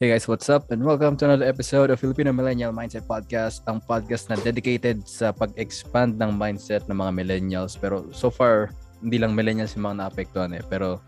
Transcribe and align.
Hey 0.00 0.16
guys, 0.16 0.24
what's 0.24 0.48
up? 0.48 0.72
And 0.72 0.80
welcome 0.80 1.12
to 1.20 1.28
another 1.28 1.44
episode 1.44 1.92
of 1.92 2.00
Filipino 2.00 2.32
Millennial 2.32 2.72
Mindset 2.72 3.04
Podcast, 3.04 3.60
ang 3.68 3.84
podcast 3.84 4.32
na 4.32 4.40
dedicated 4.40 5.04
sa 5.04 5.28
pag-expand 5.28 6.16
ng 6.16 6.40
mindset 6.40 6.88
ng 6.88 6.96
mga 6.96 7.12
millennials. 7.20 7.76
Pero 7.76 8.08
so 8.08 8.32
far, 8.32 8.72
hindi 9.04 9.20
lang 9.20 9.36
millennials 9.36 9.76
yung 9.76 9.92
mga 9.92 10.00
naapektuhan 10.00 10.56
eh. 10.56 10.64
Pero 10.72 11.04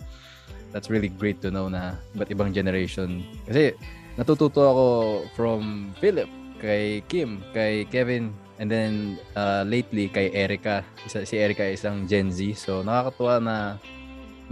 that's 0.76 0.92
really 0.92 1.08
great 1.08 1.40
to 1.40 1.48
know 1.48 1.72
na 1.72 1.96
iba't 2.12 2.28
ibang 2.36 2.52
generation. 2.52 3.24
Kasi 3.48 3.72
natututo 4.20 4.60
ako 4.60 4.86
from 5.32 5.96
Philip, 5.96 6.28
kay 6.60 7.00
Kim, 7.08 7.40
kay 7.56 7.88
Kevin, 7.88 8.28
and 8.60 8.68
then 8.68 9.16
uh, 9.40 9.64
lately 9.64 10.12
kay 10.12 10.28
Erica. 10.36 10.84
Isa, 11.08 11.24
si 11.24 11.40
Erica 11.40 11.64
isang 11.64 12.04
Gen 12.04 12.28
Z. 12.28 12.44
So 12.60 12.84
nakakatuwa 12.84 13.40
na 13.40 13.56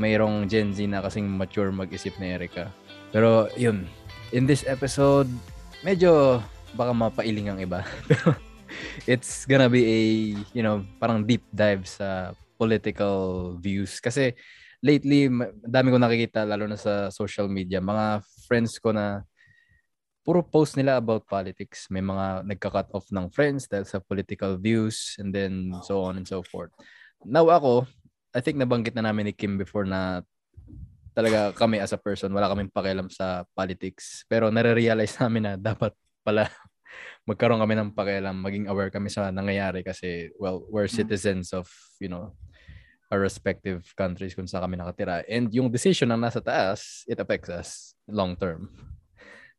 mayroong 0.01 0.49
Gen 0.49 0.73
Z 0.73 0.81
na 0.89 1.05
kasing 1.05 1.29
mature 1.29 1.69
mag-isip 1.69 2.17
ni 2.17 2.33
Erica. 2.33 2.73
Pero 3.13 3.53
yun, 3.59 3.85
in 4.31 4.47
this 4.47 4.62
episode, 4.67 5.27
medyo 5.83 6.39
baka 6.75 6.93
mapailing 6.95 7.51
ang 7.51 7.59
iba. 7.59 7.83
It's 9.11 9.43
gonna 9.47 9.66
be 9.66 9.83
a, 9.83 10.01
you 10.55 10.62
know, 10.62 10.87
parang 11.03 11.27
deep 11.27 11.43
dive 11.51 11.87
sa 11.87 12.34
political 12.55 13.59
views. 13.59 13.98
Kasi 13.98 14.34
lately, 14.79 15.27
dami 15.66 15.89
ko 15.91 15.98
nakikita, 15.98 16.47
lalo 16.47 16.70
na 16.70 16.79
sa 16.79 17.11
social 17.11 17.51
media, 17.51 17.83
mga 17.83 18.23
friends 18.47 18.79
ko 18.79 18.95
na 18.95 19.27
puro 20.23 20.47
post 20.47 20.78
nila 20.78 21.03
about 21.03 21.27
politics. 21.27 21.91
May 21.91 22.05
mga 22.05 22.47
nagka-cut 22.47 22.95
off 22.95 23.11
ng 23.11 23.34
friends 23.34 23.67
dahil 23.67 23.89
sa 23.89 23.98
political 23.98 24.55
views 24.55 25.19
and 25.19 25.34
then 25.34 25.75
so 25.83 26.06
on 26.06 26.20
and 26.20 26.28
so 26.28 26.47
forth. 26.47 26.70
Now 27.27 27.51
ako, 27.51 27.91
I 28.31 28.39
think 28.39 28.62
nabanggit 28.62 28.95
na 28.95 29.11
namin 29.11 29.27
ni 29.27 29.34
Kim 29.34 29.59
before 29.59 29.89
na 29.89 30.23
talaga 31.14 31.52
kami 31.55 31.82
as 31.82 31.92
a 31.92 32.00
person, 32.00 32.30
wala 32.32 32.50
kaming 32.50 32.73
pakialam 32.73 33.10
sa 33.10 33.45
politics. 33.55 34.23
Pero 34.30 34.48
nare-realize 34.48 35.19
namin 35.19 35.42
na 35.42 35.52
dapat 35.59 35.95
pala 36.23 36.46
magkaroon 37.28 37.62
kami 37.62 37.74
ng 37.78 37.91
pakialam, 37.95 38.36
maging 38.39 38.67
aware 38.70 38.91
kami 38.91 39.11
sa 39.11 39.30
nangyayari 39.30 39.83
kasi, 39.83 40.30
well, 40.39 40.62
we're 40.70 40.91
mm. 40.91 40.97
citizens 40.97 41.55
of, 41.55 41.67
you 41.98 42.08
know, 42.11 42.34
our 43.11 43.19
respective 43.19 43.83
countries 43.98 44.39
kung 44.39 44.47
saan 44.47 44.62
kami 44.70 44.78
nakatira. 44.78 45.27
And 45.27 45.50
yung 45.50 45.69
decision 45.69 46.14
ng 46.14 46.22
nasa 46.22 46.39
taas, 46.39 47.02
it 47.11 47.19
affects 47.19 47.50
us 47.50 47.69
long 48.06 48.39
term. 48.39 48.70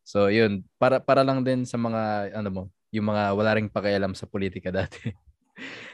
So, 0.08 0.31
yun. 0.31 0.63
Para, 0.80 1.03
para 1.03 1.21
lang 1.21 1.43
din 1.43 1.67
sa 1.67 1.75
mga, 1.75 2.33
ano 2.36 2.49
mo, 2.49 2.63
yung 2.91 3.11
mga 3.11 3.23
wala 3.36 3.52
ring 3.55 3.67
pakialam 3.71 4.15
sa 4.15 4.27
politika 4.27 4.71
dati. 4.83 5.11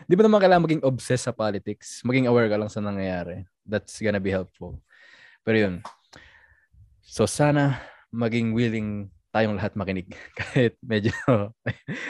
Di 0.05 0.13
ba 0.13 0.23
naman 0.23 0.39
kailangan 0.39 0.65
maging 0.69 0.85
obsessed 0.85 1.27
sa 1.27 1.33
politics? 1.33 2.05
Maging 2.05 2.29
aware 2.29 2.47
ka 2.47 2.57
lang 2.61 2.69
sa 2.69 2.79
nangyayari. 2.79 3.43
That's 3.65 3.99
gonna 3.99 4.21
be 4.21 4.31
helpful. 4.31 4.79
Pero 5.47 5.63
yun. 5.63 5.75
So 7.07 7.23
sana 7.23 7.79
maging 8.11 8.51
willing 8.51 9.07
tayong 9.31 9.55
lahat 9.55 9.79
makinig. 9.79 10.11
Kahit 10.39 10.75
medyo 10.83 11.15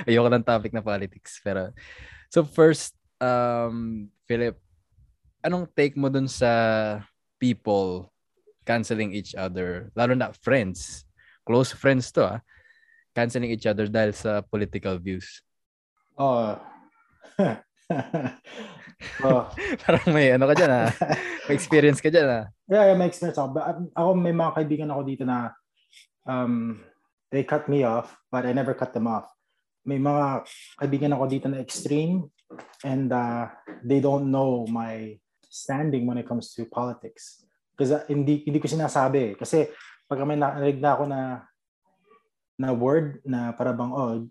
ayoko 0.09 0.33
ng 0.33 0.41
topic 0.41 0.73
na 0.73 0.81
politics. 0.81 1.37
Pero 1.45 1.69
so 2.33 2.41
first, 2.41 2.97
um, 3.21 4.09
Philip, 4.25 4.57
anong 5.45 5.69
take 5.77 5.93
mo 5.93 6.09
dun 6.09 6.25
sa 6.25 7.05
people 7.37 8.09
canceling 8.65 9.13
each 9.13 9.37
other? 9.37 9.93
Lalo 9.93 10.17
na 10.17 10.33
friends. 10.33 11.05
Close 11.45 11.69
friends 11.69 12.09
to 12.17 12.25
ah. 12.25 12.39
Canceling 13.13 13.53
each 13.53 13.69
other 13.69 13.85
dahil 13.85 14.17
sa 14.17 14.41
political 14.41 14.97
views. 14.97 15.45
Oh. 16.17 16.57
oh. 19.23 19.47
Parang 19.83 20.05
may 20.09 20.33
ano 20.33 20.45
ka 20.49 20.55
dyan 20.57 20.71
ha. 20.71 20.83
Ah. 20.89 20.91
May 21.47 21.55
experience 21.55 21.99
ka 22.01 22.09
dyan 22.09 22.27
ha. 22.27 22.41
Ah. 22.41 22.45
Yeah, 22.67 22.83
yeah, 22.91 22.97
may 22.97 23.07
experience 23.09 23.37
ako. 23.37 23.49
But, 23.55 23.65
um, 23.69 23.87
ako 23.93 24.09
may 24.17 24.35
mga 24.35 24.51
kaibigan 24.57 24.89
ako 24.91 25.01
dito 25.05 25.23
na 25.23 25.53
um, 26.25 26.81
they 27.29 27.43
cut 27.45 27.69
me 27.69 27.85
off 27.85 28.15
but 28.33 28.45
I 28.45 28.51
never 28.51 28.73
cut 28.73 28.91
them 28.91 29.07
off. 29.07 29.29
May 29.87 30.01
mga 30.01 30.43
kaibigan 30.81 31.13
ako 31.15 31.23
dito 31.31 31.47
na 31.47 31.63
extreme 31.63 32.27
and 32.83 33.11
uh, 33.11 33.47
they 33.83 33.99
don't 33.99 34.27
know 34.27 34.67
my 34.67 35.15
standing 35.47 36.05
when 36.05 36.19
it 36.19 36.27
comes 36.27 36.51
to 36.55 36.67
politics. 36.67 37.43
Kasi 37.77 37.95
uh, 37.95 38.03
hindi 38.09 38.43
hindi 38.43 38.59
ko 38.59 38.67
sinasabi 38.67 39.37
kasi 39.37 39.69
pag 40.07 40.23
may 40.23 40.39
narinig 40.39 40.79
na 40.79 40.91
ako 40.95 41.03
na 41.05 41.21
na 42.57 42.69
word 42.73 43.21
na 43.21 43.53
para 43.53 43.69
bang 43.69 43.93
oh 43.93 44.25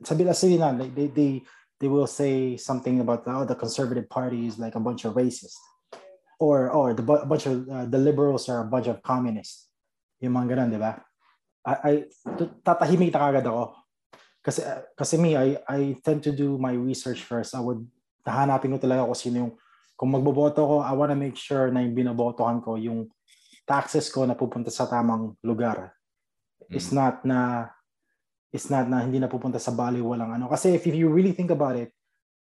sabi 0.00 0.24
lang 0.24 0.38
sila 0.38 0.72
na 0.72 0.88
they, 0.88 1.12
they 1.12 1.32
they 1.80 1.88
will 1.88 2.06
say 2.08 2.56
something 2.56 3.00
about 3.00 3.24
oh 3.26 3.44
the 3.44 3.54
conservative 3.54 4.08
party 4.08 4.46
is 4.46 4.58
like 4.58 4.74
a 4.74 4.82
bunch 4.82 5.04
of 5.04 5.14
racists 5.14 5.56
or 6.38 6.70
or 6.70 6.92
the 6.92 7.04
a 7.04 7.26
bunch 7.26 7.46
of 7.46 7.68
uh, 7.68 7.86
the 7.86 7.98
liberals 7.98 8.48
are 8.48 8.60
a 8.60 8.68
bunch 8.68 8.86
of 8.86 9.00
communists. 9.02 9.68
Yung 10.20 10.36
mga 10.36 10.56
ganun 10.56 10.70
di 10.72 10.80
ba? 10.80 11.00
I, 11.66 11.74
I 11.82 11.92
tatahimik 12.64 13.12
na 13.12 13.20
kagad 13.20 13.46
ako. 13.48 13.64
Kasi 14.44 14.60
kasi 14.96 15.14
me 15.16 15.36
I 15.36 15.58
I 15.66 15.96
tend 16.04 16.22
to 16.28 16.32
do 16.32 16.60
my 16.60 16.76
research 16.76 17.24
first. 17.24 17.56
I 17.56 17.60
would 17.60 17.84
hahanapin 18.24 18.76
ko 18.76 18.78
talaga 18.80 19.08
kung 19.08 19.18
sino 19.18 19.36
yung 19.48 19.52
kung 19.96 20.12
magboboto 20.12 20.60
ko 20.60 20.76
I 20.84 20.92
want 20.92 21.10
to 21.12 21.18
make 21.18 21.36
sure 21.40 21.72
na 21.72 21.80
yung 21.80 21.96
binobotohan 21.96 22.60
ko 22.60 22.76
yung 22.76 23.08
taxes 23.66 24.12
ko 24.12 24.28
na 24.28 24.36
pupunta 24.36 24.68
sa 24.68 24.86
tamang 24.86 25.34
lugar. 25.40 25.96
Mm. 26.66 26.76
it's 26.76 26.90
not 26.90 27.22
na 27.22 27.70
is 28.56 28.72
not 28.72 28.88
na 28.88 29.04
hindi 29.04 29.20
na 29.20 29.28
pupunta 29.28 29.60
sa 29.60 29.70
walang 29.76 30.32
ano. 30.32 30.48
Kasi 30.48 30.72
if, 30.74 30.88
if 30.88 30.96
you 30.96 31.12
really 31.12 31.36
think 31.36 31.52
about 31.52 31.76
it, 31.76 31.92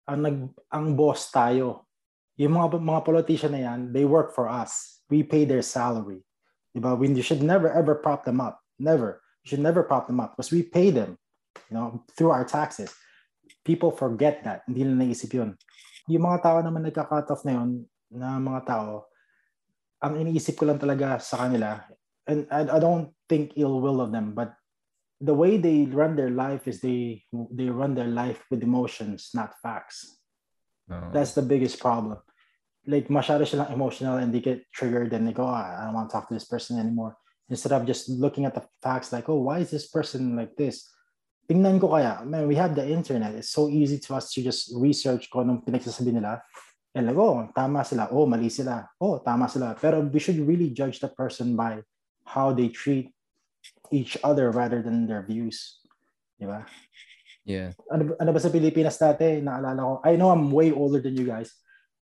ang 0.06 0.22
nag 0.22 0.38
ang 0.70 0.94
boss 0.94 1.34
tayo. 1.34 1.91
Yung 2.38 2.54
mga 2.54 2.78
mga 2.78 3.00
politician 3.02 3.52
na 3.52 3.62
yan, 3.66 3.91
they 3.91 4.06
work 4.06 4.30
for 4.30 4.47
us. 4.47 5.02
We 5.10 5.26
pay 5.26 5.42
their 5.42 5.62
salary. 5.62 6.22
Diba? 6.75 6.94
We, 6.94 7.10
you 7.10 7.26
should 7.26 7.42
never 7.42 7.70
ever 7.70 7.98
prop 7.98 8.22
them 8.22 8.38
up. 8.38 8.62
Never. 8.78 9.22
You 9.42 9.54
should 9.54 9.64
never 9.64 9.82
prop 9.82 10.06
them 10.06 10.22
up 10.22 10.34
because 10.34 10.54
we 10.54 10.62
pay 10.62 10.94
them, 10.94 11.19
you 11.69 11.75
know, 11.75 12.02
through 12.14 12.31
our 12.31 12.46
taxes. 12.46 12.94
People 13.66 13.92
forget 13.92 14.42
that. 14.46 14.64
Hindi 14.64 14.86
nila 14.86 15.04
naisip 15.04 15.31
yun. 15.34 15.58
Yung 16.08 16.25
mga 16.25 16.42
tao 16.42 16.58
naman 16.60 16.84
nagka-cut 16.84 17.28
off 17.32 17.44
na 17.44 17.60
yun, 17.60 17.84
na 18.12 18.36
mga 18.36 18.60
tao, 18.69 19.08
ang 20.04 20.20
iniisip 20.20 20.60
ko 20.60 20.69
lang 20.69 20.76
talaga 20.76 21.16
sa 21.16 21.44
kanila, 21.48 21.81
and 22.28 22.44
I, 22.52 22.76
I 22.76 22.78
don't 22.78 23.12
think 23.25 23.56
ill 23.56 23.81
will 23.81 24.04
of 24.04 24.12
them, 24.12 24.36
but 24.36 24.52
the 25.20 25.34
way 25.34 25.56
they 25.56 25.86
run 25.86 26.16
their 26.16 26.30
life 26.30 26.66
is 26.66 26.80
they 26.80 27.22
they 27.50 27.70
run 27.70 27.94
their 27.94 28.10
life 28.10 28.42
with 28.50 28.62
emotions, 28.62 29.30
not 29.34 29.54
facts. 29.62 30.19
Oh. 30.91 31.10
That's 31.12 31.34
the 31.34 31.42
biggest 31.42 31.78
problem. 31.78 32.19
Like 32.86 33.08
masyado 33.08 33.47
silang 33.47 33.72
emotional 33.72 34.19
and 34.19 34.34
they 34.34 34.41
get 34.41 34.60
triggered 34.72 35.12
and 35.12 35.26
they 35.26 35.32
go, 35.32 35.44
oh, 35.44 35.54
I 35.54 35.84
don't 35.84 35.94
want 35.94 36.10
to 36.10 36.12
talk 36.12 36.28
to 36.28 36.34
this 36.34 36.44
person 36.44 36.78
anymore. 36.78 37.16
Instead 37.48 37.72
of 37.72 37.86
just 37.86 38.08
looking 38.08 38.44
at 38.44 38.54
the 38.54 38.64
facts 38.82 39.12
like, 39.12 39.28
oh, 39.28 39.41
why 39.41 39.60
is 39.60 39.70
this 39.70 39.88
person 39.88 40.36
like 40.36 40.56
this? 40.56 40.84
Tingnan 41.48 41.81
ko 41.81 41.88
kaya, 41.88 42.25
man, 42.25 42.48
we 42.48 42.56
have 42.56 42.75
the 42.75 42.84
internet. 42.84 43.34
It's 43.34 43.50
so 43.50 43.69
easy 43.69 43.98
to 44.08 44.16
us 44.16 44.32
to 44.32 44.42
just 44.42 44.72
research 44.76 45.28
ko 45.31 45.44
anong 45.44 45.64
pinagsasabi 45.64 46.12
nila. 46.12 46.41
And 46.94 47.06
like, 47.08 47.16
oh, 47.16 47.48
tama 47.54 47.84
sila. 47.84 48.08
Oh, 48.12 48.26
mali 48.26 48.48
sila. 48.48 48.88
Oh, 49.00 49.19
tama 49.20 49.48
sila. 49.48 49.76
Pero 49.81 50.00
we 50.00 50.20
should 50.20 50.41
really 50.41 50.70
judge 50.70 51.00
the 51.00 51.08
person 51.08 51.56
by 51.56 51.81
how 52.25 52.52
they 52.52 52.69
treat 52.69 53.13
each 53.91 54.17
other 54.25 54.50
rather 54.50 54.81
than 54.81 55.05
their 55.05 55.25
views. 55.25 55.81
Di 56.39 56.47
ba? 56.47 56.65
Yeah. 57.45 57.77
Ano, 57.93 58.17
ano 58.17 58.31
ba 58.33 58.41
sa 58.41 58.49
Pilipinas 58.49 58.97
dati, 58.97 59.45
naalala 59.45 59.81
ko, 59.81 59.93
I 60.00 60.17
know 60.17 60.33
I'm 60.33 60.49
way 60.49 60.72
older 60.72 61.00
than 61.00 61.17
you 61.17 61.28
guys. 61.28 61.53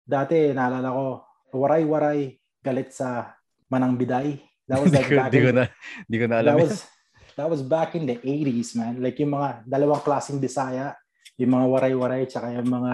Dati, 0.01 0.49
naalala 0.53 0.89
ko, 0.89 1.05
waray-waray, 1.53 2.41
galit 2.65 2.89
sa 2.93 3.37
Manang 3.69 3.99
Biday. 3.99 4.41
That 4.65 4.81
was 4.81 4.91
like 4.97 5.07
back 5.07 5.31
di 5.31 5.41
ko 5.43 5.51
na, 5.53 5.65
di 6.09 6.17
ko 6.17 6.25
na 6.25 6.41
alam. 6.41 6.57
That 6.57 6.63
was, 6.65 6.75
that 7.37 7.49
was 7.49 7.61
back 7.61 7.93
in 7.93 8.09
the 8.09 8.17
80s, 8.17 8.73
man. 8.73 8.97
Like 8.99 9.21
yung 9.21 9.37
mga 9.37 9.69
dalawang 9.69 10.01
klaseng 10.01 10.41
Bisaya, 10.41 10.97
yung 11.37 11.53
mga 11.53 11.65
waray-waray, 11.69 12.25
tsaka 12.25 12.57
yung 12.57 12.67
mga 12.67 12.91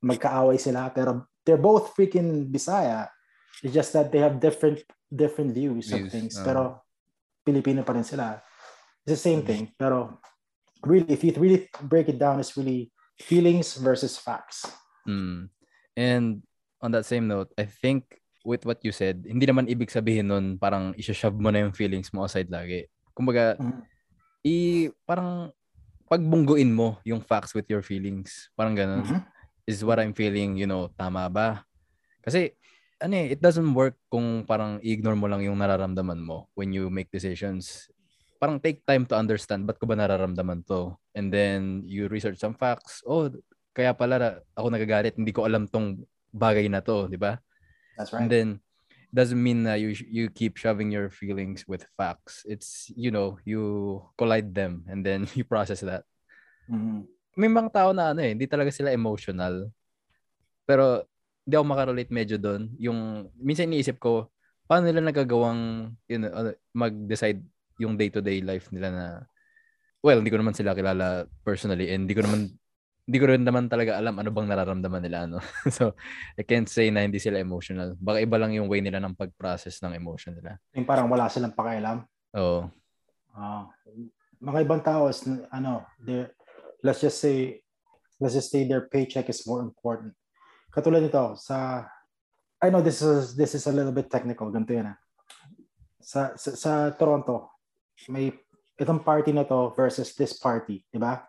magkaaway 0.00 0.56
sila, 0.56 0.88
pero 0.88 1.28
they're 1.44 1.60
both 1.60 1.92
freaking 1.92 2.48
Bisaya. 2.48 3.12
It's 3.60 3.76
just 3.76 3.92
that 3.92 4.08
they 4.08 4.24
have 4.24 4.40
different 4.40 4.82
different 5.14 5.54
views, 5.54 5.88
views. 5.88 5.94
of 5.94 6.10
things. 6.10 6.34
Uh, 6.34 6.44
pero 6.44 6.62
Pilipino 7.44 7.84
pa 7.84 7.92
rin 7.92 8.02
sila. 8.02 8.40
It's 9.04 9.14
the 9.14 9.20
same 9.20 9.44
mm. 9.44 9.46
thing. 9.46 9.62
Pero 9.76 10.18
really, 10.82 11.12
if 11.12 11.22
you 11.22 11.36
really 11.36 11.68
break 11.84 12.08
it 12.08 12.16
down, 12.16 12.40
it's 12.40 12.56
really 12.56 12.90
feelings 13.20 13.76
versus 13.76 14.16
facts. 14.16 14.64
Mm. 15.06 15.52
And 15.94 16.42
on 16.80 16.90
that 16.96 17.06
same 17.06 17.28
note, 17.28 17.52
I 17.60 17.68
think 17.68 18.18
with 18.44 18.64
what 18.64 18.80
you 18.82 18.92
said, 18.92 19.24
hindi 19.24 19.44
naman 19.46 19.68
ibig 19.68 19.92
sabihin 19.92 20.28
nun 20.28 20.56
parang 20.60 20.92
isa-shove 20.96 21.36
mo 21.36 21.48
na 21.52 21.64
yung 21.64 21.76
feelings 21.76 22.12
mo 22.12 22.24
aside 22.24 22.48
lagi. 22.48 22.88
Kumbaga, 23.12 23.56
mm. 23.60 23.80
i 24.44 24.56
parang 25.08 25.52
pagbungguin 26.08 26.68
mo 26.68 27.00
yung 27.04 27.24
facts 27.24 27.56
with 27.56 27.64
your 27.72 27.80
feelings. 27.80 28.52
Parang 28.52 28.76
ganun. 28.76 29.04
Mm-hmm. 29.04 29.22
Is 29.64 29.80
what 29.80 29.96
I'm 29.96 30.12
feeling, 30.12 30.60
you 30.60 30.68
know, 30.68 30.92
tama 30.92 31.24
ba? 31.32 31.64
Kasi 32.20 32.52
ano 33.04 33.14
eh, 33.20 33.36
it 33.36 33.40
doesn't 33.44 33.76
work 33.76 34.00
kung 34.08 34.48
parang 34.48 34.80
i-ignore 34.80 35.14
mo 35.14 35.28
lang 35.28 35.44
yung 35.44 35.60
nararamdaman 35.60 36.16
mo 36.16 36.48
when 36.56 36.72
you 36.72 36.88
make 36.88 37.12
decisions. 37.12 37.92
Parang 38.40 38.56
take 38.56 38.80
time 38.88 39.04
to 39.04 39.12
understand 39.12 39.68
ba't 39.68 39.76
ko 39.76 39.84
ba 39.84 39.92
nararamdaman 39.92 40.64
to. 40.64 40.96
And 41.12 41.28
then 41.28 41.84
you 41.84 42.08
research 42.08 42.40
some 42.40 42.56
facts. 42.56 43.04
Oh, 43.04 43.28
kaya 43.76 43.92
pala 43.92 44.40
ako 44.56 44.72
nagagalit, 44.72 45.20
hindi 45.20 45.36
ko 45.36 45.44
alam 45.44 45.68
tong 45.68 46.00
bagay 46.32 46.64
na 46.72 46.80
to, 46.80 47.12
di 47.12 47.20
ba? 47.20 47.36
That's 48.00 48.10
right. 48.16 48.24
And 48.24 48.28
then 48.32 48.48
doesn't 49.14 49.38
mean 49.38 49.62
that 49.68 49.78
you 49.78 49.94
you 50.10 50.26
keep 50.26 50.58
shoving 50.58 50.90
your 50.90 51.06
feelings 51.12 51.62
with 51.70 51.86
facts. 51.94 52.42
It's 52.48 52.90
you 52.98 53.14
know 53.14 53.38
you 53.46 54.02
collide 54.18 54.50
them 54.56 54.82
and 54.90 55.06
then 55.06 55.28
you 55.38 55.44
process 55.44 55.84
that. 55.84 56.08
Mhm. 56.66 57.04
May 57.36 57.50
mga 57.50 57.70
tao 57.70 57.90
na 57.92 58.14
ano 58.16 58.22
eh, 58.24 58.32
hindi 58.32 58.48
talaga 58.48 58.72
sila 58.72 58.94
emotional. 58.94 59.70
Pero 60.64 61.04
hindi 61.44 61.54
ako 61.54 61.64
makarelate 61.68 62.12
medyo 62.12 62.36
doon. 62.40 62.72
Yung 62.80 63.28
minsan 63.36 63.68
iniisip 63.68 64.00
ko, 64.00 64.32
paano 64.64 64.88
nila 64.88 65.04
nagagawang 65.04 65.92
you 66.08 66.18
know, 66.18 66.32
ano, 66.32 66.50
mag-decide 66.72 67.44
yung 67.76 68.00
day-to-day 68.00 68.40
life 68.40 68.72
nila 68.72 68.88
na 68.90 69.06
well, 70.04 70.20
hindi 70.20 70.32
ko 70.32 70.40
naman 70.40 70.56
sila 70.56 70.76
kilala 70.76 71.28
personally 71.44 71.92
and 71.92 72.08
hindi 72.08 72.16
ko 72.16 72.24
naman 72.24 72.52
hindi 73.04 73.18
ko 73.20 73.28
rin 73.28 73.44
naman 73.44 73.68
talaga 73.68 74.00
alam 74.00 74.16
ano 74.16 74.32
bang 74.32 74.48
nararamdaman 74.48 75.02
nila 75.04 75.28
ano. 75.28 75.36
so, 75.76 75.92
I 76.40 76.42
can't 76.44 76.68
say 76.68 76.88
na 76.88 77.04
hindi 77.04 77.20
sila 77.20 77.36
emotional. 77.36 77.92
Baka 78.00 78.24
iba 78.24 78.40
lang 78.40 78.56
yung 78.56 78.68
way 78.72 78.80
nila 78.80 78.96
ng 79.04 79.12
pag-process 79.12 79.76
ng 79.84 79.92
emotion 79.92 80.32
nila. 80.32 80.56
Yung 80.72 80.88
parang 80.88 81.12
wala 81.12 81.28
silang 81.28 81.52
pakialam. 81.52 82.08
Oo. 82.32 82.72
Ah, 83.36 83.68
mga 84.40 84.58
ibang 84.64 84.80
tao 84.80 85.12
is 85.12 85.20
ano, 85.52 85.84
let's 86.80 87.04
just 87.04 87.20
say 87.20 87.60
let's 88.20 88.32
just 88.32 88.48
say 88.48 88.64
their 88.64 88.88
paycheck 88.88 89.28
is 89.28 89.44
more 89.44 89.60
important. 89.60 90.16
Katulad 90.74 91.06
nito 91.06 91.38
sa 91.38 91.86
I 92.58 92.66
know 92.74 92.82
this 92.82 92.98
is 92.98 93.38
this 93.38 93.54
is 93.54 93.70
a 93.70 93.74
little 93.74 93.94
bit 93.94 94.10
technical 94.10 94.50
ganito 94.50 94.74
yan. 94.74 94.90
ah. 94.90 94.98
Sa, 96.02 96.34
sa 96.34 96.50
sa 96.58 96.72
Toronto 96.98 97.54
may 98.10 98.34
itong 98.74 99.06
party 99.06 99.30
na 99.30 99.46
to 99.46 99.70
versus 99.78 100.18
this 100.18 100.34
party, 100.34 100.82
di 100.90 100.98
ba? 100.98 101.22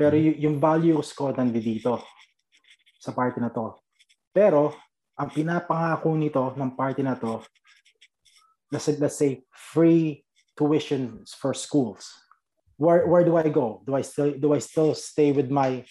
Pero 0.00 0.16
y- 0.16 0.40
yung 0.40 0.56
values 0.56 1.12
ko 1.12 1.28
nandito 1.28 2.00
sa 2.96 3.12
party 3.12 3.36
na 3.36 3.52
to. 3.52 3.76
Pero 4.32 4.72
ang 5.20 5.28
pinapangako 5.28 6.16
nito 6.16 6.40
ng 6.56 6.72
party 6.72 7.04
na 7.04 7.20
to 7.20 7.44
let's 8.72 8.88
say, 8.88 8.96
let's 8.96 9.20
say 9.20 9.44
free 9.52 10.24
tuition 10.56 11.20
for 11.36 11.52
schools. 11.52 12.08
Where 12.80 13.04
where 13.04 13.28
do 13.28 13.36
I 13.36 13.52
go? 13.52 13.84
Do 13.84 13.92
I 13.92 14.00
still 14.00 14.32
do 14.40 14.56
I 14.56 14.60
still 14.64 14.96
stay 14.96 15.36
with 15.36 15.52
my 15.52 15.84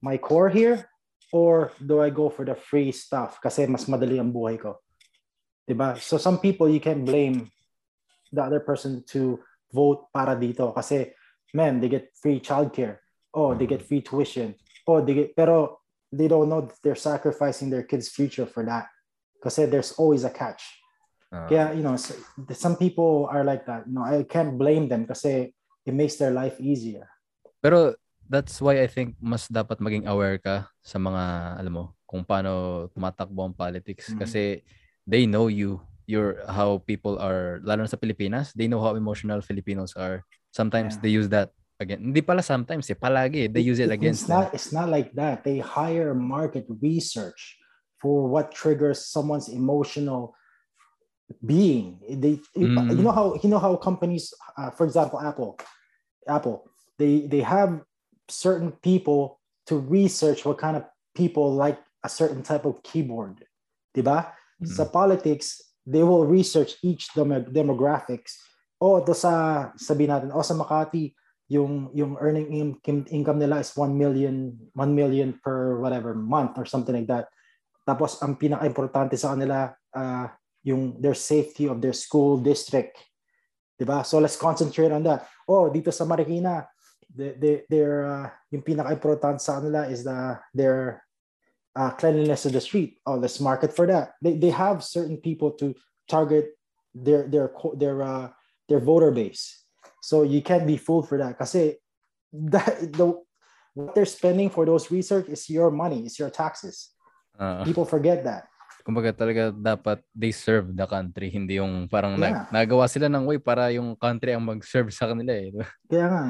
my 0.00 0.16
core 0.16 0.48
here 0.48 0.88
or 1.32 1.72
do 1.82 2.02
I 2.02 2.10
go 2.10 2.30
for 2.30 2.44
the 2.44 2.54
free 2.54 2.92
stuff 2.92 3.38
kasi 3.42 3.66
mas 3.66 3.86
madali 3.86 4.18
ang 4.18 4.30
buhay 4.30 4.60
ko? 4.60 4.82
'Di 5.66 5.74
ba? 5.74 5.98
So 5.98 6.18
some 6.18 6.38
people 6.38 6.70
you 6.70 6.78
can't 6.78 7.02
blame 7.02 7.50
the 8.30 8.42
other 8.42 8.62
person 8.62 9.02
to 9.16 9.38
vote 9.74 10.10
para 10.14 10.38
dito 10.38 10.70
kasi 10.74 11.10
man, 11.54 11.80
they 11.80 11.88
get 11.88 12.12
free 12.14 12.38
childcare. 12.38 13.02
Oh, 13.34 13.54
they 13.54 13.66
get 13.66 13.82
free 13.82 14.00
tuition. 14.00 14.54
Oh, 14.86 15.02
they 15.02 15.14
get 15.14 15.28
pero 15.34 15.82
they 16.12 16.28
don't 16.28 16.48
know 16.48 16.62
that 16.62 16.78
they're 16.82 16.98
sacrificing 16.98 17.70
their 17.70 17.82
kids' 17.82 18.08
future 18.08 18.46
for 18.46 18.62
that. 18.64 18.86
Kasi 19.42 19.66
there's 19.66 19.92
always 19.98 20.24
a 20.24 20.30
catch. 20.30 20.62
Ah. 21.32 21.46
Kaya, 21.50 21.74
you 21.74 21.82
know, 21.82 21.98
some 22.54 22.76
people 22.76 23.26
are 23.30 23.42
like 23.42 23.66
that. 23.66 23.86
You 23.86 23.94
know, 23.98 24.06
I 24.06 24.22
can't 24.24 24.56
blame 24.56 24.88
them 24.88 25.06
kasi 25.06 25.52
it 25.84 25.94
makes 25.94 26.16
their 26.16 26.30
life 26.30 26.56
easier. 26.62 27.10
Pero 27.60 27.98
that's 28.30 28.58
why 28.60 28.78
I 28.82 28.88
think 28.90 29.14
mas 29.22 29.46
dapat 29.50 29.78
maging 29.78 30.06
aware 30.10 30.38
ka 30.38 30.68
sa 30.82 30.98
mga 30.98 31.22
alam 31.62 31.72
mo 31.72 31.84
kung 32.06 32.22
paano 32.22 32.86
tumatakbo 32.94 33.46
ang 33.46 33.54
politics 33.56 34.10
Mhm. 34.14 34.18
kasi 34.22 34.42
they 35.06 35.26
know 35.26 35.46
you 35.50 35.78
your 36.06 36.38
how 36.46 36.78
people 36.86 37.18
are 37.18 37.58
lalo 37.66 37.82
na 37.82 37.90
sa 37.90 37.98
Pilipinas 37.98 38.54
they 38.54 38.70
know 38.70 38.78
how 38.78 38.94
emotional 38.94 39.42
Filipinos 39.42 39.94
are 39.98 40.22
sometimes 40.54 40.94
Yeah. 40.98 41.02
they 41.02 41.12
use 41.14 41.26
that 41.30 41.50
again 41.82 41.98
hindi 41.98 42.22
pala 42.22 42.46
sometimes 42.46 42.86
eh 42.90 42.98
palagi 42.98 43.50
they 43.50 43.62
use 43.62 43.82
it 43.82 43.90
against 43.90 44.26
It's 44.26 44.30
not, 44.30 44.46
it's 44.54 44.70
not 44.70 44.88
like 44.88 45.10
that. 45.18 45.42
They 45.42 45.58
hire 45.58 46.14
market 46.14 46.66
research 46.78 47.58
for 47.98 48.30
what 48.30 48.54
triggers 48.54 49.02
someone's 49.06 49.50
emotional 49.50 50.34
being. 51.44 51.98
They, 52.06 52.38
Mm. 52.56 52.96
you 52.96 53.02
know 53.02 53.12
how 53.12 53.34
you 53.42 53.48
know 53.50 53.58
how 53.58 53.76
companies, 53.76 54.32
uh, 54.56 54.70
for 54.70 54.86
example, 54.86 55.18
Apple, 55.20 55.58
Apple, 56.28 56.70
they 56.98 57.26
they 57.26 57.42
have 57.42 57.82
certain 58.28 58.72
people 58.82 59.40
to 59.66 59.76
research 59.76 60.44
what 60.44 60.58
kind 60.58 60.76
of 60.76 60.84
people 61.14 61.54
like 61.54 61.78
a 62.04 62.08
certain 62.08 62.42
type 62.42 62.64
of 62.64 62.82
keyboard, 62.82 63.44
diba? 63.96 64.30
Mm. 64.62 64.68
Sa 64.68 64.84
politics, 64.86 65.62
they 65.86 66.02
will 66.02 66.26
research 66.26 66.78
each 66.82 67.10
demo- 67.14 67.46
demographics. 67.46 68.38
O, 68.78 68.98
ito 69.00 69.14
sa, 69.14 69.70
sabihin 69.78 70.12
natin, 70.12 70.30
o 70.34 70.42
sa 70.42 70.54
Makati, 70.54 71.14
yung 71.46 71.94
yung 71.94 72.18
earning 72.18 72.50
in- 72.82 73.10
income 73.10 73.38
nila 73.38 73.62
is 73.62 73.70
1 73.78 73.94
million 73.94 74.50
1 74.74 74.90
million 74.90 75.30
per 75.38 75.78
whatever 75.78 76.10
month 76.10 76.58
or 76.58 76.66
something 76.66 76.94
like 76.94 77.06
that. 77.06 77.30
Tapos 77.86 78.18
ang 78.18 78.34
pinaka-importante 78.34 79.14
sa 79.14 79.38
kanila 79.38 79.70
uh, 79.94 80.26
yung 80.66 80.98
their 80.98 81.14
safety 81.14 81.70
of 81.70 81.78
their 81.78 81.94
school 81.94 82.42
district. 82.42 82.98
'Di 83.78 83.86
ba? 83.86 84.02
So 84.02 84.18
let's 84.18 84.34
concentrate 84.34 84.90
on 84.90 85.06
that. 85.06 85.30
Oh, 85.46 85.70
dito 85.70 85.94
sa 85.94 86.02
Marikina, 86.02 86.66
they, 87.12 87.34
they, 87.38 87.54
their 87.70 88.06
uh, 88.06 88.26
yung 88.50 88.62
pinaka-importante 88.62 89.40
sa 89.40 89.60
kanila 89.60 89.88
is 89.90 90.04
the 90.04 90.38
their 90.54 91.02
uh, 91.76 91.90
cleanliness 91.94 92.46
of 92.46 92.52
the 92.52 92.60
street. 92.60 92.98
Oh, 93.06 93.16
let's 93.16 93.40
market 93.40 93.72
for 93.74 93.86
that. 93.86 94.16
They 94.22 94.36
they 94.36 94.50
have 94.50 94.82
certain 94.82 95.18
people 95.20 95.52
to 95.60 95.74
target 96.08 96.56
their 96.94 97.28
their 97.28 97.52
their 97.76 97.96
uh, 98.02 98.28
their 98.68 98.80
voter 98.80 99.10
base. 99.12 99.64
So 100.02 100.22
you 100.22 100.42
can't 100.42 100.66
be 100.66 100.76
fooled 100.78 101.08
for 101.08 101.18
that. 101.18 101.38
Kasi 101.38 101.76
that, 102.52 102.92
the, 102.92 103.16
what 103.74 103.94
they're 103.94 104.08
spending 104.08 104.50
for 104.50 104.64
those 104.66 104.90
research 104.90 105.28
is 105.28 105.48
your 105.50 105.70
money, 105.70 106.04
it's 106.04 106.18
your 106.18 106.30
taxes. 106.30 106.90
Ah, 107.38 107.62
People 107.64 107.84
forget 107.84 108.24
that. 108.24 108.48
kumbaga 108.86 109.10
talaga 109.10 109.50
dapat 109.50 109.98
they 110.14 110.30
serve 110.30 110.70
the 110.70 110.86
country 110.86 111.26
hindi 111.26 111.58
yung 111.58 111.90
parang 111.90 112.14
Yeah. 112.14 112.46
nag, 112.46 112.54
nagawa 112.54 112.86
sila 112.86 113.10
ng 113.10 113.26
way 113.26 113.42
para 113.42 113.74
yung 113.74 113.98
country 113.98 114.30
ang 114.30 114.46
mag-serve 114.46 114.94
sa 114.94 115.10
kanila 115.10 115.34
eh? 115.34 115.50
Kaya 115.90 116.06
nga. 116.06 116.24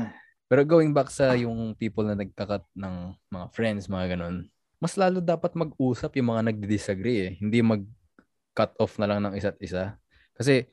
Pero 0.46 0.62
going 0.62 0.94
back 0.94 1.10
sa 1.10 1.34
yung 1.34 1.74
people 1.74 2.06
na 2.06 2.14
nagkakat 2.14 2.62
ng 2.78 2.94
mga 3.34 3.46
friends, 3.50 3.90
mga 3.90 4.14
ganun, 4.14 4.46
mas 4.78 4.94
lalo 4.94 5.18
dapat 5.18 5.58
mag-usap 5.58 6.14
yung 6.20 6.30
mga 6.30 6.52
nagdi-disagree 6.52 7.18
eh. 7.18 7.32
Hindi 7.42 7.58
mag-cut 7.66 8.72
off 8.78 8.94
na 9.02 9.10
lang 9.10 9.26
ng 9.26 9.34
isa't 9.34 9.58
isa. 9.58 9.98
Kasi 10.38 10.70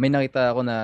may 0.00 0.08
nakita 0.08 0.56
ako 0.56 0.64
na 0.64 0.76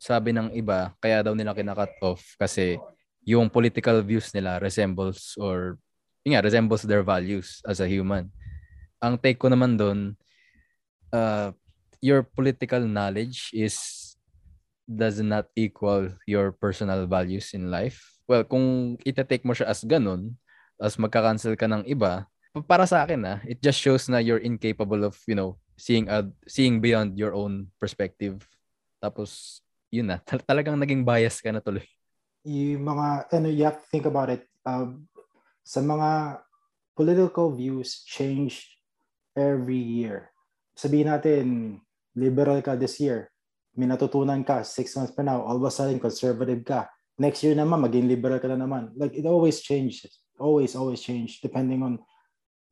sabi 0.00 0.32
ng 0.32 0.56
iba, 0.56 0.96
kaya 0.96 1.20
daw 1.20 1.36
nila 1.36 1.52
kina-cut 1.52 1.92
off 2.00 2.24
kasi 2.40 2.80
yung 3.28 3.52
political 3.52 4.00
views 4.00 4.32
nila 4.32 4.56
resembles 4.56 5.36
or 5.36 5.76
yun 6.24 6.36
nga, 6.36 6.44
resembles 6.44 6.88
their 6.88 7.04
values 7.04 7.60
as 7.68 7.84
a 7.84 7.88
human. 7.88 8.32
Ang 9.04 9.20
take 9.20 9.36
ko 9.36 9.52
naman 9.52 9.76
doon, 9.76 10.16
uh, 11.12 11.52
your 12.00 12.24
political 12.24 12.80
knowledge 12.80 13.52
is 13.52 13.76
does 14.90 15.22
not 15.22 15.46
equal 15.54 16.10
your 16.26 16.50
personal 16.50 17.06
values 17.06 17.54
in 17.54 17.70
life. 17.70 18.02
Well, 18.26 18.42
kung 18.42 18.98
ita-take 19.06 19.46
mo 19.46 19.54
siya 19.54 19.70
as 19.70 19.86
ganun, 19.86 20.34
as 20.82 20.98
magka-cancel 20.98 21.54
ka 21.54 21.70
ng 21.70 21.86
iba, 21.86 22.26
pa- 22.50 22.66
para 22.66 22.90
sa 22.90 23.06
akin 23.06 23.22
ah, 23.22 23.38
it 23.46 23.62
just 23.62 23.78
shows 23.78 24.10
na 24.10 24.18
you're 24.18 24.42
incapable 24.42 25.06
of, 25.06 25.14
you 25.30 25.38
know, 25.38 25.54
seeing 25.78 26.10
uh, 26.10 26.26
seeing 26.50 26.82
beyond 26.82 27.14
your 27.14 27.38
own 27.38 27.70
perspective. 27.78 28.42
Tapos, 28.98 29.62
yun 29.94 30.10
na, 30.10 30.18
tal- 30.18 30.42
talagang 30.42 30.74
naging 30.74 31.06
bias 31.06 31.38
ka 31.38 31.54
na 31.54 31.62
tuloy. 31.62 31.86
yung 32.44 32.84
mga, 32.84 33.28
ano, 33.36 33.48
you 33.52 33.64
have 33.64 33.80
to 33.80 33.88
think 33.92 34.06
about 34.08 34.32
it. 34.32 34.48
Um, 34.64 35.08
sa 35.64 35.80
mga 35.80 36.40
political 36.96 37.52
views 37.52 38.02
change 38.04 38.68
every 39.36 39.78
year. 39.78 40.32
Sabihin 40.76 41.08
natin, 41.08 41.44
liberal 42.16 42.60
ka 42.64 42.76
this 42.76 42.98
year. 43.00 43.29
May 43.78 43.86
natutunan 43.86 44.42
ka 44.42 44.66
six 44.66 44.96
months 44.98 45.14
from 45.14 45.30
now. 45.30 45.42
All 45.46 45.58
of 45.58 45.64
a 45.66 45.70
sudden, 45.70 46.02
conservative 46.02 46.66
ka. 46.66 46.90
Next 47.20 47.44
year 47.44 47.54
naman, 47.54 47.84
maging 47.86 48.10
liberal 48.10 48.42
ka 48.42 48.48
na 48.50 48.58
naman. 48.58 48.90
Like, 48.96 49.14
it 49.14 49.28
always 49.28 49.62
changes. 49.62 50.24
Always, 50.40 50.74
always 50.74 51.04
change 51.04 51.44
depending 51.44 51.84
on 51.84 52.00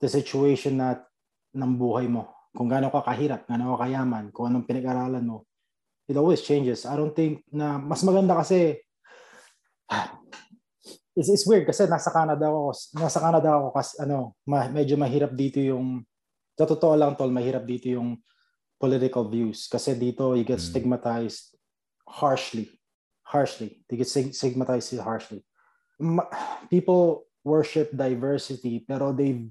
the 0.00 0.08
situation 0.08 0.80
na 0.80 0.98
ng 1.54 1.74
buhay 1.78 2.08
mo. 2.10 2.50
Kung 2.56 2.66
gaano 2.66 2.88
ka 2.90 3.04
kahirap, 3.04 3.46
gaano 3.46 3.76
ka 3.76 3.86
kayaman, 3.86 4.32
kung 4.32 4.50
anong 4.50 4.66
pinag-aralan 4.66 5.22
mo. 5.22 5.44
It 6.08 6.16
always 6.16 6.40
changes. 6.40 6.88
I 6.88 6.96
don't 6.96 7.12
think 7.12 7.44
na 7.52 7.76
mas 7.76 8.00
maganda 8.00 8.32
kasi 8.40 8.80
it's, 11.18 11.28
it's 11.28 11.44
weird 11.44 11.68
kasi 11.68 11.84
nasa 11.84 12.08
Canada 12.08 12.48
ako 12.48 12.72
nasa 12.96 13.18
Canada 13.20 13.48
ako 13.58 13.68
kasi 13.76 13.92
ano 14.00 14.38
ma, 14.48 14.70
medyo 14.72 14.96
mahirap 14.96 15.36
dito 15.36 15.60
yung 15.60 16.00
sa 16.56 16.64
totoo 16.64 16.94
lang 16.96 17.12
tol 17.18 17.30
mahirap 17.30 17.66
dito 17.68 17.92
yung 17.92 18.16
political 18.78 19.26
views 19.26 19.66
kasi 19.66 19.94
dito 19.94 20.32
you 20.38 20.46
get 20.46 20.62
Mm. 20.62 20.68
stigmatized 20.70 21.54
harshly 22.06 22.70
harshly 23.26 23.82
they 23.90 23.98
get 23.98 24.08
stig- 24.08 24.32
stigmatized 24.32 24.94
harshly 25.02 25.42
people 26.70 27.26
worship 27.44 27.90
diversity 27.92 28.80
pero 28.86 29.10
they 29.12 29.50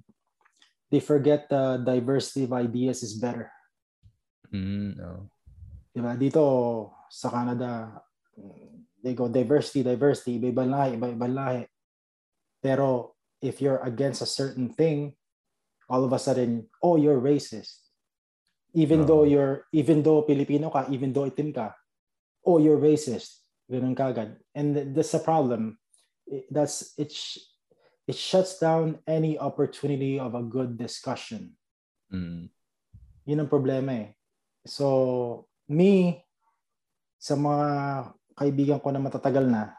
they 0.90 1.04
forget 1.04 1.52
the 1.52 1.78
diversity 1.84 2.48
of 2.48 2.56
ideas 2.56 3.04
is 3.04 3.16
better 3.20 3.52
Mm, 4.48 4.96
no. 4.96 5.28
Diba? 5.92 6.16
Dito 6.16 6.44
sa 7.12 7.28
Canada, 7.28 8.00
they 9.04 9.12
go 9.12 9.28
diversity, 9.28 9.84
diversity, 9.84 10.40
iba-ibang 10.40 10.72
lahi, 10.72 10.96
iba-ibang 10.96 11.36
lahi. 11.36 11.62
Pero 12.64 13.12
if 13.44 13.60
you're 13.60 13.84
against 13.84 14.24
a 14.24 14.30
certain 14.30 14.72
thing, 14.72 15.12
all 15.92 16.08
of 16.08 16.16
a 16.16 16.20
sudden, 16.20 16.72
oh, 16.80 16.96
you're 16.96 17.20
racist. 17.20 17.87
Even 18.76 19.04
Oo. 19.04 19.08
though 19.08 19.24
you're, 19.24 19.68
even 19.72 20.04
though 20.04 20.24
Filipino 20.28 20.68
ka, 20.70 20.88
even 20.92 21.14
though 21.14 21.30
itim 21.30 21.56
ka, 21.56 21.76
oh, 22.46 22.58
you're 22.60 22.80
racist. 22.80 23.44
Ganun 23.68 23.96
kagad. 23.96 24.40
And 24.56 24.76
th- 24.76 24.88
that's 24.96 25.12
the 25.12 25.24
problem. 25.24 25.80
It, 26.28 26.48
that's, 26.52 26.96
it, 26.96 27.12
sh- 27.12 27.44
it 28.08 28.16
shuts 28.16 28.60
down 28.60 29.00
any 29.08 29.36
opportunity 29.40 30.20
of 30.20 30.36
a 30.36 30.44
good 30.44 30.80
discussion. 30.80 31.56
Mm. 32.12 32.48
Yun 33.28 33.44
ang 33.44 33.52
problema 33.52 33.92
eh. 33.92 34.16
So, 34.64 35.48
me, 35.68 36.24
sa 37.20 37.36
mga 37.36 37.68
kaibigan 38.36 38.80
ko 38.80 38.92
na 38.92 39.04
matatagal 39.04 39.44
na, 39.44 39.76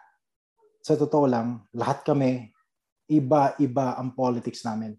sa 0.84 0.96
totoo 0.96 1.24
lang, 1.28 1.64
lahat 1.72 2.04
kami, 2.04 2.52
iba-iba 3.08 3.96
ang 3.96 4.12
politics 4.12 4.64
namin. 4.64 4.96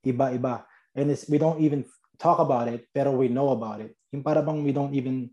Iba-iba. 0.00 0.64
And 0.96 1.12
it's, 1.12 1.28
we 1.28 1.36
don't 1.36 1.60
even 1.60 1.84
talk 2.22 2.38
about 2.38 2.70
it, 2.70 2.86
pero 2.94 3.10
we 3.10 3.26
know 3.26 3.50
about 3.50 3.82
it. 3.82 3.98
Yung 4.14 4.22
para 4.22 4.38
bang 4.38 4.62
we 4.62 4.70
don't 4.70 4.94
even, 4.94 5.26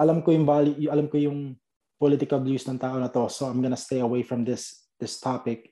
alam 0.00 0.24
ko 0.24 0.32
yung 0.32 0.48
value, 0.48 0.88
alam 0.88 1.12
ko 1.12 1.20
yung 1.20 1.60
political 2.00 2.40
views 2.40 2.64
ng 2.64 2.80
tao 2.80 2.96
na 2.96 3.12
to, 3.12 3.28
so 3.28 3.44
I'm 3.44 3.60
gonna 3.60 3.76
stay 3.76 4.00
away 4.00 4.24
from 4.24 4.48
this 4.48 4.88
this 4.96 5.20
topic. 5.20 5.68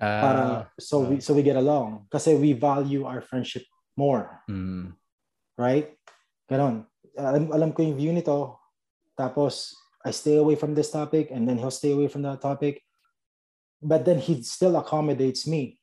Ah, 0.00 0.20
para 0.24 0.42
so 0.80 1.04
we 1.04 1.20
so 1.20 1.36
we 1.36 1.44
get 1.44 1.60
along. 1.60 2.08
Kasi 2.08 2.32
we 2.32 2.56
value 2.56 3.04
our 3.04 3.20
friendship 3.20 3.68
more. 4.00 4.40
Mm. 4.48 4.96
right? 5.60 5.92
Ganon. 6.48 6.88
Alam, 7.20 7.52
alam 7.52 7.70
ko 7.76 7.84
yung 7.84 8.00
view 8.00 8.16
nito. 8.16 8.56
Tapos 9.12 9.76
I 10.00 10.16
stay 10.16 10.40
away 10.40 10.56
from 10.56 10.72
this 10.72 10.88
topic 10.88 11.28
and 11.28 11.44
then 11.44 11.60
he'll 11.60 11.74
stay 11.74 11.92
away 11.92 12.08
from 12.08 12.24
that 12.24 12.40
topic. 12.40 12.80
But 13.84 14.08
then 14.08 14.16
he 14.16 14.40
still 14.40 14.80
accommodates 14.80 15.44
me 15.44 15.79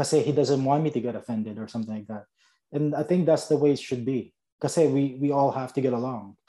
kasi 0.00 0.24
he 0.24 0.32
doesn't 0.32 0.64
want 0.64 0.80
me 0.80 0.88
to 0.88 0.96
get 0.96 1.12
offended 1.12 1.60
or 1.60 1.68
something 1.68 1.92
like 1.92 2.08
that. 2.08 2.24
And 2.72 2.96
I 2.96 3.04
think 3.04 3.28
that's 3.28 3.52
the 3.52 3.60
way 3.60 3.76
it 3.76 3.82
should 3.84 4.08
be. 4.08 4.32
Kasi 4.56 4.88
we 4.88 5.20
we 5.20 5.28
all 5.28 5.52
have 5.52 5.76
to 5.76 5.84
get 5.84 5.92
along. 5.92 6.40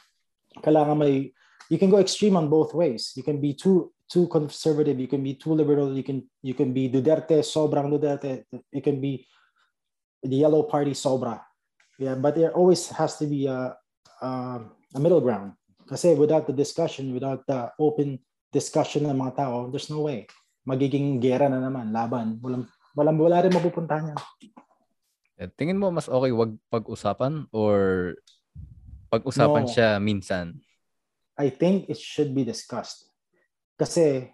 May 0.63 1.35
you 1.67 1.75
can 1.75 1.91
go 1.91 1.99
extreme 1.99 2.39
on 2.39 2.47
both 2.47 2.71
ways. 2.71 3.11
You 3.19 3.27
can 3.27 3.43
be 3.43 3.51
too 3.51 3.91
too 4.07 4.31
conservative. 4.31 5.03
You 5.03 5.11
can 5.11 5.19
be 5.19 5.35
too 5.35 5.51
liberal. 5.51 5.91
You 5.91 6.03
can 6.03 6.31
you 6.39 6.55
can 6.55 6.71
be 6.71 6.87
Duterte 6.87 7.43
sobrang 7.43 7.91
Duterte. 7.91 8.47
You 8.71 8.79
can 8.79 9.03
be 9.03 9.27
the 10.23 10.47
yellow 10.47 10.63
party 10.63 10.95
sobra. 10.95 11.43
Yeah 11.99 12.15
but 12.15 12.39
there 12.39 12.55
always 12.55 12.87
has 12.95 13.19
to 13.19 13.27
be 13.27 13.51
a 13.51 13.75
a, 14.23 14.29
a 14.95 14.99
middle 14.99 15.19
ground. 15.19 15.59
Kasi 15.91 16.15
without 16.15 16.47
the 16.47 16.55
discussion 16.55 17.11
without 17.11 17.43
the 17.51 17.67
open 17.83 18.15
discussion 18.55 19.11
ng 19.11 19.19
mga 19.19 19.43
tao 19.43 19.67
there's 19.67 19.91
no 19.91 20.07
way. 20.07 20.23
Magiging 20.63 21.19
gera 21.19 21.51
na 21.51 21.59
naman 21.59 21.91
laban. 21.91 22.39
Walang 22.39 22.67
walang 22.93 23.17
wala 23.17 23.43
rin 23.43 23.53
mapupuntahan 23.53 24.11
yan 24.15 24.19
Eh, 25.41 25.49
Tingin 25.57 25.81
mo 25.81 25.89
mas 25.89 26.05
okay 26.05 26.29
wag 26.29 26.53
pag-usapan 26.69 27.49
or 27.49 28.13
pag-usapan 29.09 29.65
No. 29.65 29.71
siya 29.73 29.97
minsan? 29.97 30.61
I 31.33 31.49
think 31.49 31.89
it 31.89 31.97
should 31.97 32.37
be 32.37 32.45
discussed 32.45 33.09
kasi 33.75 34.29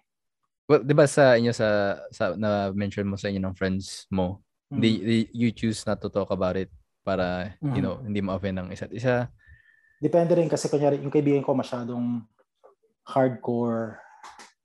Well, 0.68 0.84
'di 0.84 0.92
ba 0.92 1.08
sa 1.08 1.32
inyo 1.40 1.48
sa 1.56 1.96
sa 2.12 2.36
na 2.36 2.68
mention 2.76 3.08
mo 3.08 3.16
sa 3.16 3.32
inyo 3.32 3.40
ng 3.40 3.56
friends 3.56 4.04
mo, 4.12 4.44
mm, 4.68 4.76
di, 4.76 4.90
di- 5.00 5.30
you 5.32 5.48
choose 5.48 5.80
not 5.88 5.96
to 6.04 6.12
talk 6.12 6.28
about 6.28 6.60
it 6.60 6.68
para 7.00 7.56
you 7.72 7.80
Mhm. 7.80 7.82
know, 7.82 7.96
hindi 8.04 8.20
ma-offend 8.20 8.60
ng 8.60 8.68
isa't 8.76 8.92
isa. 8.92 9.32
depende 9.98 10.30
rin 10.38 10.46
kasi 10.46 10.70
kunyari 10.70 11.02
yung 11.02 11.10
kaibigan 11.10 11.42
ko 11.42 11.58
masyadong 11.58 12.22
hardcore 13.02 13.98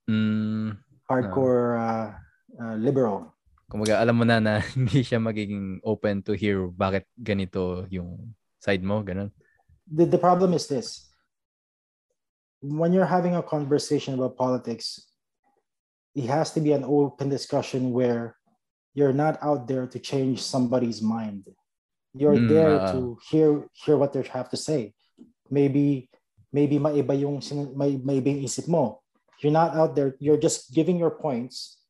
Mm, 0.06 0.78
hardcore 1.10 1.74
uh, 1.74 2.06
uh, 2.54 2.76
liberal 2.78 3.33
kumbaga 3.70 3.98
alam 4.00 4.16
mo 4.16 4.24
na 4.24 4.38
na 4.40 4.60
hindi 4.76 5.00
siya 5.02 5.18
magiging 5.20 5.80
open 5.84 6.22
to 6.22 6.32
hear 6.36 6.68
bakit 6.68 7.08
ganito 7.16 7.86
yung 7.90 8.34
side 8.60 8.80
mo, 8.84 9.04
ganun. 9.04 9.28
the, 9.84 10.08
the 10.08 10.16
problem 10.16 10.56
is 10.56 10.64
this 10.66 11.12
when 12.64 12.92
you're 12.96 13.04
having 13.08 13.36
a 13.36 13.42
conversation 13.44 14.14
about 14.16 14.36
politics 14.40 15.12
it 16.16 16.24
has 16.24 16.48
to 16.54 16.60
be 16.60 16.72
an 16.72 16.84
open 16.86 17.28
discussion 17.28 17.92
where 17.92 18.36
you're 18.94 19.12
not 19.12 19.36
out 19.42 19.68
there 19.68 19.84
to 19.84 19.98
change 20.00 20.40
somebody's 20.40 21.02
mind 21.02 21.44
you're 22.16 22.38
Mm, 22.40 22.48
there 22.48 22.80
ah. 22.80 22.88
to 22.94 23.18
hear 23.28 23.68
hear 23.76 23.98
what 24.00 24.14
they 24.16 24.22
have 24.32 24.48
to 24.48 24.56
say 24.56 24.94
maybe 25.52 26.08
maybe 26.54 26.78
maiba 26.80 27.12
yung 27.18 27.42
may 27.76 27.98
yung 28.00 28.40
isip 28.40 28.64
mo 28.70 29.02
you're 29.42 29.52
not 29.52 29.74
out 29.76 29.92
there 29.92 30.16
you're 30.22 30.40
just 30.40 30.72
giving 30.72 30.96
your 30.96 31.12
points 31.12 31.83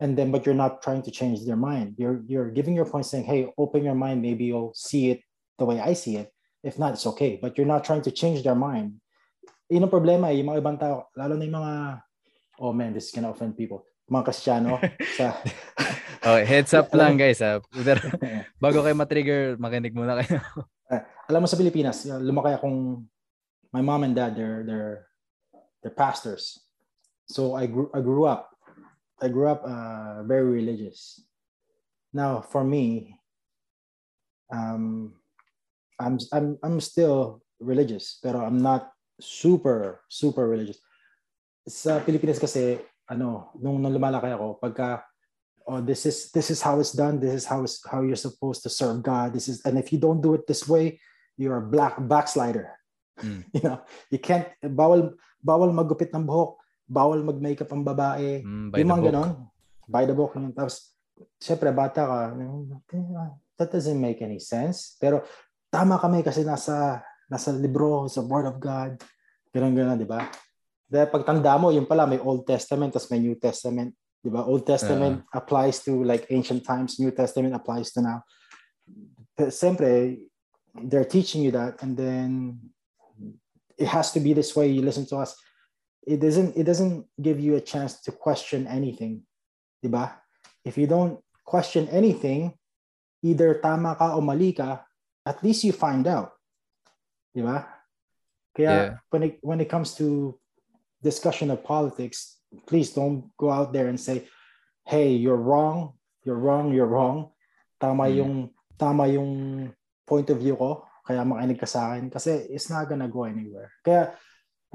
and 0.00 0.16
then 0.16 0.30
but 0.30 0.44
you're 0.44 0.56
not 0.56 0.82
trying 0.82 1.02
to 1.02 1.10
change 1.10 1.44
their 1.44 1.56
mind. 1.56 1.96
You're 1.96 2.20
you're 2.28 2.50
giving 2.50 2.74
your 2.74 2.84
points 2.84 3.10
saying 3.10 3.24
hey 3.24 3.48
open 3.56 3.84
your 3.84 3.96
mind. 3.96 4.20
Maybe 4.20 4.44
you'll 4.44 4.74
see 4.76 5.10
it 5.10 5.20
the 5.58 5.64
way 5.64 5.80
i 5.80 5.92
see 5.92 6.16
it. 6.16 6.32
If 6.62 6.78
not 6.78 6.94
it's 6.94 7.06
okay. 7.16 7.38
But 7.40 7.56
you're 7.56 7.68
not 7.68 7.84
trying 7.84 8.02
to 8.02 8.12
change 8.12 8.42
their 8.42 8.58
mind. 8.58 9.00
Yun 9.72 9.88
ang 9.88 9.92
problema 9.92 10.30
eh, 10.30 10.38
yung 10.38 10.52
mga 10.52 10.60
ibang 10.62 10.78
tao 10.78 11.10
lalo 11.16 11.34
na 11.34 11.44
yung 11.44 11.56
mga 11.58 11.74
oh 12.60 12.72
man 12.72 12.92
this 12.92 13.08
is 13.08 13.12
gonna 13.14 13.32
offend 13.32 13.56
people. 13.56 13.88
Mga 14.06 14.32
sa 14.36 14.60
Okay, 16.26 16.42
heads 16.42 16.74
up 16.74 16.90
lang 16.90 17.14
guys 17.14 17.38
ha. 17.38 17.62
Bago 18.62 18.82
kayo 18.82 18.98
matrigger, 18.98 19.54
makinig 19.62 19.94
muna 19.94 20.18
kayo. 20.18 20.42
alam 21.30 21.42
mo 21.42 21.46
sa 21.50 21.58
Pilipinas 21.58 22.06
uh, 22.06 22.22
lumaki 22.22 22.54
akong 22.54 23.02
my 23.74 23.82
mom 23.82 24.06
and 24.06 24.14
dad 24.14 24.34
they're 24.34 24.62
they're 24.66 24.96
they're 25.82 25.94
pastors. 25.94 26.62
So 27.26 27.54
I 27.58 27.66
grew 27.66 27.90
I 27.94 28.02
grew 28.02 28.26
up 28.26 28.55
I 29.22 29.28
grew 29.28 29.48
up 29.48 29.64
uh, 29.64 30.22
very 30.24 30.44
religious. 30.44 31.20
Now 32.12 32.40
for 32.40 32.64
me 32.64 33.16
um 34.52 35.14
I'm 35.98 36.20
I'm 36.32 36.58
I'm 36.62 36.78
still 36.80 37.42
religious 37.58 38.20
pero 38.22 38.44
I'm 38.44 38.60
not 38.60 38.92
super 39.20 40.04
super 40.08 40.48
religious. 40.48 40.78
Sa 41.66 41.98
Pilipinas 42.04 42.38
kasi 42.38 42.78
ano 43.08 43.50
nung, 43.58 43.80
nung 43.80 43.94
lumalaki 43.96 44.30
ako 44.30 44.60
pagka 44.60 45.02
oh 45.66 45.80
this 45.80 46.06
is 46.06 46.30
this 46.30 46.52
is 46.52 46.62
how 46.62 46.78
it's 46.78 46.94
done 46.94 47.18
this 47.18 47.42
is 47.42 47.46
how 47.48 47.64
it's, 47.64 47.82
how 47.88 48.02
you're 48.04 48.18
supposed 48.18 48.62
to 48.62 48.70
serve 48.70 49.02
God 49.02 49.32
this 49.32 49.48
is 49.48 49.64
and 49.66 49.80
if 49.80 49.90
you 49.90 49.98
don't 49.98 50.22
do 50.22 50.34
it 50.34 50.46
this 50.46 50.68
way 50.68 51.00
you're 51.36 51.58
a 51.58 51.64
black 51.64 51.96
backslider. 52.00 52.76
Mm. 53.16 53.48
you 53.56 53.62
know 53.64 53.80
you 54.12 54.20
can't 54.20 54.46
bawal 54.60 55.16
bawal 55.40 55.72
magupit 55.72 56.12
ng 56.12 56.28
buhok 56.28 56.60
bawal 56.86 57.20
mag-makeup 57.26 57.68
ang 57.74 57.82
babae. 57.82 58.46
Mm, 58.46 58.66
by 58.70 58.78
yung 58.78 58.88
the 58.88 58.94
mga 58.94 59.02
book. 59.02 59.08
ganon. 59.10 59.30
By 59.86 60.02
the 60.06 60.14
book. 60.14 60.32
Yun. 60.38 60.54
tapos 60.54 60.94
syempre 61.40 61.72
bata 61.74 62.02
ka 62.04 62.18
that 63.58 63.68
doesn't 63.72 63.98
make 63.98 64.22
any 64.22 64.38
sense. 64.38 64.94
Pero 65.02 65.26
tama 65.68 65.98
kami 65.98 66.22
kasi 66.22 66.46
nasa 66.46 67.02
nasa 67.26 67.50
libro 67.50 68.06
sa 68.06 68.22
word 68.22 68.46
of 68.46 68.56
God. 68.62 68.96
Ganon 69.50 69.74
ganon 69.74 69.98
di 69.98 70.06
ba? 70.06 70.30
Dahil 70.86 71.10
pagtanda 71.10 71.58
mo 71.58 71.74
yun 71.74 71.84
pala 71.84 72.06
may 72.06 72.22
Old 72.22 72.46
Testament 72.46 72.94
tapos 72.94 73.10
may 73.10 73.18
New 73.18 73.34
Testament 73.34 73.90
di 74.22 74.30
ba? 74.30 74.46
Old 74.46 74.62
Testament 74.62 75.26
applies 75.34 75.82
to 75.82 76.06
like 76.06 76.30
ancient 76.30 76.62
times. 76.62 77.02
New 77.02 77.10
Testament 77.10 77.58
applies 77.58 77.90
to 77.90 78.00
now. 78.00 78.22
Pero 79.34 79.50
Siyempre 79.50 80.22
they're 80.86 81.08
teaching 81.08 81.42
you 81.42 81.50
that 81.50 81.82
and 81.82 81.98
then 81.98 82.60
it 83.74 83.88
has 83.88 84.12
to 84.14 84.20
be 84.20 84.36
this 84.36 84.54
way. 84.54 84.70
You 84.70 84.84
listen 84.84 85.08
to 85.10 85.18
us 85.18 85.34
it 86.06 86.22
doesn't 86.22 86.54
it 86.56 86.64
doesn't 86.64 87.04
give 87.18 87.42
you 87.42 87.58
a 87.58 87.60
chance 87.60 88.00
to 88.00 88.14
question 88.14 88.64
anything 88.70 89.26
di 89.82 89.90
ba 89.90 90.14
if 90.62 90.78
you 90.78 90.86
don't 90.86 91.18
question 91.42 91.90
anything 91.90 92.54
either 93.26 93.58
tama 93.58 93.98
ka 93.98 94.14
o 94.14 94.22
mali 94.22 94.54
ka 94.54 94.86
at 95.26 95.42
least 95.42 95.66
you 95.66 95.74
find 95.74 96.06
out 96.06 96.38
di 97.34 97.42
ba 97.42 97.66
kaya 98.54 98.70
Yeah. 98.70 98.88
when 99.12 99.22
it 99.26 99.34
when 99.42 99.58
it 99.60 99.68
comes 99.68 99.92
to 99.98 100.38
discussion 101.02 101.50
of 101.50 101.60
politics 101.66 102.38
please 102.64 102.94
don't 102.94 103.28
go 103.36 103.50
out 103.50 103.74
there 103.74 103.90
and 103.90 103.98
say 104.00 104.24
hey 104.86 105.12
you're 105.12 105.38
wrong 105.38 105.92
you're 106.24 106.38
wrong 106.38 106.70
you're 106.72 106.88
wrong 106.88 107.34
tama 107.82 108.06
Mm. 108.08 108.14
yung 108.16 108.34
tama 108.78 109.04
yung 109.10 109.32
point 110.06 110.30
of 110.30 110.38
view 110.38 110.54
ko 110.56 110.86
kaya 111.04 111.26
makinig 111.26 111.58
ka 111.60 111.66
sa 111.68 111.92
akin 111.92 112.08
kasi 112.08 112.46
it's 112.48 112.70
not 112.70 112.86
gonna 112.88 113.10
go 113.10 113.26
anywhere 113.26 113.74
kaya 113.84 114.14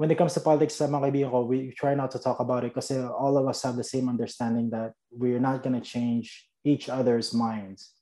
when 0.02 0.10
it 0.10 0.18
comes 0.18 0.34
to 0.34 0.42
politics 0.42 0.74
sa 0.74 0.90
mga 0.90 1.30
ko 1.30 1.46
we 1.46 1.70
try 1.78 1.94
not 1.94 2.10
to 2.10 2.18
talk 2.18 2.42
about 2.42 2.66
it 2.66 2.74
kasi 2.74 2.98
all 2.98 3.38
of 3.38 3.46
us 3.46 3.62
have 3.62 3.78
the 3.78 3.86
same 3.86 4.10
understanding 4.10 4.66
that 4.66 4.98
we're 5.14 5.38
not 5.38 5.62
gonna 5.62 5.78
change 5.78 6.50
each 6.66 6.90
other's 6.90 7.30
minds. 7.30 7.94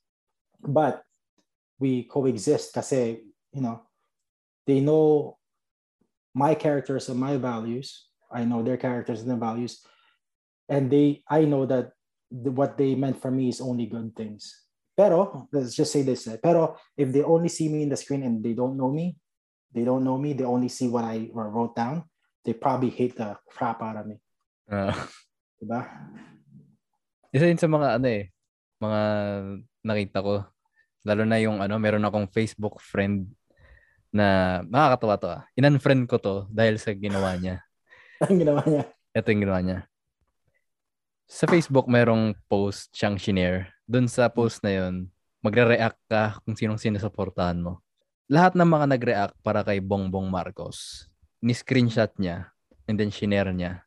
But 0.65 1.05
we 1.77 2.09
coexist 2.09 2.73
kasi 2.73 3.21
you 3.53 3.61
know 3.61 3.85
they 4.65 4.81
know 4.81 5.37
my 6.33 6.57
characters 6.57 7.05
and 7.05 7.21
my 7.21 7.37
values. 7.37 8.09
I 8.33 8.49
know 8.49 8.65
their 8.65 8.81
characters 8.81 9.21
and 9.21 9.29
their 9.29 9.37
values. 9.37 9.85
And 10.73 10.89
they 10.89 11.21
i 11.29 11.45
know 11.45 11.69
that 11.69 11.93
the, 12.33 12.49
what 12.49 12.81
they 12.81 12.97
meant 12.97 13.21
for 13.21 13.29
me 13.29 13.53
is 13.53 13.61
only 13.61 13.85
good 13.85 14.17
things. 14.17 14.49
Pero 14.97 15.45
let's 15.53 15.77
just 15.77 15.93
say 15.93 16.01
this 16.01 16.25
eh, 16.25 16.41
pero 16.41 16.81
if 16.97 17.13
they 17.13 17.21
only 17.21 17.53
see 17.53 17.69
me 17.69 17.85
in 17.85 17.93
the 17.93 18.01
screen 18.01 18.25
and 18.25 18.41
they 18.41 18.57
don't 18.57 18.73
know 18.73 18.89
me 18.89 19.20
they 19.71 19.83
don't 19.87 20.03
know 20.03 20.19
me 20.19 20.35
they 20.35 20.47
only 20.47 20.69
see 20.69 20.87
what 20.87 21.03
i 21.07 21.27
wrote 21.33 21.75
down 21.75 22.03
they 22.43 22.53
probably 22.55 22.91
hate 22.91 23.15
the 23.15 23.35
crap 23.47 23.79
out 23.81 23.97
of 23.97 24.05
me 24.07 24.19
Ah. 24.71 24.95
diba 25.59 25.83
isa 27.35 27.47
yun 27.47 27.59
sa 27.59 27.67
mga 27.67 27.99
ano 27.99 28.07
eh, 28.07 28.31
mga 28.79 29.01
nakita 29.83 30.19
ko 30.23 30.47
Lalo 31.01 31.25
na 31.25 31.41
yung 31.41 31.57
ano, 31.57 31.81
meron 31.81 32.05
akong 32.05 32.29
Facebook 32.29 32.77
friend 32.77 33.25
na 34.13 34.59
nakakatawa 34.69 35.15
to 35.17 35.27
ah. 35.33 35.41
In-unfriend 35.57 36.05
ko 36.05 36.21
to 36.21 36.35
dahil 36.53 36.77
sa 36.77 36.93
ginawa 36.93 37.33
niya. 37.41 37.65
Ang 38.25 38.37
ginawa 38.37 38.61
niya. 38.69 38.85
Ito 39.17 39.27
yung 39.33 39.43
ginawa 39.49 39.61
niya. 39.65 39.79
Sa 41.25 41.47
Facebook, 41.47 41.87
merong 41.87 42.35
post 42.45 42.91
siyang 42.93 43.17
shinare. 43.17 43.71
Doon 43.87 44.05
sa 44.05 44.29
post 44.29 44.61
na 44.61 44.77
yon 44.77 45.09
magre-react 45.41 45.97
ka 46.05 46.37
kung 46.45 46.53
sinong 46.53 46.77
sinusuportahan 46.77 47.57
mo. 47.57 47.81
Lahat 48.31 48.55
ng 48.55 48.63
mga 48.63 48.85
nag-react 48.95 49.35
para 49.43 49.59
kay 49.59 49.83
Bongbong 49.83 50.31
Marcos, 50.31 51.03
ni-screenshot 51.43 52.15
niya 52.15 52.55
and 52.87 52.95
then 52.95 53.11
shinare 53.11 53.51
niya. 53.51 53.83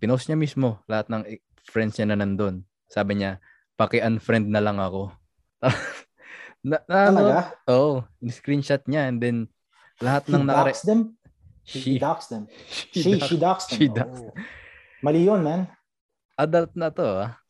Pinost 0.00 0.32
niya 0.32 0.38
mismo 0.40 0.80
lahat 0.88 1.12
ng 1.12 1.28
friends 1.68 2.00
niya 2.00 2.08
na 2.08 2.16
nandun. 2.16 2.64
Sabi 2.88 3.20
niya, 3.20 3.36
paki-unfriend 3.76 4.48
na 4.48 4.64
lang 4.64 4.80
ako. 4.80 5.12
na, 6.64 6.80
na, 6.88 6.96
ano? 7.12 7.18
Talaga? 7.20 7.40
Oo, 7.68 7.76
oh, 7.76 7.96
ni-screenshot 8.24 8.80
niya 8.88 9.12
and 9.12 9.20
then 9.20 9.36
lahat 10.00 10.24
He 10.24 10.32
ng 10.32 10.44
nakare... 10.48 10.72
doxed 10.72 10.88
them? 10.88 11.00
He, 11.62 11.78
She, 11.78 11.92
doxed 12.00 12.30
them. 12.32 12.44
she, 12.72 12.96
She, 12.96 13.12
dox- 13.20 13.28
she 13.28 13.36
doxed 13.36 13.68
them. 13.68 13.76
she 13.76 13.86
doxed 13.92 14.24
Oh. 14.24 14.32
Mali 15.04 15.20
yun, 15.20 15.44
man. 15.44 15.68
adult 16.38 16.72
na 16.72 16.88
to 16.88 17.28
ah. 17.28 17.41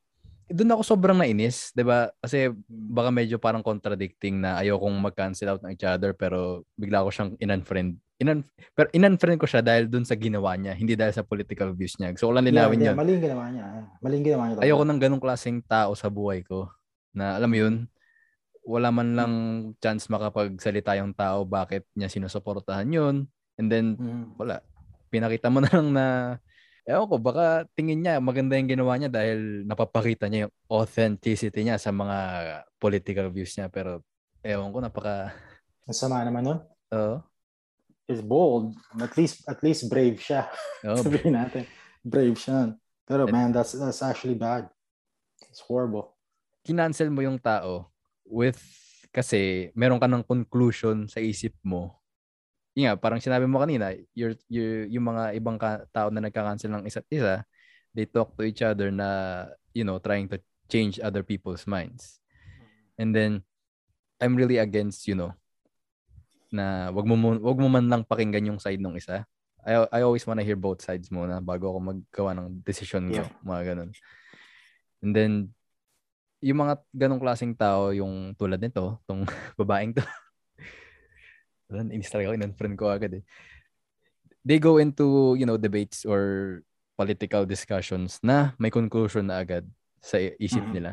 Doon 0.52 0.72
ako 0.76 0.82
sobrang 0.84 1.16
nainis, 1.16 1.72
'di 1.72 1.82
ba? 1.82 2.12
Kasi 2.20 2.52
baka 2.68 3.08
medyo 3.08 3.40
parang 3.40 3.64
contradicting 3.64 4.38
na 4.38 4.60
ayokong 4.60 4.94
mag-cancel 5.00 5.56
out 5.56 5.62
ng 5.64 5.72
each 5.72 5.88
other 5.88 6.12
pero 6.12 6.68
bigla 6.76 7.02
ko 7.02 7.08
siyang 7.08 7.32
in-unfriend. 7.40 7.96
In 8.22 8.46
pero 8.76 8.86
in-unfriend 8.94 9.40
ko 9.42 9.50
siya 9.50 9.64
dahil 9.64 9.90
doon 9.90 10.06
sa 10.06 10.14
ginawa 10.14 10.54
niya, 10.54 10.78
hindi 10.78 10.94
dahil 10.94 11.10
sa 11.10 11.26
political 11.26 11.74
views 11.74 11.98
niya. 11.98 12.14
So, 12.14 12.30
wala 12.30 12.38
linawin 12.38 12.78
yeah, 12.78 12.94
yeah, 12.94 12.96
Mali 12.96 13.18
yung 13.18 13.24
ginawa 13.24 13.44
niya. 13.50 13.64
Maling 13.98 14.22
ginawa 14.22 14.42
niya. 14.46 14.62
Ayoko 14.62 14.84
ng 14.86 15.00
ganong 15.02 15.22
klaseng 15.24 15.58
tao 15.66 15.90
sa 15.98 16.06
buhay 16.06 16.46
ko. 16.46 16.70
Na 17.10 17.34
alam 17.34 17.50
mo 17.50 17.58
yun, 17.58 17.74
wala 18.62 18.94
man 18.94 19.08
lang 19.18 19.32
chance 19.82 20.06
makapagsalita 20.06 20.94
yung 21.02 21.10
tao 21.18 21.42
bakit 21.42 21.82
niya 21.98 22.06
sinusuportahan 22.06 22.86
yun. 22.86 23.26
And 23.58 23.66
then, 23.66 23.98
Mhm. 23.98 24.38
wala. 24.38 24.62
Pinakita 25.10 25.50
mo 25.50 25.58
na 25.58 25.70
lang 25.74 25.88
na, 25.90 26.06
ewan 26.82 27.06
ko, 27.06 27.16
baka 27.18 27.64
tingin 27.72 28.02
niya 28.02 28.18
maganda 28.18 28.58
yung 28.58 28.68
ginawa 28.68 28.98
niya 28.98 29.08
dahil 29.08 29.62
napapakita 29.64 30.26
niya 30.26 30.46
yung 30.48 30.54
authenticity 30.68 31.62
niya 31.62 31.78
sa 31.78 31.90
mga 31.90 32.18
political 32.76 33.30
views 33.30 33.54
niya. 33.54 33.70
Pero, 33.70 34.02
ewan 34.42 34.70
ko, 34.70 34.78
napaka, 34.78 35.30
Ang 35.88 35.94
sama 35.98 36.22
naman 36.22 36.42
nun. 36.46 36.58
oo. 36.90 37.16
Is 38.06 38.18
bold. 38.20 38.74
At 38.98 39.14
least, 39.14 39.46
at 39.46 39.62
least 39.62 39.86
brave 39.86 40.18
siya. 40.18 40.50
oo, 40.86 40.98
Sabihin 40.98 41.38
natin. 41.38 41.64
Brave 42.02 42.34
siya. 42.34 42.74
Pero 43.06 43.26
At- 43.26 43.32
man, 43.32 43.50
that's 43.50 43.74
that's 43.74 44.02
actually 44.02 44.34
bad. 44.34 44.66
It's 45.48 45.62
horrible. 45.62 46.14
kinancel 46.62 47.10
mo 47.10 47.18
yung 47.26 47.42
tao 47.42 47.90
with, 48.22 48.58
kasi 49.10 49.70
meron 49.74 49.98
ka 49.98 50.06
ng 50.06 50.22
conclusion 50.22 51.10
sa 51.10 51.18
isip 51.18 51.54
mo. 51.62 51.98
Yun 52.72 52.84
nga, 52.88 52.94
parang 52.96 53.20
sinabi 53.20 53.44
mo 53.44 53.60
kanina, 53.60 53.92
you're, 54.16 54.32
you 54.48 54.88
yung 54.88 55.12
mga 55.12 55.36
ibang 55.36 55.60
ka, 55.60 55.84
tao 55.92 56.08
na 56.08 56.24
nagka-cancel 56.24 56.72
ng 56.72 56.88
isa't 56.88 57.04
isa, 57.12 57.44
they 57.92 58.08
talk 58.08 58.32
to 58.32 58.48
each 58.48 58.64
other 58.64 58.88
na, 58.88 59.44
you 59.76 59.84
know, 59.84 60.00
trying 60.00 60.24
to 60.24 60.40
change 60.72 60.96
other 61.04 61.20
people's 61.20 61.68
minds. 61.68 62.20
And 62.96 63.12
then, 63.12 63.44
I'm 64.16 64.38
really 64.38 64.56
against, 64.56 65.04
you 65.04 65.18
know, 65.18 65.36
na 66.52 66.88
wag 66.92 67.04
mo, 67.04 67.16
wag 67.16 67.58
mo 67.60 67.68
man 67.68 67.88
lang 67.88 68.08
pakinggan 68.08 68.48
yung 68.52 68.60
side 68.60 68.80
ng 68.80 68.96
isa. 68.96 69.24
I, 69.62 69.88
I 69.88 70.00
always 70.04 70.24
wanna 70.24 70.44
hear 70.44 70.56
both 70.58 70.80
sides 70.80 71.12
muna 71.12 71.38
bago 71.44 71.70
ako 71.70 71.78
maggawa 71.80 72.36
ng 72.36 72.64
decision 72.64 73.12
ko. 73.12 73.24
Yeah. 73.24 73.30
Mga 73.44 73.62
ganun. 73.72 73.90
And 75.02 75.12
then, 75.12 75.32
yung 76.42 76.58
mga 76.62 76.82
ganong 76.90 77.22
klaseng 77.22 77.54
tao, 77.54 77.94
yung 77.94 78.34
tulad 78.34 78.58
nito, 78.58 78.98
tong 79.06 79.22
babaeng 79.60 79.94
to. 79.94 80.02
Wala, 81.72 81.88
inis 81.88 82.12
talaga 82.12 82.28
ako, 82.30 82.36
in-unfriend 82.36 82.74
ko 82.76 82.84
agad 82.92 83.12
eh. 83.16 83.24
They 84.44 84.58
go 84.60 84.76
into, 84.76 85.34
you 85.38 85.46
know, 85.48 85.56
debates 85.56 86.04
or 86.04 86.60
political 86.98 87.48
discussions 87.48 88.20
na 88.20 88.52
may 88.60 88.68
conclusion 88.68 89.32
na 89.32 89.40
agad 89.40 89.64
sa 90.04 90.18
isip 90.20 90.68
Mhm. 90.68 90.74
nila. 90.76 90.92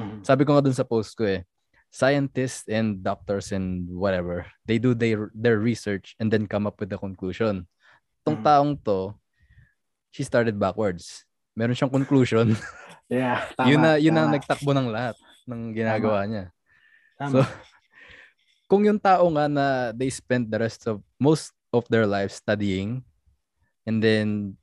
Mhm. 0.00 0.24
Sabi 0.24 0.42
ko 0.48 0.56
nga 0.56 0.64
dun 0.64 0.72
sa 0.72 0.86
post 0.88 1.12
ko 1.18 1.26
eh, 1.28 1.44
scientists 1.92 2.64
and 2.70 3.02
doctors 3.04 3.50
and 3.52 3.84
whatever, 3.92 4.46
they 4.64 4.78
do 4.80 4.94
their 4.96 5.28
their 5.36 5.58
research 5.60 6.14
and 6.16 6.32
then 6.32 6.48
come 6.48 6.64
up 6.64 6.78
with 6.80 6.88
the 6.88 6.96
conclusion. 6.96 7.66
Tong 8.24 8.40
Mhm. 8.40 8.46
taong 8.46 8.72
to, 8.86 9.12
she 10.14 10.22
started 10.24 10.56
backwards. 10.56 11.28
Meron 11.58 11.74
siyang 11.76 11.92
conclusion. 11.92 12.54
Yeah. 13.08 13.40
Tama, 13.56 13.72
yun 13.72 13.80
na 13.80 13.90
yun 13.96 14.14
ang 14.20 14.28
tama, 14.28 14.34
nagtakbo 14.36 14.70
ng 14.76 14.88
lahat 14.92 15.16
ng 15.48 15.72
ginagawa 15.72 16.28
niya. 16.28 16.52
tama. 17.16 17.32
So, 17.32 17.36
kung 18.68 18.84
yung 18.84 19.00
tao 19.00 19.26
nga 19.32 19.48
na 19.48 19.66
they 19.96 20.12
spend 20.12 20.52
the 20.52 20.60
rest 20.60 20.84
of 20.84 21.00
most 21.16 21.56
of 21.72 21.88
their 21.88 22.04
life 22.04 22.30
studying 22.30 23.00
and 23.88 24.04
then 24.04 24.54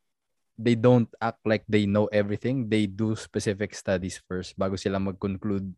they 0.56 0.78
don't 0.78 1.10
act 1.20 1.42
like 1.44 1.66
they 1.68 1.84
know 1.90 2.08
everything, 2.14 2.70
they 2.70 2.88
do 2.88 3.18
specific 3.18 3.76
studies 3.76 4.22
first 4.30 4.56
bago 4.56 4.78
sila 4.78 5.02
mag-conclude. 5.02 5.74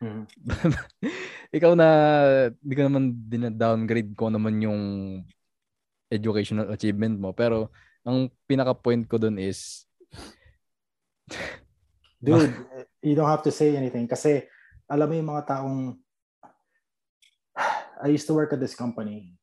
Mhm. 0.00 0.24
Ikaw 1.56 1.72
na 1.74 1.88
hindi 2.62 2.74
ko 2.78 2.82
naman 2.86 3.04
din-downgrade 3.28 4.12
ko 4.14 4.30
naman 4.30 4.62
yung 4.62 4.82
educational 6.08 6.70
achievement 6.70 7.18
mo, 7.18 7.34
pero 7.34 7.68
ang 8.06 8.30
pinaka-point 8.46 9.04
ko 9.10 9.18
dun 9.18 9.42
is 9.42 9.84
Dude, 12.22 12.54
you 13.06 13.18
don't 13.18 13.28
have 13.28 13.42
to 13.42 13.52
say 13.52 13.74
anything 13.74 14.06
kasi 14.06 14.46
alam 14.86 15.10
mo 15.10 15.14
yung 15.18 15.30
mga 15.34 15.44
taong 15.50 15.98
I 18.02 18.08
used 18.08 18.26
to 18.28 18.34
work 18.34 18.52
at 18.52 18.60
this 18.60 18.74
company. 18.74 19.36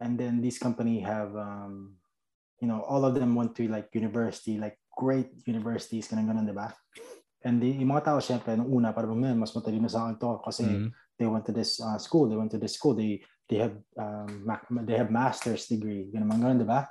And 0.00 0.20
then 0.20 0.44
this 0.44 0.60
company 0.60 1.00
have 1.00 1.32
um 1.36 1.96
you 2.60 2.68
know 2.68 2.84
all 2.84 3.04
of 3.04 3.16
them 3.16 3.34
went 3.36 3.56
to 3.56 3.68
like 3.68 3.88
university 3.96 4.60
like 4.60 4.76
great 4.92 5.32
universities 5.48 6.08
ganun 6.08 6.28
ganun 6.28 6.48
di 6.48 6.56
ba? 6.56 6.72
And 7.46 7.62
the, 7.62 7.80
yung 7.80 7.92
mga 7.92 8.12
tao 8.12 8.18
syempre 8.20 8.56
nung 8.56 8.68
una 8.68 8.92
parang 8.92 9.16
man 9.16 9.40
mas 9.40 9.56
matalino 9.56 9.88
sa 9.88 10.08
akin 10.08 10.16
to 10.20 10.40
kasi 10.44 10.64
mm, 10.64 10.88
they 11.16 11.28
went 11.28 11.44
to 11.48 11.52
this 11.52 11.80
uh, 11.80 11.96
school 11.96 12.28
they 12.28 12.36
went 12.36 12.52
to 12.52 12.60
this 12.60 12.76
school 12.76 12.92
they 12.92 13.20
they 13.48 13.60
have 13.60 13.76
um, 13.96 14.44
ma- 14.44 14.84
they 14.84 14.96
have 14.96 15.08
master's 15.08 15.64
degree 15.64 16.12
ganun 16.12 16.36
ganun 16.36 16.60
di 16.60 16.68
ba? 16.68 16.84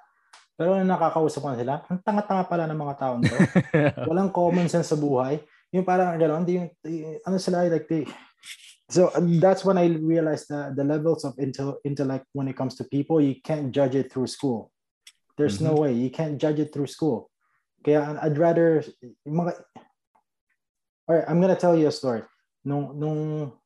Pero 0.55 0.79
nung 0.79 0.89
nakakausap 0.89 1.45
ko 1.45 1.47
na 1.53 1.59
sila 1.61 1.73
ang 1.85 2.01
tanga-tanga 2.01 2.45
pala 2.49 2.65
ng 2.65 2.79
mga 2.79 2.95
taon 2.97 3.21
to 3.21 3.37
walang 4.09 4.33
common 4.33 4.65
sense 4.65 4.89
sa 4.89 4.97
buhay. 4.97 5.41
Yung 5.75 5.83
parang 5.83 6.15
gano'n, 6.15 6.47
yung, 6.47 6.71
di- 6.79 7.19
ano 7.27 7.35
sila, 7.35 7.67
like, 7.67 7.83
they, 7.91 8.07
so 8.89 9.11
that's 9.41 9.65
when 9.65 9.77
I 9.77 9.87
realized 9.97 10.49
that 10.49 10.75
the 10.75 10.83
levels 10.83 11.25
of 11.25 11.35
intel, 11.37 11.77
intellect 11.83 12.25
when 12.33 12.47
it 12.47 12.55
comes 12.55 12.75
to 12.75 12.83
people, 12.83 13.21
you 13.21 13.35
can't 13.41 13.71
judge 13.71 13.95
it 13.95 14.11
through 14.11 14.27
school. 14.27 14.71
There's 15.37 15.59
no 15.59 15.73
way. 15.73 15.91
You 15.91 16.09
can't 16.09 16.37
judge 16.37 16.59
it 16.59 16.71
through 16.71 16.87
school. 16.87 17.29
okay 17.81 17.97
I'd 17.97 18.37
rather, 18.37 18.83
all 21.07 21.15
right, 21.15 21.25
I'm 21.27 21.41
gonna 21.41 21.55
tell 21.55 21.77
you 21.77 21.87
a 21.87 21.91
story. 21.91 22.23
no 22.65 22.91
no 22.97 23.61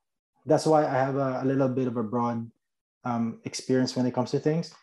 that's 0.46 0.68
why 0.68 0.84
I 0.84 0.98
have 0.98 1.16
a, 1.16 1.40
a 1.44 1.46
little 1.46 1.70
bit 1.70 1.88
of 1.88 1.96
a 1.96 2.04
broad 2.04 2.50
um, 3.04 3.40
experience 3.44 3.96
when 3.96 4.06
it 4.06 4.14
comes 4.14 4.32
to 4.32 4.40
things. 4.40 4.74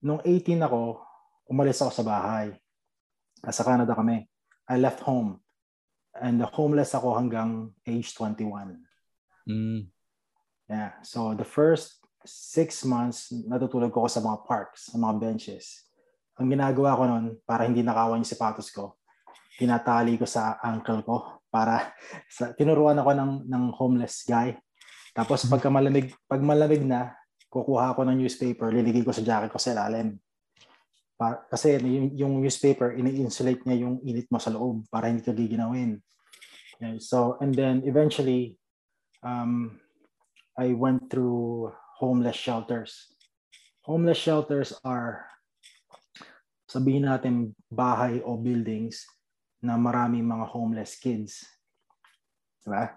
Nung 0.00 0.20
18 0.24 0.62
ako, 0.62 1.02
umalis 1.50 1.82
ako 1.82 1.90
sa 1.90 2.04
bahay. 2.06 2.54
Sa 3.50 3.64
Canada 3.64 3.92
kami. 3.98 4.24
I 4.68 4.76
left 4.78 5.00
home. 5.02 5.40
And 6.18 6.42
homeless 6.42 6.94
ako 6.94 7.18
hanggang 7.18 7.74
age 7.86 8.14
21. 8.14 8.87
Mm, 9.48 9.88
Yeah. 10.68 11.00
So 11.00 11.32
the 11.32 11.48
first 11.48 12.04
six 12.28 12.84
months, 12.84 13.32
natutulog 13.32 13.88
ko 13.88 14.04
sa 14.04 14.20
mga 14.20 14.44
parks, 14.44 14.92
sa 14.92 15.00
mga 15.00 15.16
benches. 15.16 15.88
Ang 16.36 16.52
ginagawa 16.52 16.94
ko 16.94 17.02
noon, 17.08 17.26
para 17.48 17.64
hindi 17.64 17.80
nakawan 17.80 18.20
yung 18.20 18.28
sapatos 18.28 18.68
ko, 18.68 19.00
tinatali 19.56 20.20
ko 20.20 20.28
sa 20.28 20.60
ankle 20.60 21.02
ko 21.02 21.40
para 21.48 21.96
sa, 22.36 22.52
tinuruan 22.52 23.00
ako 23.00 23.10
ng, 23.16 23.32
ng 23.48 23.64
homeless 23.74 24.28
guy. 24.28 24.54
Tapos 25.16 25.48
pagka 25.48 25.72
malamig, 25.72 26.12
pag 26.28 26.44
malamig 26.44 26.84
na, 26.84 27.16
kukuha 27.48 27.96
ako 27.96 28.04
ng 28.04 28.20
newspaper, 28.20 28.68
liligay 28.68 29.00
ko 29.00 29.10
sa 29.10 29.24
jacket 29.24 29.48
ko 29.48 29.56
sa 29.56 29.72
ilalim. 29.72 30.20
Kasi 31.48 31.80
yung, 31.80 32.12
yung 32.14 32.34
newspaper, 32.44 32.92
ini-insulate 32.92 33.64
niya 33.64 33.88
yung 33.88 34.04
init 34.04 34.28
mo 34.28 34.36
sa 34.36 34.52
loob 34.52 34.84
para 34.92 35.08
hindi 35.08 35.24
ka 35.24 35.32
giginawin. 35.32 35.98
Yeah, 36.78 37.00
so, 37.02 37.40
and 37.42 37.50
then 37.56 37.82
eventually, 37.88 38.60
um, 39.22 39.80
I 40.58 40.74
went 40.74 41.10
through 41.10 41.72
homeless 41.98 42.36
shelters. 42.36 43.14
Homeless 43.82 44.18
shelters 44.18 44.74
are, 44.84 45.26
sabihin 46.68 47.06
natin, 47.06 47.54
bahay 47.70 48.20
o 48.22 48.36
buildings 48.36 49.06
na 49.62 49.78
maraming 49.78 50.26
mga 50.26 50.46
homeless 50.50 50.98
kids. 50.98 51.46
Diba? 52.62 52.94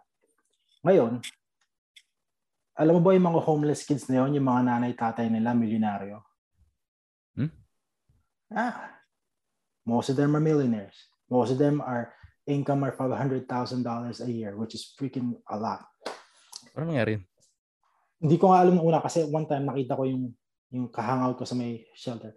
Ngayon, 0.82 1.22
alam 2.78 2.94
mo 2.98 3.02
ba 3.02 3.14
yung 3.14 3.30
mga 3.30 3.42
homeless 3.46 3.86
kids 3.86 4.10
na 4.10 4.26
yun, 4.26 4.42
yung 4.42 4.48
mga 4.50 4.62
nanay-tatay 4.66 5.30
nila, 5.30 5.54
milyonaryo? 5.54 6.18
Hmm? 7.38 7.54
Ah, 8.52 8.98
most 9.86 10.10
of 10.10 10.18
them 10.18 10.34
are 10.34 10.44
millionaires. 10.44 10.98
Most 11.30 11.54
of 11.54 11.62
them 11.62 11.80
are 11.80 12.12
income 12.50 12.84
are 12.84 12.92
$500,000 12.92 13.46
a 13.46 14.32
year, 14.32 14.58
which 14.58 14.74
is 14.74 14.92
freaking 14.98 15.38
a 15.48 15.56
lot. 15.56 15.91
Ano 16.78 16.92
nangyari? 16.92 17.20
Hindi 18.22 18.36
ko 18.38 18.54
nga 18.54 18.62
alam 18.62 18.78
nung 18.78 18.88
una 18.88 19.02
kasi 19.02 19.26
one 19.26 19.50
time 19.50 19.66
nakita 19.66 19.98
ko 19.98 20.06
yung 20.06 20.30
yung 20.72 20.88
kahangout 20.88 21.36
ko 21.36 21.44
sa 21.44 21.58
may 21.58 21.84
shelter. 21.92 22.32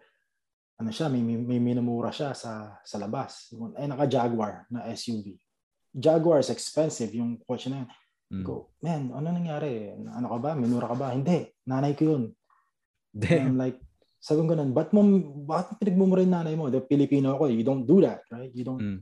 Ano 0.75 0.91
siya, 0.91 1.07
may, 1.07 1.23
may, 1.23 1.39
may 1.39 1.61
minumura 1.63 2.11
siya 2.11 2.35
sa 2.35 2.83
sa 2.83 2.97
labas. 2.99 3.55
Ay 3.79 3.87
naka-Jaguar 3.87 4.67
na 4.75 4.91
SUV. 4.91 5.39
Jaguar 5.95 6.43
is 6.43 6.51
expensive 6.51 7.15
yung 7.15 7.39
kotse 7.47 7.71
na 7.71 7.87
yun. 7.87 7.91
Mm. 8.35 8.43
Go, 8.43 8.75
man, 8.83 9.15
ano 9.15 9.27
nangyari? 9.31 9.95
Ano 9.95 10.27
ka 10.27 10.39
ba? 10.43 10.51
Minura 10.59 10.91
ka 10.91 10.97
ba? 10.99 11.15
Hindi. 11.15 11.47
Nanay 11.71 11.95
ko 11.95 12.03
yun. 12.17 12.23
And 13.15 13.23
Damn. 13.23 13.47
I'm 13.55 13.59
like, 13.63 13.79
sabi 14.19 14.43
ko 14.43 14.57
ganun, 14.57 14.75
ba't 14.75 14.91
mo, 14.91 15.07
mo 15.07 15.55
pinagmumura 15.79 16.27
yung 16.27 16.35
nanay 16.35 16.55
mo? 16.59 16.67
The 16.67 16.83
Filipino 16.83 17.39
ako, 17.39 17.47
eh. 17.47 17.55
you 17.55 17.63
don't 17.63 17.87
do 17.87 18.03
that, 18.03 18.27
right? 18.35 18.51
You 18.51 18.65
don't, 18.67 18.83
Mm. 18.83 19.01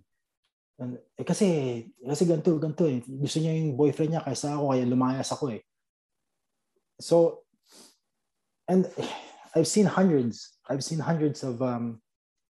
Eh, 0.80 1.24
kasi, 1.26 1.46
kasi 2.00 2.22
ganito, 2.24 2.56
ganito 2.56 2.84
eh. 2.88 3.04
Gusto 3.04 3.38
niya 3.38 3.52
yung 3.52 3.76
boyfriend 3.76 4.16
niya 4.16 4.24
kaysa 4.24 4.56
ako, 4.56 4.72
kaya 4.72 4.84
lumayas 4.88 5.28
ako 5.30 5.44
eh. 5.52 5.62
So, 6.98 7.44
and 8.68 8.88
I've 9.54 9.68
seen 9.68 9.84
hundreds, 9.84 10.56
I've 10.64 10.80
seen 10.80 10.98
hundreds 10.98 11.44
of 11.44 11.60
um, 11.60 12.00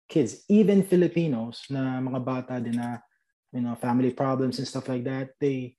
kids, 0.06 0.46
even 0.46 0.86
Filipinos 0.86 1.66
na 1.74 1.98
mga 1.98 2.20
bata 2.22 2.54
din 2.62 2.78
na, 2.78 3.02
you 3.50 3.64
know, 3.66 3.74
family 3.74 4.14
problems 4.14 4.62
and 4.62 4.68
stuff 4.70 4.86
like 4.86 5.02
that, 5.04 5.34
they, 5.42 5.74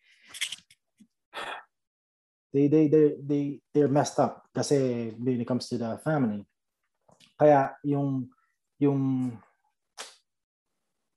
they, 2.50 2.66
they, 2.66 2.88
they, 2.88 3.06
they, 3.22 3.44
they're 3.70 3.92
messed 3.92 4.18
up 4.18 4.42
kasi 4.50 5.14
when 5.14 5.40
it 5.40 5.46
comes 5.46 5.70
to 5.70 5.78
the 5.78 5.94
family. 6.02 6.42
Kaya 7.38 7.70
yung, 7.86 8.28
yung, 8.82 9.30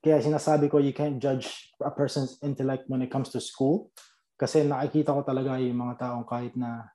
kaya 0.05 0.21
sinasabi 0.21 0.69
ko, 0.69 0.77
you 0.77 0.93
can't 0.93 1.17
judge 1.17 1.73
a 1.81 1.89
person's 1.89 2.37
intellect 2.45 2.85
when 2.85 3.01
it 3.01 3.09
comes 3.09 3.33
to 3.33 3.41
school. 3.41 3.89
Kasi 4.37 4.61
nakikita 4.61 5.09
ko 5.09 5.25
talaga 5.25 5.57
yung 5.57 5.81
mga 5.81 6.05
taong 6.05 6.29
kahit 6.29 6.53
na 6.53 6.93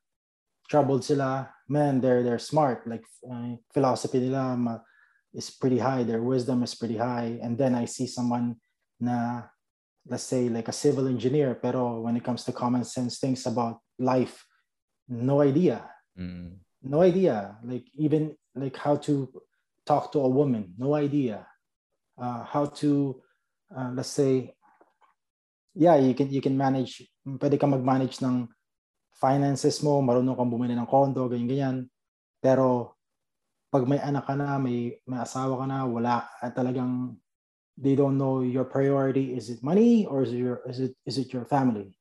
troubled 0.70 1.02
sila, 1.02 1.50
man, 1.66 1.98
they're, 1.98 2.22
they're 2.22 2.38
smart. 2.38 2.86
Like, 2.86 3.02
uh, 3.26 3.58
philosophy 3.74 4.22
nila 4.22 4.54
ma- 4.54 4.86
is 5.34 5.50
pretty 5.50 5.82
high. 5.82 6.06
Their 6.06 6.22
wisdom 6.22 6.62
is 6.62 6.78
pretty 6.78 7.02
high. 7.02 7.42
And 7.42 7.58
then 7.58 7.74
I 7.74 7.90
see 7.90 8.06
someone 8.06 8.62
na, 9.02 9.50
let's 10.06 10.22
say, 10.22 10.46
like 10.46 10.70
a 10.70 10.76
civil 10.76 11.10
engineer, 11.10 11.58
pero 11.58 12.06
when 12.06 12.14
it 12.14 12.22
comes 12.22 12.46
to 12.46 12.54
common 12.54 12.86
sense 12.86 13.18
things 13.18 13.42
about 13.42 13.82
life, 13.98 14.46
no 15.10 15.42
idea. 15.42 15.82
Mm. 16.14 16.62
No 16.86 17.02
idea. 17.02 17.58
Like, 17.66 17.90
even 17.98 18.38
like 18.54 18.78
how 18.78 19.02
to 19.10 19.26
talk 19.82 20.14
to 20.14 20.22
a 20.22 20.30
woman, 20.30 20.78
no 20.78 20.94
idea 20.94 21.50
uh, 22.20 22.44
how 22.44 22.68
to 22.68 23.16
uh, 23.72 23.90
let's 23.96 24.12
say 24.12 24.52
yeah 25.74 25.96
you 25.96 26.12
can 26.12 26.28
you 26.28 26.44
can 26.44 26.54
manage 26.54 27.08
pwede 27.24 27.56
ka 27.56 27.66
mag-manage 27.66 28.20
ng 28.20 28.46
finances 29.20 29.84
mo 29.84 30.00
marunong 30.00 30.32
kang 30.32 30.48
bumili 30.48 30.72
ng 30.72 30.88
condo 30.88 31.28
ganyan 31.28 31.48
ganyan. 31.48 31.76
Pero 32.40 32.96
pag 33.68 33.84
may 33.84 34.00
anak 34.00 34.24
ka 34.24 34.34
na 34.34 34.56
may 34.56 34.96
may 35.04 35.20
asawa 35.20 35.60
ka 35.60 35.66
na 35.68 35.84
wala 35.84 36.24
at 36.40 36.56
talagang 36.56 37.14
they 37.76 37.92
don't 37.92 38.16
know 38.16 38.40
your 38.40 38.64
priority. 38.64 39.36
Is 39.36 39.52
it 39.52 39.60
money 39.60 40.08
or 40.08 40.24
is 40.24 40.32
it 40.32 40.40
your 40.40 40.64
is 40.64 40.80
it 40.80 40.96
is 41.04 41.20
it 41.20 41.28
your 41.36 41.44
family? 41.44 41.92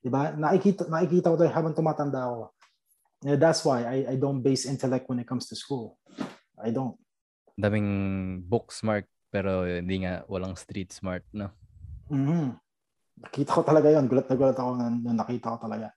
Diba? 0.00 0.32
Nakikita 0.32 0.88
nakikita 0.88 1.28
ko 1.28 1.36
'to 1.36 1.52
habang 1.52 1.76
tumatanda 1.76 2.24
ako. 2.24 2.56
Yeah, 3.24 3.40
that's 3.40 3.64
why 3.64 3.84
I, 3.84 3.96
I 4.12 4.16
don't 4.16 4.40
base 4.44 4.64
intellect 4.64 5.08
when 5.08 5.20
it 5.20 5.28
comes 5.28 5.48
to 5.52 5.56
school. 5.56 6.00
I 6.56 6.72
don't. 6.72 6.96
Daming 7.56 8.44
book 8.44 8.72
smart 8.72 9.08
pero 9.36 9.68
hindi 9.68 10.00
nga 10.00 10.24
walang 10.32 10.56
street 10.56 10.96
smart, 10.96 11.20
no? 11.36 11.52
Mhm. 12.08 12.56
Nakita 13.20 13.52
ko 13.52 13.60
talaga 13.60 13.92
yon. 13.92 14.08
Gulat 14.08 14.24
na 14.28 14.36
gulat 14.36 14.56
ako 14.56 14.70
nung 14.80 15.12
nakita 15.12 15.52
ko 15.52 15.58
talaga. 15.60 15.92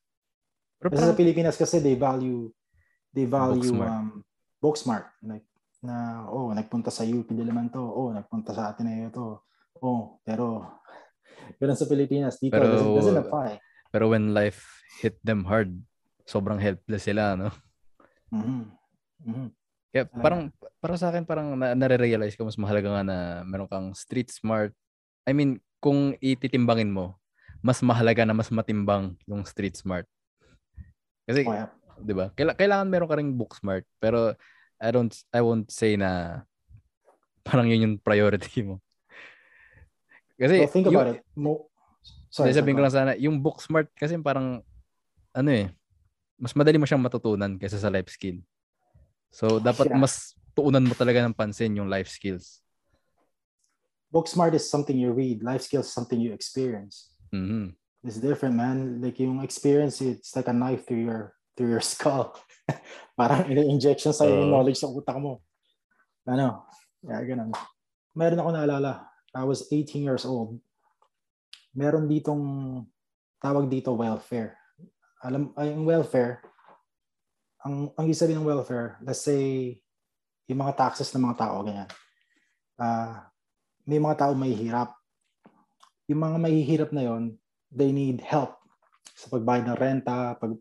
Pero 0.75 0.91
Kasi 0.91 0.99
sa 0.99 1.05
parang, 1.07 1.19
Pilipinas 1.19 1.55
kasi 1.55 1.79
they 1.79 1.95
value 1.95 2.51
they 3.15 3.23
value 3.23 3.63
Book 3.63 3.71
smart. 3.71 3.89
um 3.91 4.07
book 4.59 4.75
smart 4.75 5.05
like 5.23 5.47
na 5.79 6.23
oh 6.27 6.51
nagpunta 6.51 6.87
sa 6.87 7.03
UP 7.03 7.27
Diliman 7.31 7.67
to 7.67 7.79
oh 7.79 8.11
nagpunta 8.11 8.51
sa 8.55 8.71
Ateneo 8.71 9.11
to 9.11 9.43
oh 9.81 10.19
pero 10.23 10.63
ganun 11.59 11.75
sa 11.75 11.87
Pilipinas 11.87 12.39
dito 12.39 12.55
Pero- 12.55 12.69
doesn't, 12.71 12.95
doesn't 12.95 13.21
apply 13.23 13.49
pero 13.89 14.07
when 14.07 14.31
life 14.37 14.83
hit 15.01 15.17
them 15.25 15.43
hard, 15.49 15.73
sobrang 16.21 16.61
helpless 16.61 17.09
sila, 17.09 17.33
no? 17.33 17.49
Mhm. 18.29 18.69
Mhm. 19.25 19.47
Kaya 19.89 20.05
parang 20.05 20.53
para 20.77 20.95
sa 20.95 21.09
akin 21.09 21.25
parang 21.25 21.57
na, 21.57 21.73
nare-realize 21.73 22.37
ko 22.37 22.45
mas 22.45 22.57
mahalaga 22.61 22.93
nga 22.93 23.03
na 23.03 23.17
meron 23.41 23.65
kang 23.65 23.89
street 23.97 24.29
smart. 24.29 24.69
I 25.25 25.33
mean, 25.33 25.57
kung 25.81 26.13
ititimbangin 26.21 26.93
mo, 26.93 27.17
mas 27.59 27.81
mahalaga 27.81 28.23
na 28.23 28.37
mas 28.37 28.53
matimbang 28.53 29.17
yung 29.25 29.41
street 29.43 29.75
smart. 29.75 30.05
Kasi, 31.25 31.43
Oh, 31.45 31.53
yeah. 31.53 31.69
'di 31.99 32.13
ba? 32.15 32.31
Kaila- 32.37 32.55
kailangan 32.55 32.87
meron 32.87 33.09
ka 33.09 33.17
ring 33.17 33.33
book 33.33 33.57
smart, 33.57 33.83
pero 33.97 34.37
I 34.79 34.89
don't 34.93 35.11
I 35.33 35.41
won't 35.43 35.67
say 35.67 35.97
na 35.97 36.41
parang 37.43 37.67
yun 37.67 37.83
yung 37.83 37.95
priority 37.99 38.61
mo. 38.63 38.77
Kasi 40.39 40.63
well, 40.63 40.71
think 40.71 40.85
yung- 40.87 40.95
about 40.95 41.11
it 41.17 41.19
Mo- 41.35 41.67
sorry, 42.31 42.53
sabihin 42.55 42.77
ko 42.77 42.83
lang 42.85 42.93
sana, 42.95 43.11
yung 43.19 43.41
book 43.41 43.59
smart 43.59 43.89
kasi 43.97 44.15
parang, 44.21 44.61
ano 45.33 45.49
eh, 45.51 45.67
mas 46.39 46.53
madali 46.55 46.77
mo 46.79 46.85
siyang 46.87 47.01
matutunan 47.03 47.57
kaysa 47.59 47.81
sa 47.81 47.91
life 47.91 48.07
skill. 48.07 48.39
So, 49.29 49.61
dapat 49.61 49.93
Yeah. 49.93 50.01
mas 50.01 50.33
tuunan 50.53 50.83
mo 50.83 50.93
talaga 50.93 51.21
ng 51.23 51.35
pansin 51.37 51.77
yung 51.77 51.89
life 51.89 52.09
skills. 52.09 52.61
book 54.09 54.25
smart 54.25 54.57
is 54.57 54.65
something 54.65 54.97
you 54.97 55.13
read 55.13 55.45
life 55.45 55.61
skills 55.61 55.85
is 55.85 55.93
something 55.93 56.17
you 56.17 56.33
experience 56.33 57.13
Mhm. 57.29 57.77
It's 58.01 58.17
different, 58.17 58.55
man. 58.57 58.97
Like 59.03 59.19
yung 59.21 59.43
experience, 59.45 60.01
it's 60.01 60.33
like 60.33 60.47
a 60.49 60.55
knife 60.55 60.87
through 60.89 61.03
your 61.05 61.35
through 61.53 61.69
your 61.69 61.83
skull. 61.93 62.31
Parang 63.13 63.45
ini-injection 63.45 64.15
sa 64.15 64.23
yung 64.25 64.49
Oo. 64.49 64.51
knowledge 64.55 64.79
sa 64.81 64.87
utak 64.89 65.19
mo. 65.19 65.43
Ano? 66.25 66.65
Yeah, 67.05 67.21
ganun. 67.27 67.51
Meron 68.17 68.39
ako 68.39 68.49
naalala. 68.55 69.05
I 69.35 69.43
was 69.45 69.67
18 69.69 70.01
years 70.01 70.23
old. 70.25 70.57
Meron 71.75 72.07
ditong 72.09 72.41
tawag 73.37 73.69
dito 73.69 73.91
welfare. 73.93 74.55
Alam, 75.21 75.51
ay, 75.59 75.75
yung 75.75 75.83
welfare, 75.85 76.39
ang 77.65 77.91
ang 77.95 78.03
ibig 78.07 78.17
sabihin 78.19 78.39
ng 78.39 78.49
welfare, 78.49 78.95
let's 79.03 79.23
say 79.23 79.75
yung 80.47 80.59
mga 80.63 80.75
taxes 80.79 81.11
ng 81.13 81.23
mga 81.29 81.37
tao 81.39 81.61
ganyan. 81.61 81.89
Ah, 82.79 83.27
may 83.83 83.99
mga 83.99 84.15
tao 84.25 84.31
may 84.33 84.55
hirap. 84.55 84.95
Yung 86.09 86.25
mga 86.25 86.37
mahihirap 86.41 86.89
na 86.89 87.05
yon, 87.05 87.37
they 87.69 87.93
need 87.93 88.23
help 88.25 88.57
sa 89.13 89.29
pagbayad 89.29 89.67
ng 89.67 89.77
renta, 89.77 90.33
pag 90.39 90.55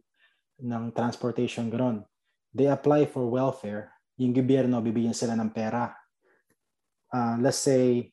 ng 0.58 0.84
transportation, 0.90 1.70
gano'n. 1.70 2.02
They 2.50 2.66
apply 2.66 3.06
for 3.06 3.30
welfare. 3.30 3.94
Yung 4.18 4.34
gobyerno, 4.34 4.82
bibigyan 4.82 5.14
sila 5.14 5.38
ng 5.38 5.54
pera. 5.54 5.94
Ah, 7.14 7.38
let's 7.38 7.62
say, 7.62 8.10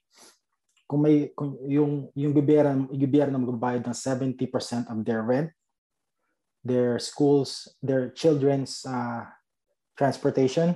kung 0.86 1.02
may 1.02 1.34
kung 1.34 1.58
yung 1.65 2.13
yung 2.13 2.32
gobyerno 2.32 2.86
yung 2.93 3.02
gobyerno 3.02 3.41
magbabayad 3.41 3.89
ng 3.89 3.98
70% 3.98 4.86
of 4.93 4.98
their 5.02 5.26
rent, 5.26 5.50
their 6.65 6.97
schools, 6.97 7.69
their 7.86 8.10
children's 8.10 8.82
uh, 8.89 9.30
transportation. 9.93 10.73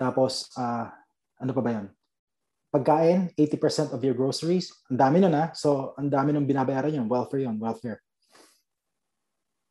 Tapos 0.00 0.48
ah, 0.56 0.88
ano 1.36 1.52
pa 1.52 1.60
ba 1.60 1.70
'yon? 1.76 1.86
Pagkain, 2.68 3.32
80% 3.32 3.96
of 3.96 4.00
your 4.04 4.12
groceries. 4.12 4.72
Ang 4.92 5.00
dami 5.00 5.16
nun 5.24 5.32
ah. 5.32 5.48
So, 5.56 5.96
ang 5.96 6.12
dami 6.12 6.36
nung 6.36 6.44
binabayaran 6.44 6.92
yun. 6.92 7.08
Welfare 7.08 7.48
yun, 7.48 7.56
welfare. 7.56 8.04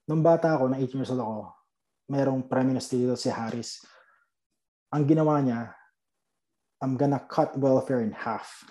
Nung 0.10 0.26
bata 0.26 0.58
ako, 0.58 0.74
na 0.74 0.82
18 0.82 0.98
years 0.98 1.14
old 1.14 1.22
ako, 1.22 1.54
merong 2.10 2.42
Prime 2.50 2.74
Minister 2.74 2.98
dito 2.98 3.14
si 3.14 3.30
Harris. 3.30 3.86
Ang 4.90 5.06
ginawa 5.06 5.38
niya, 5.46 5.78
I'm 6.82 6.98
gonna 6.98 7.22
cut 7.22 7.54
welfare 7.54 8.02
in 8.02 8.18
half 8.18 8.66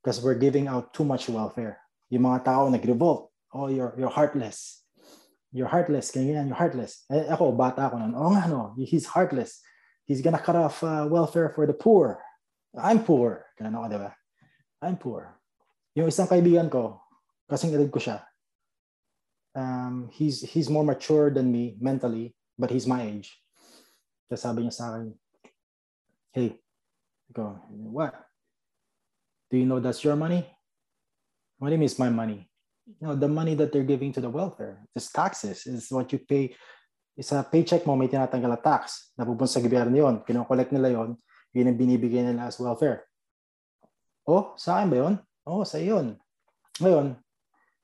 because 0.00 0.24
we're 0.24 0.40
giving 0.40 0.64
out 0.64 0.96
too 0.96 1.04
much 1.04 1.28
welfare. 1.28 1.84
Yung 2.08 2.24
mga 2.24 2.48
tao 2.48 2.72
nag-revolt. 2.72 3.28
Oh, 3.52 3.68
you're, 3.68 3.92
you're 4.00 4.12
heartless. 4.12 4.83
You're 5.54 5.70
heartless. 5.70 6.10
Ganyan, 6.10 6.50
you're 6.50 6.58
heartless. 6.58 7.06
Eh, 7.06 7.30
ako, 7.30 7.54
bata 7.54 7.86
ako 7.86 8.02
nun. 8.02 8.18
Oh, 8.18 8.34
nga, 8.34 8.50
no. 8.50 8.74
He's 8.74 9.06
heartless. 9.06 9.62
He's 10.02 10.18
gonna 10.18 10.42
cut 10.42 10.58
off 10.58 10.82
uh, 10.82 11.06
welfare 11.06 11.54
for 11.54 11.62
the 11.62 11.72
poor. 11.72 12.18
I'm 12.74 13.06
poor. 13.06 13.46
Ganun 13.54 13.78
ako, 13.78 13.86
di 13.86 13.98
ba? 14.02 14.10
I'm 14.82 14.98
poor. 14.98 15.38
Yung 15.94 16.10
isang 16.10 16.26
kaibigan 16.26 16.66
ko, 16.66 16.98
kasing 17.46 17.70
edad 17.70 17.86
ko 17.86 18.02
siya, 18.02 18.26
um, 19.54 20.10
he's, 20.10 20.42
he's 20.42 20.66
more 20.66 20.82
mature 20.82 21.30
than 21.30 21.54
me 21.54 21.78
mentally, 21.78 22.34
but 22.58 22.74
he's 22.74 22.90
my 22.90 23.06
age. 23.06 23.30
Kaya 24.26 24.42
sabi 24.42 24.66
niya 24.66 24.74
sa 24.74 24.90
akin, 24.90 25.14
hey, 26.34 26.58
go, 27.30 27.62
what? 27.70 28.10
Do 29.54 29.62
you 29.62 29.70
know 29.70 29.78
that's 29.78 30.02
your 30.02 30.18
money? 30.18 30.42
What 31.62 31.70
do 31.70 31.78
you 31.78 31.80
mean 31.80 31.86
it's 31.86 32.02
my 32.02 32.10
money? 32.10 32.50
You 32.84 33.00
know, 33.00 33.16
the 33.16 33.28
money 33.28 33.56
that 33.56 33.72
they're 33.72 33.86
giving 33.86 34.12
to 34.12 34.20
the 34.20 34.28
welfare, 34.28 34.84
it's 34.92 35.08
taxes, 35.08 35.64
is 35.64 35.88
what 35.88 36.12
you 36.12 36.20
pay. 36.20 36.52
Sa 37.16 37.40
paycheck 37.46 37.86
mo, 37.88 37.96
may 37.96 38.10
tinatanggal 38.10 38.50
na 38.50 38.60
tax. 38.60 39.14
Napupunta 39.16 39.48
sa 39.48 39.64
gobyerno 39.64 39.94
yun. 39.96 40.20
Kinokollect 40.26 40.74
nila 40.74 40.92
yon 40.92 41.16
yun 41.54 41.70
ang 41.70 41.78
binibigay 41.78 42.26
nila 42.26 42.50
as 42.50 42.58
welfare. 42.58 43.06
Oh, 44.26 44.58
sa 44.58 44.82
akin 44.82 44.88
ba 44.90 44.96
yun? 44.98 45.14
Oh, 45.46 45.62
sa 45.62 45.78
yun. 45.78 46.18
Ngayon, 46.82 47.14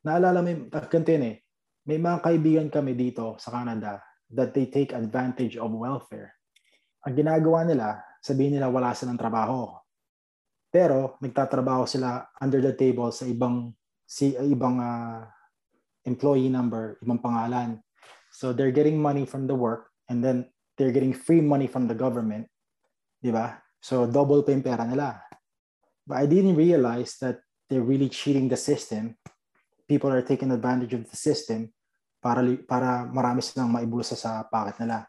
naalala 0.03 0.43
mo 0.43 0.49
yung, 0.51 0.67
yun 0.67 1.25
eh. 1.31 1.37
may 1.87 1.99
mga 2.03 2.19
kaibigan 2.21 2.69
kami 2.69 2.99
dito 2.99 3.39
sa 3.39 3.55
Canada 3.55 4.03
that 4.27 4.51
they 4.53 4.67
take 4.67 4.91
advantage 4.91 5.55
of 5.55 5.71
welfare. 5.71 6.35
Ang 7.07 7.15
ginagawa 7.15 7.65
nila, 7.65 8.03
sabihin 8.21 8.59
nila 8.59 8.69
wala 8.69 8.93
silang 8.93 9.17
trabaho. 9.17 9.71
Pero 10.71 11.19
nagtatrabaho 11.23 11.87
sila 11.87 12.27
under 12.43 12.59
the 12.63 12.75
table 12.75 13.11
sa 13.15 13.27
ibang 13.27 13.71
si 14.11 14.35
ibang 14.35 14.83
uh, 14.83 15.23
employee 16.03 16.51
number, 16.51 16.99
ibang 16.99 17.23
pangalan. 17.23 17.79
So 18.35 18.51
they're 18.51 18.75
getting 18.75 18.99
money 18.99 19.23
from 19.23 19.47
the 19.47 19.55
work 19.55 19.95
and 20.11 20.19
then 20.19 20.51
they're 20.75 20.91
getting 20.91 21.15
free 21.15 21.39
money 21.39 21.71
from 21.71 21.87
the 21.87 21.95
government. 21.95 22.51
'Di 23.23 23.31
ba? 23.31 23.63
So 23.79 24.11
double 24.11 24.43
pa 24.43 24.51
yung 24.51 24.67
pera 24.67 24.83
nila. 24.83 25.23
But 26.03 26.19
I 26.19 26.27
didn't 26.27 26.59
realize 26.59 27.23
that 27.23 27.39
they're 27.71 27.87
really 27.87 28.11
cheating 28.11 28.51
the 28.51 28.59
system. 28.59 29.15
People 29.87 30.11
are 30.11 30.27
taking 30.27 30.51
advantage 30.51 30.91
of 30.91 31.07
the 31.07 31.15
system 31.15 31.71
para 32.19 32.43
para 32.67 33.07
marami 33.07 33.47
silang 33.47 33.71
maibulsa 33.71 34.19
sa 34.19 34.43
pocket 34.43 34.83
nila. 34.83 35.07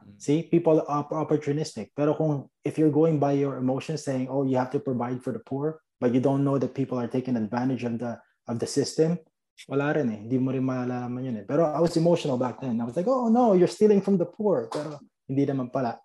Mm. 0.00 0.16
See, 0.16 0.48
people 0.48 0.80
are 0.88 1.04
opportunistic. 1.12 1.92
Pero 1.92 2.16
kung 2.16 2.48
if 2.64 2.80
you're 2.80 2.94
going 2.94 3.20
by 3.20 3.36
your 3.36 3.60
emotions 3.60 4.08
saying, 4.08 4.32
"Oh, 4.32 4.48
you 4.48 4.56
have 4.56 4.72
to 4.72 4.80
provide 4.80 5.20
for 5.20 5.36
the 5.36 5.44
poor," 5.44 5.84
but 6.00 6.16
you 6.16 6.24
don't 6.24 6.48
know 6.48 6.56
that 6.56 6.72
people 6.72 6.96
are 6.96 7.10
taking 7.10 7.36
advantage 7.36 7.84
of 7.84 8.00
the 8.00 8.16
of 8.48 8.58
the 8.58 8.66
system, 8.66 9.20
wala 9.68 9.92
rin 9.94 10.08
eh. 10.10 10.18
Hindi 10.24 10.38
mo 10.40 10.50
rin 10.50 10.64
malalaman 10.64 11.20
yun 11.22 11.36
eh. 11.42 11.46
Pero 11.46 11.68
I 11.68 11.78
was 11.78 11.94
emotional 12.00 12.40
back 12.40 12.58
then. 12.58 12.80
I 12.80 12.84
was 12.88 12.96
like, 12.96 13.06
"Oh, 13.06 13.28
no, 13.28 13.52
you're 13.52 13.70
stealing 13.70 14.00
from 14.00 14.16
the 14.16 14.26
poor." 14.26 14.72
Pero 14.72 14.98
hindi 15.28 15.44
naman 15.44 15.68
pala. 15.68 16.00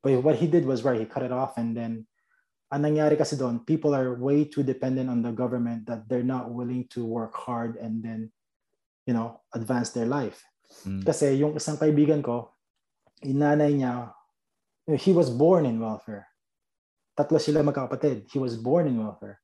But 0.00 0.18
what 0.24 0.40
he 0.40 0.46
did 0.48 0.64
was 0.64 0.82
right. 0.82 0.98
He 0.98 1.06
cut 1.06 1.26
it 1.26 1.34
off 1.34 1.58
and 1.58 1.76
then 1.76 2.06
ang 2.68 2.84
nangyari 2.84 3.16
kasi 3.16 3.34
doon, 3.34 3.64
people 3.64 3.96
are 3.96 4.16
way 4.20 4.44
too 4.44 4.62
dependent 4.62 5.08
on 5.08 5.24
the 5.24 5.32
government 5.32 5.88
that 5.88 6.04
they're 6.06 6.26
not 6.26 6.52
willing 6.52 6.84
to 6.92 7.00
work 7.00 7.32
hard 7.32 7.80
and 7.80 8.04
then 8.04 8.28
you 9.08 9.16
know, 9.16 9.40
advance 9.56 9.96
their 9.96 10.04
life. 10.04 10.44
Mm. 10.84 11.00
Kasi 11.00 11.40
yung 11.40 11.56
isang 11.56 11.80
kaibigan 11.80 12.20
ko, 12.20 12.52
inanay 13.24 13.72
niya, 13.72 14.12
he 15.00 15.16
was 15.16 15.32
born 15.32 15.64
in 15.64 15.80
welfare. 15.80 16.28
Tatlo 17.16 17.40
sila 17.40 17.64
magkakapatid. 17.64 18.28
He 18.28 18.36
was 18.36 18.60
born 18.60 18.84
in 18.84 19.00
welfare. 19.00 19.40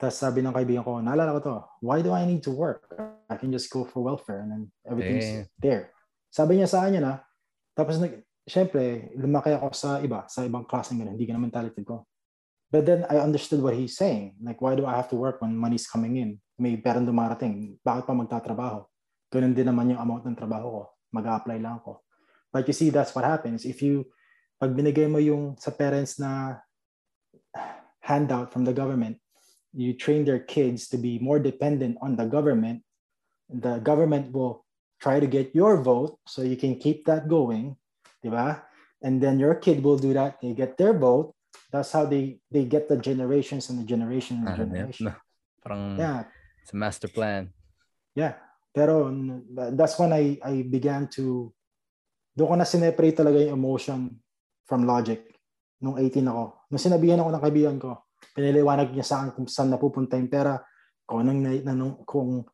Tapos 0.00 0.16
sabi 0.16 0.40
ng 0.40 0.56
kaibigan 0.56 0.80
ko, 0.80 1.04
naalala 1.04 1.36
ko 1.36 1.40
to, 1.44 1.56
why 1.84 2.00
do 2.00 2.16
I 2.16 2.24
need 2.24 2.40
to 2.48 2.52
work? 2.56 2.88
I 3.28 3.36
can 3.36 3.52
just 3.52 3.68
go 3.68 3.84
for 3.84 4.00
welfare 4.00 4.40
and 4.40 4.48
then 4.48 4.62
everything's 4.88 5.28
Damn. 5.28 5.60
there. 5.60 5.84
Sabi 6.32 6.56
niya 6.56 6.72
sa 6.72 6.88
akin 6.88 7.04
na, 7.04 7.20
tapos 7.76 8.00
nag, 8.00 8.24
syempre, 8.48 9.12
lumaki 9.20 9.52
ako 9.52 9.76
sa 9.76 10.00
iba, 10.00 10.24
sa 10.24 10.48
ibang 10.48 10.64
klase 10.64 10.96
ng 10.96 11.04
hindi 11.04 11.28
naman 11.28 11.52
talented 11.52 11.84
ko. 11.84 12.08
But 12.72 12.88
then 12.88 13.04
I 13.12 13.20
understood 13.20 13.60
what 13.60 13.76
he's 13.76 14.00
saying. 14.00 14.40
Like, 14.40 14.64
why 14.64 14.72
do 14.72 14.88
I 14.88 14.96
have 14.96 15.12
to 15.12 15.18
work 15.20 15.44
when 15.44 15.52
money's 15.52 15.84
coming 15.84 16.16
in? 16.16 16.40
May 16.56 16.80
perang 16.80 17.04
dumarating. 17.04 17.76
Bakit 17.84 18.08
pa 18.08 18.14
magtatrabaho? 18.16 18.88
ganun 19.30 19.54
din 19.54 19.70
naman 19.70 19.94
yung 19.94 20.02
amount 20.02 20.26
ng 20.26 20.36
trabaho 20.36 20.66
ko. 20.68 20.82
Mag-apply 21.14 21.62
lang 21.62 21.78
ako. 21.78 22.02
But 22.50 22.66
you 22.66 22.74
see, 22.74 22.90
that's 22.90 23.14
what 23.14 23.22
happens. 23.22 23.62
If 23.62 23.78
you, 23.78 24.10
pag 24.58 24.74
binigay 24.74 25.06
mo 25.06 25.22
yung 25.22 25.54
sa 25.56 25.70
parents 25.70 26.18
na 26.18 26.58
handout 28.02 28.50
from 28.50 28.66
the 28.66 28.74
government, 28.74 29.22
you 29.72 29.94
train 29.94 30.24
their 30.24 30.40
kids 30.40 30.88
to 30.88 30.98
be 30.98 31.18
more 31.18 31.38
dependent 31.38 31.98
on 32.02 32.16
the 32.16 32.26
government, 32.26 32.82
the 33.48 33.78
government 33.78 34.32
will 34.32 34.64
try 35.00 35.18
to 35.20 35.26
get 35.26 35.54
your 35.54 35.82
vote 35.82 36.18
so 36.26 36.42
you 36.42 36.56
can 36.56 36.76
keep 36.76 37.06
that 37.06 37.28
going, 37.28 37.76
ba? 38.22 38.62
And 39.02 39.20
then 39.20 39.38
your 39.38 39.54
kid 39.56 39.82
will 39.82 39.96
do 39.96 40.12
that, 40.12 40.40
they 40.42 40.52
get 40.52 40.76
their 40.76 40.92
vote. 40.92 41.34
That's 41.72 41.90
how 41.92 42.04
they 42.04 42.42
they 42.50 42.66
get 42.66 42.90
the 42.90 42.98
generations 42.98 43.70
and 43.70 43.78
the 43.78 43.86
generation 43.86 44.42
and 44.42 44.46
the 44.46 44.58
generation. 44.58 45.06
Ah, 45.08 45.18
Parang 45.64 45.98
yeah. 45.98 46.26
it's 46.62 46.74
a 46.74 46.76
master 46.76 47.08
plan. 47.08 47.54
Yeah. 48.14 48.34
Pero 48.70 49.10
that's 49.74 49.98
when 49.98 50.14
I, 50.14 50.38
I 50.42 50.62
began 50.62 51.10
to, 51.18 51.50
doon 52.38 52.48
ko 52.48 52.54
na 52.54 52.66
sineparate 52.66 53.18
talaga 53.18 53.42
yung 53.42 53.58
emotion 53.58 54.14
from 54.62 54.86
logic 54.86 55.26
nung 55.82 55.98
18 55.98 56.22
ako. 56.30 56.70
Nung 56.70 56.82
sinabihan 56.82 57.18
ako 57.18 57.30
ng 57.34 57.42
kaibigan 57.42 57.76
ko, 57.82 57.98
piniliwanag 58.36 58.92
niya 58.92 59.06
sa 59.06 59.14
akin 59.24 59.30
kung 59.34 59.48
saan 59.48 59.72
napupunta 59.72 60.16
yung 60.16 60.30
pera, 60.30 60.60
kung 61.04 61.26
anong, 61.26 61.64
anong, 61.66 61.94
kung, 62.06 62.44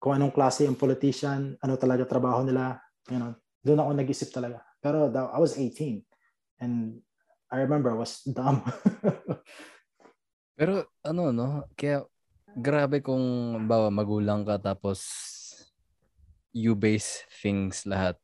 kung 0.00 0.12
anong 0.16 0.32
klase 0.34 0.66
yung 0.66 0.80
politician, 0.80 1.54
ano 1.60 1.74
talaga 1.76 2.08
trabaho 2.08 2.42
nila, 2.42 2.80
you 3.08 3.20
know, 3.20 3.36
doon 3.60 3.80
ako 3.84 3.90
nag-isip 3.92 4.28
talaga. 4.32 4.64
Pero 4.80 5.12
I 5.12 5.38
was 5.38 5.54
18 5.56 6.00
and 6.64 7.04
I 7.52 7.60
remember 7.60 7.92
I 7.92 7.98
was 8.00 8.24
dumb. 8.24 8.64
Pero 10.58 10.88
ano 11.04 11.32
no, 11.32 11.64
kaya 11.76 12.04
grabe 12.56 13.00
kung 13.00 13.22
bawa 13.64 13.88
magulang 13.88 14.44
ka 14.44 14.60
tapos 14.60 15.04
you 16.50 16.74
base 16.74 17.24
things 17.40 17.86
lahat 17.86 18.18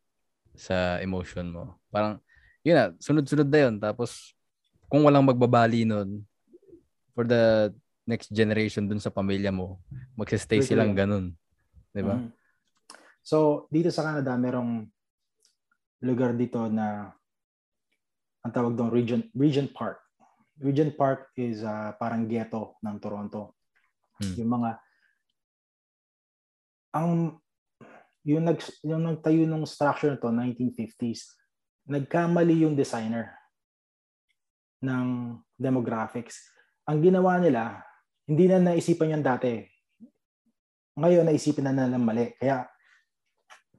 sa 0.56 0.98
emotion 1.04 1.46
mo. 1.52 1.78
Parang, 1.92 2.18
yun 2.64 2.74
na, 2.74 2.86
sunod-sunod 2.98 3.46
na 3.46 3.60
yun. 3.68 3.74
Tapos, 3.78 4.34
kung 4.90 5.04
walang 5.06 5.22
magbabali 5.22 5.86
nun, 5.86 6.24
for 7.16 7.24
the 7.24 7.72
next 8.04 8.28
generation 8.28 8.84
dun 8.84 9.00
sa 9.00 9.08
pamilya 9.08 9.48
mo, 9.48 9.80
magsistay 10.20 10.60
silang 10.60 10.92
ganun. 10.92 11.32
Di 11.96 12.04
ba? 12.04 12.20
Mm-hmm. 12.20 12.30
So, 13.24 13.66
dito 13.72 13.88
sa 13.88 14.04
Canada, 14.04 14.36
merong 14.36 14.84
lugar 16.04 16.36
dito 16.36 16.68
na 16.68 17.10
ang 18.44 18.52
tawag 18.52 18.76
doon, 18.76 18.92
Regent, 18.92 19.26
Regent 19.34 19.72
Park. 19.72 19.98
Regent 20.60 20.94
Park 20.94 21.34
is 21.34 21.64
uh, 21.64 21.96
parang 21.98 22.28
ghetto 22.28 22.78
ng 22.84 22.96
Toronto. 23.00 23.58
Hmm. 24.20 24.34
Yung 24.38 24.50
mga 24.60 24.70
ang 26.96 27.10
yung 28.24 28.44
nag 28.48 28.58
yung 28.80 29.04
nagtayo 29.04 29.44
ng 29.44 29.68
structure 29.68 30.16
na 30.16 30.18
to 30.18 30.32
1950s 30.32 31.36
nagkamali 31.86 32.66
yung 32.66 32.74
designer 32.74 33.36
ng 34.80 35.36
demographics 35.54 36.55
ang 36.86 36.98
ginawa 37.02 37.42
nila 37.42 37.82
hindi 38.26 38.50
na 38.50 38.58
naisipan 38.58 39.18
yan 39.18 39.22
dati. 39.22 39.62
Ngayon 40.98 41.28
naisipin 41.28 41.70
na 41.70 41.86
nila 41.86 42.00
mali. 42.00 42.34
Kaya 42.40 42.66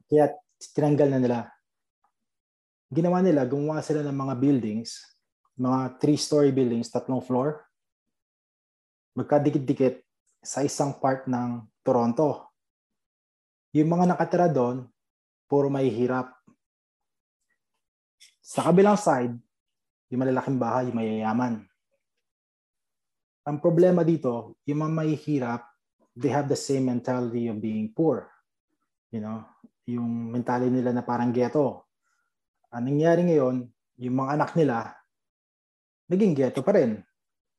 kaya 0.08 0.32
tinanggal 0.72 1.10
na 1.12 1.20
nila. 1.20 1.40
Ginawa 2.88 3.20
nila 3.20 3.44
gumawa 3.44 3.84
sila 3.84 4.00
ng 4.06 4.16
mga 4.16 4.36
buildings 4.40 5.18
mga 5.58 5.98
three-story 5.98 6.54
buildings 6.54 6.94
tatlong 6.94 7.20
floor. 7.20 7.66
Magkadikit-dikit 9.18 10.06
sa 10.46 10.62
isang 10.62 10.94
part 11.02 11.26
ng 11.26 11.66
Toronto. 11.82 12.54
Yung 13.74 13.90
mga 13.90 14.14
nakatira 14.14 14.46
doon, 14.46 14.86
puro 15.50 15.74
may 15.74 15.90
hirap. 15.90 16.30
Sa 18.46 18.70
kabilang 18.70 18.96
side, 18.96 19.34
yung 20.14 20.22
malalaking 20.22 20.62
bahay, 20.62 20.88
yung 20.88 20.98
mayayaman. 21.02 21.66
Ang 23.48 23.64
problema 23.64 24.04
dito, 24.04 24.60
yung 24.68 24.84
mga 24.84 24.92
mahihirap, 24.92 25.62
they 26.20 26.28
have 26.28 26.52
the 26.52 26.60
same 26.60 26.92
mentality 26.92 27.48
of 27.48 27.64
being 27.64 27.88
poor. 27.96 28.28
You 29.08 29.24
know, 29.24 29.48
yung 29.88 30.36
mentality 30.36 30.68
nila 30.68 30.92
na 30.92 31.08
parang 31.08 31.32
ghetto. 31.32 31.88
Ang 32.76 32.92
nangyari 32.92 33.24
ngayon, 33.24 33.64
yung 34.04 34.16
mga 34.20 34.32
anak 34.36 34.52
nila, 34.60 34.92
naging 36.12 36.36
ghetto 36.36 36.60
pa 36.60 36.76
rin. 36.76 37.00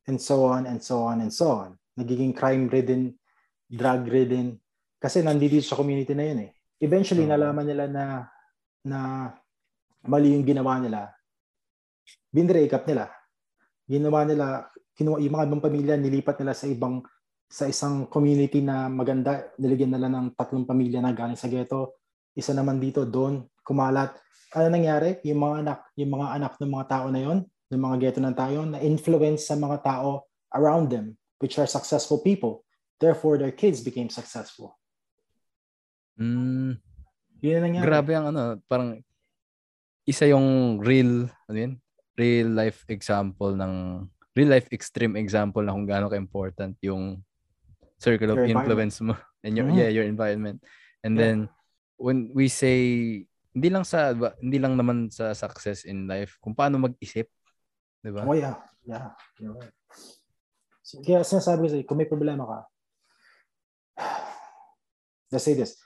And 0.04 0.20
so 0.20 0.44
on, 0.44 0.68
and 0.68 0.84
so 0.84 1.08
on, 1.08 1.24
and 1.24 1.32
so 1.32 1.48
on. 1.64 1.80
Nagiging 1.96 2.36
crime-ridden, 2.36 3.16
drug-ridden, 3.72 4.60
kasi 5.00 5.24
nandito 5.24 5.56
sa 5.64 5.78
community 5.78 6.12
na 6.12 6.24
yun 6.28 6.40
eh. 6.44 6.50
Eventually, 6.84 7.24
nalaman 7.24 7.64
nila 7.64 7.84
na 7.88 8.04
na 8.84 8.98
mali 10.04 10.36
yung 10.36 10.46
ginawa 10.46 10.78
nila. 10.78 11.10
Binrake 12.28 12.76
up 12.76 12.84
nila. 12.84 13.08
Ginawa 13.88 14.26
nila, 14.28 14.68
kinuha, 14.98 15.22
yung 15.22 15.34
mga 15.38 15.46
ibang 15.46 15.62
pamilya, 15.62 15.94
nilipat 15.94 16.42
nila 16.42 16.58
sa 16.58 16.66
ibang 16.66 17.06
sa 17.48 17.64
isang 17.64 18.04
community 18.12 18.60
na 18.60 18.92
maganda, 18.92 19.56
niligyan 19.56 19.96
nila 19.96 20.12
ng 20.12 20.36
tatlong 20.36 20.68
pamilya 20.68 21.00
na 21.00 21.16
galing 21.16 21.38
sa 21.38 21.48
ghetto. 21.48 22.04
Isa 22.36 22.52
naman 22.52 22.76
dito, 22.76 23.08
doon, 23.08 23.48
kumalat. 23.64 24.12
Ano 24.52 24.68
nangyari? 24.68 25.16
Yung 25.24 25.40
mga 25.40 25.56
anak, 25.64 25.78
yung 25.96 26.12
mga 26.12 26.26
anak 26.36 26.52
ng 26.60 26.72
mga 26.76 26.86
tao 26.92 27.06
na 27.08 27.20
yon, 27.24 27.38
ng 27.72 27.80
mga 27.80 27.96
ghetto 28.04 28.20
ng 28.20 28.36
tao, 28.36 28.60
na 28.68 28.78
influence 28.84 29.48
sa 29.48 29.56
mga 29.56 29.80
tao 29.80 30.28
around 30.52 30.92
them, 30.92 31.16
which 31.40 31.56
are 31.56 31.64
successful 31.64 32.20
people. 32.20 32.68
Therefore, 33.00 33.40
their 33.40 33.54
kids 33.54 33.80
became 33.80 34.12
successful. 34.12 34.76
Mm. 36.20 36.76
Yun 37.40 37.54
ang 37.54 37.64
nangyari. 37.64 37.84
Grabe 37.88 38.12
ang 38.12 38.26
ano, 38.28 38.60
parang 38.68 39.00
isa 40.04 40.28
yung 40.28 40.80
real, 40.84 41.32
ano 41.48 41.56
yun? 41.56 41.74
Real 42.18 42.48
life 42.52 42.84
example 42.92 43.56
ng 43.56 44.04
real 44.38 44.54
life 44.54 44.70
extreme 44.70 45.18
example 45.18 45.66
na 45.66 45.74
kung 45.74 45.82
gaano 45.82 46.06
ka-important 46.06 46.78
yung 46.86 47.18
circle 47.98 48.30
of 48.30 48.38
your 48.38 48.54
influence 48.54 49.02
mo 49.02 49.18
and 49.44 49.58
your 49.58 49.66
mm-hmm. 49.66 49.82
yeah, 49.82 49.90
your 49.90 50.06
environment. 50.06 50.62
And 51.02 51.18
yeah. 51.18 51.22
then 51.22 51.36
when 51.98 52.30
we 52.30 52.46
say 52.46 52.78
hindi 53.50 53.68
lang 53.74 53.82
sa 53.82 54.14
hindi 54.38 54.62
lang 54.62 54.78
naman 54.78 55.10
sa 55.10 55.34
success 55.34 55.82
in 55.82 56.06
life, 56.06 56.38
kung 56.38 56.54
paano 56.54 56.78
mag-isip, 56.78 57.26
'di 58.06 58.10
ba? 58.14 58.22
Oh 58.22 58.38
yeah. 58.38 58.54
Yeah. 58.86 59.10
You're 59.42 59.58
right. 59.58 59.74
So, 60.80 61.04
kaya 61.04 61.20
sinasabi 61.20 61.60
ko 61.60 61.68
sa'yo, 61.68 61.84
kung 61.84 62.00
may 62.00 62.08
problema 62.08 62.48
ka, 62.48 62.58
let's 65.34 65.44
say 65.44 65.52
this, 65.52 65.76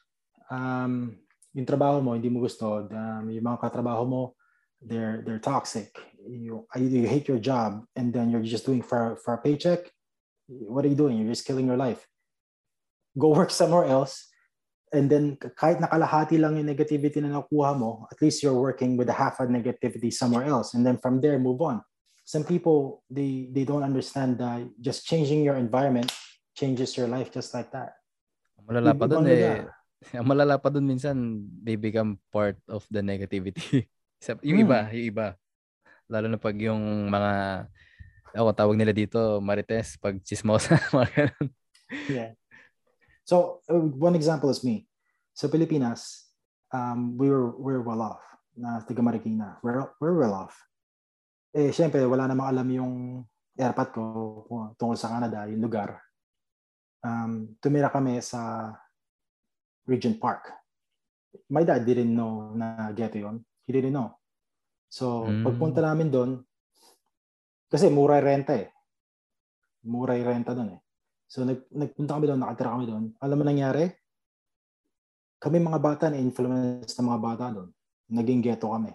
um, 0.47 1.19
yung 1.51 1.67
trabaho 1.67 1.99
mo 1.99 2.15
hindi 2.15 2.31
mo 2.31 2.39
gusto, 2.39 2.87
um, 2.87 3.25
yung 3.27 3.43
mga 3.43 3.59
katrabaho 3.67 4.07
mo 4.07 4.23
they're 4.83 5.23
they're 5.27 5.43
toxic. 5.43 5.95
You 6.29 6.67
you 6.77 7.07
hate 7.09 7.27
your 7.27 7.39
job 7.39 7.85
and 7.97 8.13
then 8.15 8.31
you're 8.31 8.43
just 8.43 8.67
doing 8.67 8.83
for 8.83 9.19
for 9.25 9.35
a 9.35 9.41
paycheck. 9.43 9.91
What 10.47 10.85
are 10.85 10.89
you 10.89 10.99
doing? 10.99 11.19
You're 11.19 11.33
just 11.33 11.47
killing 11.47 11.67
your 11.67 11.81
life. 11.81 12.07
Go 13.19 13.35
work 13.35 13.51
somewhere 13.51 13.85
else 13.85 14.33
and 14.93 15.09
then 15.09 15.41
kahit 15.41 15.81
nakalahati 15.81 16.37
lang 16.37 16.61
yung 16.61 16.69
negativity 16.69 17.25
na 17.25 17.41
nakuha 17.41 17.73
mo, 17.73 18.05
at 18.13 18.21
least 18.21 18.45
you're 18.45 18.55
working 18.55 19.01
with 19.01 19.09
a 19.09 19.17
half 19.17 19.41
of 19.41 19.49
negativity 19.49 20.13
somewhere 20.13 20.45
else. 20.45 20.77
And 20.77 20.85
then 20.85 21.01
from 21.01 21.25
there, 21.25 21.41
move 21.41 21.65
on. 21.65 21.81
Some 22.29 22.45
people, 22.45 23.03
they, 23.09 23.49
they 23.51 23.65
don't 23.65 23.83
understand 23.83 24.39
that 24.39 24.69
just 24.79 25.09
changing 25.09 25.43
your 25.43 25.57
environment 25.57 26.13
changes 26.55 26.95
your 26.95 27.09
life 27.09 27.33
just 27.33 27.57
like 27.57 27.73
that. 27.73 27.97
Malala 28.69 28.93
pa 28.93 29.09
dun 29.09 29.27
eh. 29.27 29.65
Malala 30.29 30.61
pa 30.61 30.69
dun 30.69 30.87
minsan, 30.87 31.49
they 31.65 31.75
become 31.75 32.21
part 32.31 32.61
of 32.69 32.85
the 32.93 33.01
negativity. 33.01 33.89
yung 34.45 34.61
hmm. 34.61 34.65
iba, 34.69 34.79
yung 34.93 35.07
iba. 35.09 35.27
Lalo 36.13 36.29
na 36.29 36.37
pag 36.37 36.53
yung 36.61 37.09
mga, 37.09 37.65
ako 38.37 38.49
tawag 38.53 38.77
nila 38.77 38.93
dito, 38.93 39.41
marites, 39.41 39.97
pag 39.97 40.21
chismosa, 40.21 40.77
mga 40.93 41.09
ganun. 41.17 41.49
Yeah. 42.13 42.37
So 43.25 43.65
uh, 43.73 43.81
one 43.97 44.13
example 44.13 44.53
is 44.53 44.61
me. 44.61 44.85
So 45.33 45.49
Pilipinas, 45.49 46.29
um, 46.69 47.17
we 47.17 47.33
were 47.33 47.57
we're 47.57 47.81
well 47.81 48.05
off 48.05 48.21
na 48.53 48.85
taga 48.85 49.01
Marikina. 49.01 49.57
We're, 49.65 49.89
we're 50.01 50.19
well 50.21 50.37
off. 50.45 50.57
Eh, 51.53 51.73
syempre, 51.73 52.05
wala 52.05 52.29
namang 52.29 52.49
alam 52.53 52.69
yung 52.69 52.95
airpot 53.57 53.89
ko 53.93 54.03
tungkol 54.77 54.97
sa 54.97 55.13
Canada, 55.13 55.49
yung 55.49 55.61
lugar. 55.61 56.01
Um, 57.05 57.57
tumira 57.61 57.93
kami 57.93 58.21
sa 58.25 58.73
Regent 59.89 60.17
Park. 60.21 60.49
My 61.49 61.65
dad 61.65 61.85
didn't 61.85 62.13
know 62.13 62.53
na 62.57 62.93
ghetto 62.93 63.21
yun. 63.21 63.45
He 63.65 63.73
didn't 63.73 63.93
know. 63.93 64.17
So, 64.93 65.25
mm. 65.25 65.49
pagpunta 65.49 65.81
namin 65.81 66.13
doon, 66.13 66.31
kasi 67.73 67.89
mura 67.89 68.21
renta 68.21 68.53
eh. 68.53 68.69
Mura 69.89 70.13
renta 70.13 70.53
doon 70.53 70.77
eh. 70.77 70.81
So 71.33 71.49
nag, 71.49 71.65
nagpunta 71.73 72.21
kami 72.21 72.29
doon, 72.29 72.41
nakatira 72.45 72.77
kami 72.77 72.85
doon. 72.85 73.05
Alam 73.17 73.37
mo 73.41 73.45
nangyari? 73.49 73.89
Kami 75.41 75.57
mga 75.57 75.81
bata 75.81 76.13
na 76.13 76.21
influence 76.21 76.93
ng 76.93 77.09
mga 77.09 77.23
bata 77.25 77.45
doon. 77.49 77.73
Naging 78.13 78.45
ghetto 78.45 78.69
kami. 78.69 78.93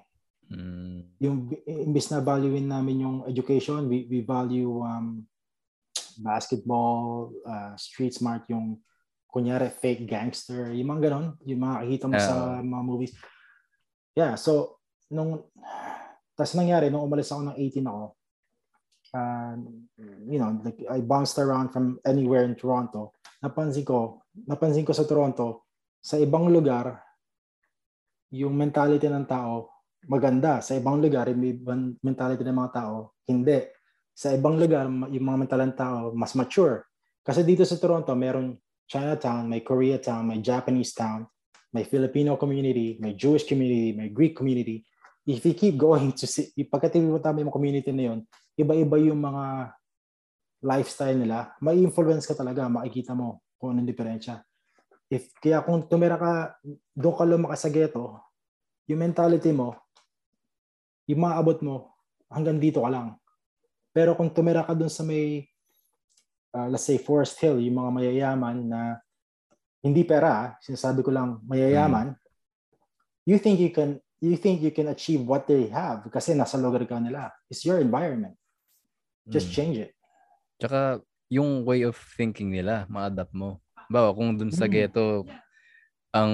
Mm. 0.54 1.18
Yung 1.18 1.50
imbis 1.66 2.14
na 2.14 2.22
valuein 2.22 2.70
namin 2.70 3.02
yung 3.02 3.18
education, 3.26 3.90
we, 3.90 4.06
we 4.06 4.22
value 4.22 4.86
um, 4.86 5.26
basketball, 6.22 7.34
uh, 7.42 7.74
street 7.74 8.14
smart, 8.14 8.46
yung 8.54 8.78
kunyari 9.26 9.74
fake 9.74 10.06
gangster, 10.06 10.70
yung 10.78 10.94
mga 10.94 11.10
ganon, 11.10 11.34
yung 11.42 11.66
mga 11.66 11.76
kakita 11.82 12.06
mo 12.06 12.16
uh, 12.16 12.22
sa 12.22 12.36
mga 12.62 12.84
movies. 12.86 13.14
Yeah, 14.14 14.38
so 14.38 14.77
nung 15.14 15.48
tas 16.38 16.54
nangyari 16.54 16.92
nung 16.92 17.06
umalis 17.06 17.34
ako 17.34 17.54
ng 17.54 17.58
18 17.58 17.90
ako, 17.90 18.04
uh, 19.16 19.54
you 20.30 20.38
know, 20.38 20.52
like 20.62 20.80
I 20.86 21.02
bounced 21.02 21.38
around 21.42 21.74
from 21.74 21.98
anywhere 22.06 22.46
in 22.46 22.54
Toronto. 22.54 23.18
Napansin 23.42 23.86
ko, 23.86 24.26
napansin 24.46 24.86
ko 24.86 24.94
sa 24.94 25.08
Toronto, 25.08 25.70
sa 26.02 26.18
ibang 26.22 26.50
lugar, 26.50 27.02
yung 28.32 28.54
mentality 28.54 29.08
ng 29.08 29.26
tao 29.26 29.78
maganda. 30.08 30.64
Sa 30.64 30.78
ibang 30.78 31.02
lugar, 31.02 31.28
yung 31.30 31.98
mentality 32.00 32.46
ng 32.46 32.58
mga 32.58 32.72
tao, 32.74 33.18
hindi. 33.28 33.60
Sa 34.14 34.34
ibang 34.34 34.58
lugar, 34.58 34.88
yung 34.88 35.26
mga 35.26 35.40
mentality 35.46 35.70
ng 35.74 35.78
tao, 35.78 36.00
mas 36.16 36.34
mature. 36.34 36.88
Kasi 37.22 37.44
dito 37.44 37.68
sa 37.68 37.76
Toronto, 37.78 38.14
meron 38.16 38.56
Chinatown, 38.88 39.52
may 39.52 39.62
Koreatown, 39.62 40.32
may 40.32 40.40
Japanese 40.40 40.96
town, 40.96 41.28
may 41.76 41.84
Filipino 41.84 42.40
community, 42.40 42.96
may 43.04 43.14
Jewish 43.20 43.44
community, 43.44 43.92
may 43.92 44.10
Greek 44.10 44.34
community. 44.34 44.88
If 45.28 45.44
you 45.44 45.52
keep 45.52 45.76
going 45.76 46.16
to 46.16 46.24
see, 46.24 46.56
pagka 46.72 46.96
mo 46.96 47.20
yung 47.20 47.52
community 47.52 47.92
na 47.92 48.16
yun, 48.16 48.20
iba-iba 48.56 48.96
yung 49.12 49.20
mga 49.20 49.76
lifestyle 50.64 51.20
nila, 51.20 51.52
may 51.60 51.76
influence 51.84 52.24
ka 52.24 52.32
talaga, 52.32 52.72
makikita 52.72 53.12
mo 53.12 53.44
kung 53.60 53.76
anong 53.76 53.92
diferensya. 53.92 54.40
If, 55.12 55.36
kaya 55.44 55.60
kung 55.68 55.84
tumira 55.92 56.16
ka, 56.16 56.56
doon 56.96 57.16
ka 57.20 57.24
lumakas 57.28 57.68
sa 57.68 57.70
ghetto, 57.70 58.24
yung 58.88 59.04
mentality 59.04 59.52
mo, 59.52 59.76
yung 61.12 61.28
maabot 61.28 61.60
mo, 61.60 61.92
hanggang 62.32 62.56
dito 62.56 62.80
ka 62.84 62.90
lang. 62.92 63.20
Pero 63.92 64.16
kung 64.16 64.32
tumira 64.32 64.64
ka 64.64 64.72
doon 64.72 64.92
sa 64.92 65.04
may, 65.04 65.44
uh, 66.56 66.72
let's 66.72 66.88
say, 66.88 66.96
Forest 66.96 67.36
Hill, 67.44 67.60
yung 67.60 67.84
mga 67.84 67.92
mayayaman 67.92 68.58
na 68.64 68.80
hindi 69.84 70.08
pera, 70.08 70.56
sinasabi 70.64 71.04
ko 71.04 71.12
lang 71.12 71.44
mayayaman, 71.44 72.16
mm. 72.16 72.20
you 73.28 73.36
think 73.40 73.60
you 73.60 73.76
can 73.76 74.00
you 74.22 74.38
think 74.38 74.62
you 74.62 74.74
can 74.74 74.90
achieve 74.90 75.22
what 75.22 75.46
they 75.46 75.70
have 75.70 76.02
kasi 76.10 76.34
nasa 76.34 76.58
lugar 76.58 76.82
ka 76.86 76.98
nila. 76.98 77.30
It's 77.50 77.66
your 77.66 77.78
environment. 77.78 78.34
Just 79.28 79.52
mm. 79.52 79.56
change 79.56 79.76
it. 79.78 79.92
Tsaka 80.58 81.04
yung 81.30 81.68
way 81.68 81.84
of 81.86 81.94
thinking 82.16 82.50
nila, 82.50 82.88
ma-adapt 82.90 83.36
mo. 83.36 83.62
Bawa 83.92 84.16
kung 84.16 84.36
dun 84.40 84.50
sa 84.50 84.66
mm. 84.66 84.72
ghetto, 84.72 85.28
ang 86.16 86.34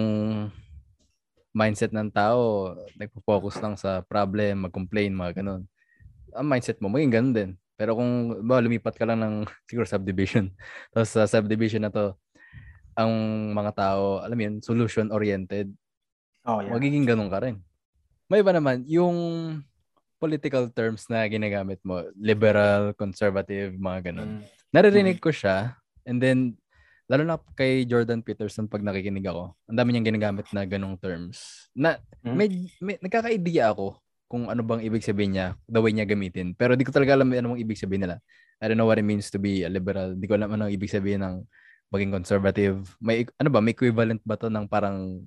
mindset 1.53 1.91
ng 1.93 2.09
tao, 2.09 2.73
nagpo-focus 2.97 3.61
lang 3.61 3.75
sa 3.77 4.01
problem, 4.01 4.69
mag-complain, 4.69 5.13
mga 5.13 5.43
ganun. 5.43 5.67
Ang 6.33 6.47
mindset 6.49 6.81
mo, 6.81 6.89
maging 6.89 7.13
ganun 7.13 7.35
din. 7.35 7.51
Pero 7.77 7.97
kung 7.97 8.41
ba 8.45 8.61
lumipat 8.61 8.95
ka 8.97 9.05
lang 9.05 9.21
ng 9.21 9.35
siguro 9.69 9.85
subdivision, 9.85 10.49
tapos 10.93 11.09
sa 11.13 11.27
subdivision 11.27 11.83
na 11.83 11.93
to, 11.93 12.15
ang 12.93 13.11
mga 13.53 13.71
tao, 13.73 14.21
alam 14.21 14.37
mo 14.37 14.43
yun, 14.45 14.55
solution 14.61 15.09
oriented. 15.09 15.73
Oh, 16.45 16.61
yeah. 16.61 16.73
Magiging 16.73 17.09
ganun 17.09 17.29
ka 17.29 17.41
rin. 17.41 17.57
May 18.31 18.39
iba 18.41 18.51
naman, 18.55 18.87
yung 18.87 19.17
political 20.23 20.71
terms 20.71 21.11
na 21.11 21.27
ginagamit 21.27 21.83
mo, 21.83 22.07
liberal, 22.15 22.95
conservative, 22.95 23.75
mga 23.75 24.11
ganun. 24.11 24.39
Mm. 24.39 24.43
Naririnig 24.71 25.19
mm. 25.19 25.23
ko 25.23 25.35
siya 25.35 25.75
and 26.07 26.23
then 26.23 26.55
lalo 27.11 27.27
na 27.27 27.35
kay 27.59 27.83
Jordan 27.83 28.23
Peterson 28.23 28.71
pag 28.71 28.79
nakikinig 28.79 29.27
ako, 29.27 29.51
ang 29.67 29.77
dami 29.77 29.91
niyang 29.91 30.07
ginagamit 30.15 30.47
na 30.55 30.63
ganong 30.63 30.95
terms. 30.95 31.67
Na 31.75 31.99
mm. 32.23 32.35
may, 32.35 32.47
may 32.79 32.95
nagkaka-idea 33.03 33.75
ako 33.75 33.99
kung 34.31 34.47
ano 34.49 34.63
bang 34.63 34.81
ibig 34.81 35.03
sabihin 35.03 35.37
niya, 35.37 35.47
the 35.67 35.77
way 35.77 35.91
niya 35.91 36.07
gamitin. 36.07 36.55
Pero 36.55 36.73
di 36.73 36.87
ko 36.87 36.89
talaga 36.89 37.19
alam 37.19 37.29
ano 37.35 37.59
ibig 37.59 37.77
sabihin 37.77 38.07
nila. 38.07 38.17
I 38.63 38.71
don't 38.71 38.79
know 38.79 38.87
what 38.87 38.97
it 38.97 39.05
means 39.05 39.27
to 39.29 39.37
be 39.37 39.67
a 39.67 39.69
liberal. 39.69 40.15
Di 40.15 40.25
ko 40.25 40.39
alam 40.39 40.55
ano 40.55 40.71
ibig 40.71 40.89
sabihin 40.89 41.21
ng 41.21 41.43
maging 41.93 42.09
conservative. 42.09 42.81
May 42.97 43.29
ano 43.37 43.53
ba, 43.53 43.61
may 43.61 43.77
equivalent 43.77 44.23
ba 44.25 44.39
to 44.39 44.49
ng 44.49 44.65
parang 44.65 45.21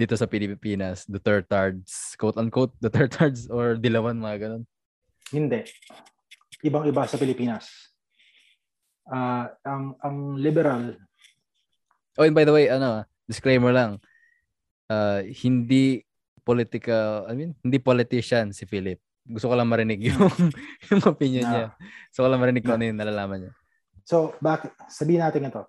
dito 0.00 0.16
sa 0.16 0.24
Pilipinas, 0.24 1.04
the 1.04 1.20
Dutertards, 1.20 2.16
quote-unquote, 2.16 2.72
the 2.80 2.88
Dutertards 2.88 3.52
or 3.52 3.76
Dilawan, 3.76 4.16
mga 4.16 4.48
ganun? 4.48 4.64
Hindi. 5.28 5.68
Ibang-iba 6.64 7.04
sa 7.04 7.20
Pilipinas. 7.20 7.68
Uh, 9.04 9.52
ang 9.60 9.98
ang 10.00 10.16
liberal. 10.40 10.96
Oh, 12.16 12.24
and 12.24 12.32
by 12.32 12.48
the 12.48 12.54
way, 12.54 12.72
ano, 12.72 13.04
disclaimer 13.28 13.76
lang. 13.76 14.00
Uh, 14.88 15.20
hindi 15.44 16.08
political, 16.40 17.28
I 17.28 17.36
mean, 17.36 17.52
hindi 17.60 17.76
politician 17.76 18.56
si 18.56 18.64
Philip. 18.64 18.98
Gusto 19.28 19.52
ko 19.52 19.54
lang 19.54 19.68
marinig 19.68 20.00
yung, 20.00 20.32
yung 20.88 21.02
opinion 21.04 21.44
no. 21.44 21.52
niya. 21.52 21.66
Gusto 22.08 22.20
ko 22.24 22.28
lang 22.32 22.40
marinig 22.40 22.64
kung 22.64 22.74
no. 22.74 22.78
ano 22.80 22.88
yung 22.88 22.98
nalalaman 22.98 23.38
niya. 23.46 23.52
So, 24.08 24.34
bakit, 24.40 24.72
sabihin 24.88 25.22
natin 25.22 25.46
ito 25.46 25.62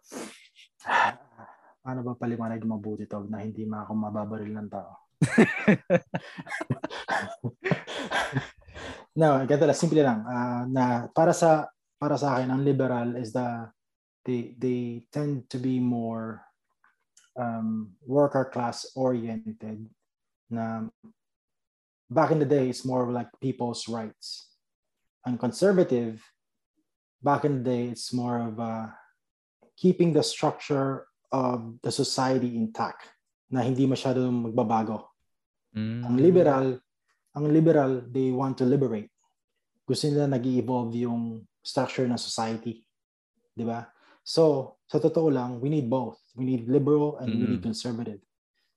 paano 1.82 2.06
ba 2.06 2.14
paliwanag 2.14 2.62
mabuti 2.62 3.10
to 3.10 3.26
na 3.26 3.42
hindi 3.42 3.66
ma 3.66 3.82
ako 3.84 3.92
mababaril 3.98 4.54
ng 4.54 4.70
tao? 4.70 5.10
no, 9.22 9.46
ganito 9.46 9.66
lang, 9.66 9.78
simple 9.78 10.02
lang. 10.02 10.26
Uh, 10.26 10.66
na 10.70 11.08
para 11.10 11.34
sa 11.34 11.66
para 11.98 12.18
sa 12.18 12.38
akin, 12.38 12.50
ang 12.54 12.62
liberal 12.62 13.18
is 13.18 13.34
the 13.34 13.66
they 14.26 14.54
they 14.58 15.06
tend 15.10 15.50
to 15.50 15.58
be 15.58 15.82
more 15.82 16.46
um, 17.38 17.94
worker 18.06 18.46
class 18.46 18.86
oriented 18.94 19.90
na 20.50 20.86
back 22.10 22.30
in 22.30 22.40
the 22.40 22.46
day 22.46 22.70
it's 22.70 22.86
more 22.86 23.10
like 23.10 23.30
people's 23.40 23.88
rights 23.88 24.52
and 25.26 25.40
conservative 25.40 26.22
back 27.24 27.46
in 27.46 27.64
the 27.64 27.64
day 27.64 27.88
it's 27.88 28.14
more 28.14 28.52
of 28.52 28.60
uh, 28.60 28.88
keeping 29.78 30.14
the 30.14 30.22
structure 30.22 31.08
of 31.32 31.80
the 31.80 31.92
society 31.92 32.60
intact 32.60 33.08
na 33.52 33.64
hindi 33.64 33.88
masyadong 33.88 34.52
magbabago. 34.52 35.12
Mm. 35.76 36.04
Ang 36.04 36.16
liberal, 36.20 36.66
ang 37.36 37.46
liberal, 37.48 37.92
they 38.12 38.32
want 38.32 38.60
to 38.60 38.68
liberate. 38.68 39.12
Gusto 39.88 40.08
nila 40.08 40.28
nag 40.28 40.44
evolve 40.44 40.96
yung 40.96 41.44
structure 41.64 42.08
ng 42.08 42.20
society. 42.20 42.84
Di 43.52 43.64
ba? 43.64 43.88
So, 44.24 44.76
sa 44.88 45.00
totoo 45.00 45.32
lang, 45.32 45.60
we 45.64 45.72
need 45.72 45.88
both. 45.88 46.20
We 46.36 46.44
need 46.48 46.68
liberal 46.68 47.20
and 47.20 47.32
mm. 47.32 47.40
we 47.40 47.46
need 47.56 47.64
mm. 47.64 47.70
conservative. 47.72 48.20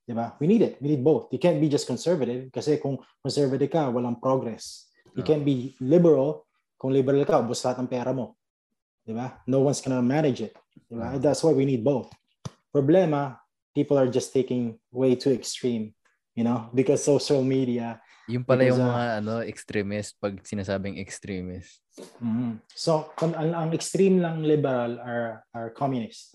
Di 0.06 0.14
ba? 0.14 0.34
We 0.38 0.46
need 0.46 0.62
it. 0.62 0.78
We 0.78 0.94
need 0.94 1.02
both. 1.02 1.30
You 1.34 1.38
can't 1.42 1.58
be 1.58 1.70
just 1.70 1.86
conservative 1.86 2.50
kasi 2.54 2.78
kung 2.78 3.02
conservative 3.22 3.70
ka, 3.70 3.90
walang 3.90 4.18
progress. 4.18 4.90
You 5.14 5.22
oh. 5.22 5.26
can't 5.26 5.46
be 5.46 5.74
liberal. 5.82 6.46
Kung 6.78 6.90
liberal 6.90 7.22
ka, 7.22 7.42
ubos 7.42 7.62
lahat 7.62 7.82
ng 7.82 7.90
pera 7.90 8.10
mo. 8.10 8.34
Di 9.06 9.14
ba? 9.14 9.38
No 9.46 9.62
one's 9.66 9.78
gonna 9.78 10.02
manage 10.02 10.42
it. 10.42 10.54
Di 10.90 10.94
ba? 10.98 11.14
That's 11.18 11.42
why 11.46 11.54
we 11.54 11.64
need 11.64 11.86
both. 11.86 12.10
Problema, 12.74 13.38
people 13.70 13.94
are 13.94 14.10
just 14.10 14.34
taking 14.34 14.82
way 14.90 15.14
too 15.14 15.30
extreme, 15.30 15.94
you 16.34 16.42
know, 16.42 16.66
because 16.74 17.06
social 17.06 17.46
media. 17.46 18.02
Yung 18.26 18.42
pala 18.42 18.66
Because, 18.66 18.74
yung 18.74 18.82
uh, 18.82 18.90
mga 18.90 19.06
ano, 19.22 19.34
extremist 19.46 20.18
pag 20.18 20.34
sinasabing 20.42 20.98
extremist. 20.98 21.78
Mhm. 22.18 22.58
So, 22.74 23.14
ang, 23.22 23.54
ang, 23.54 23.70
extreme 23.70 24.18
lang 24.18 24.42
liberal 24.42 24.98
are 24.98 25.46
are 25.54 25.70
communist. 25.70 26.34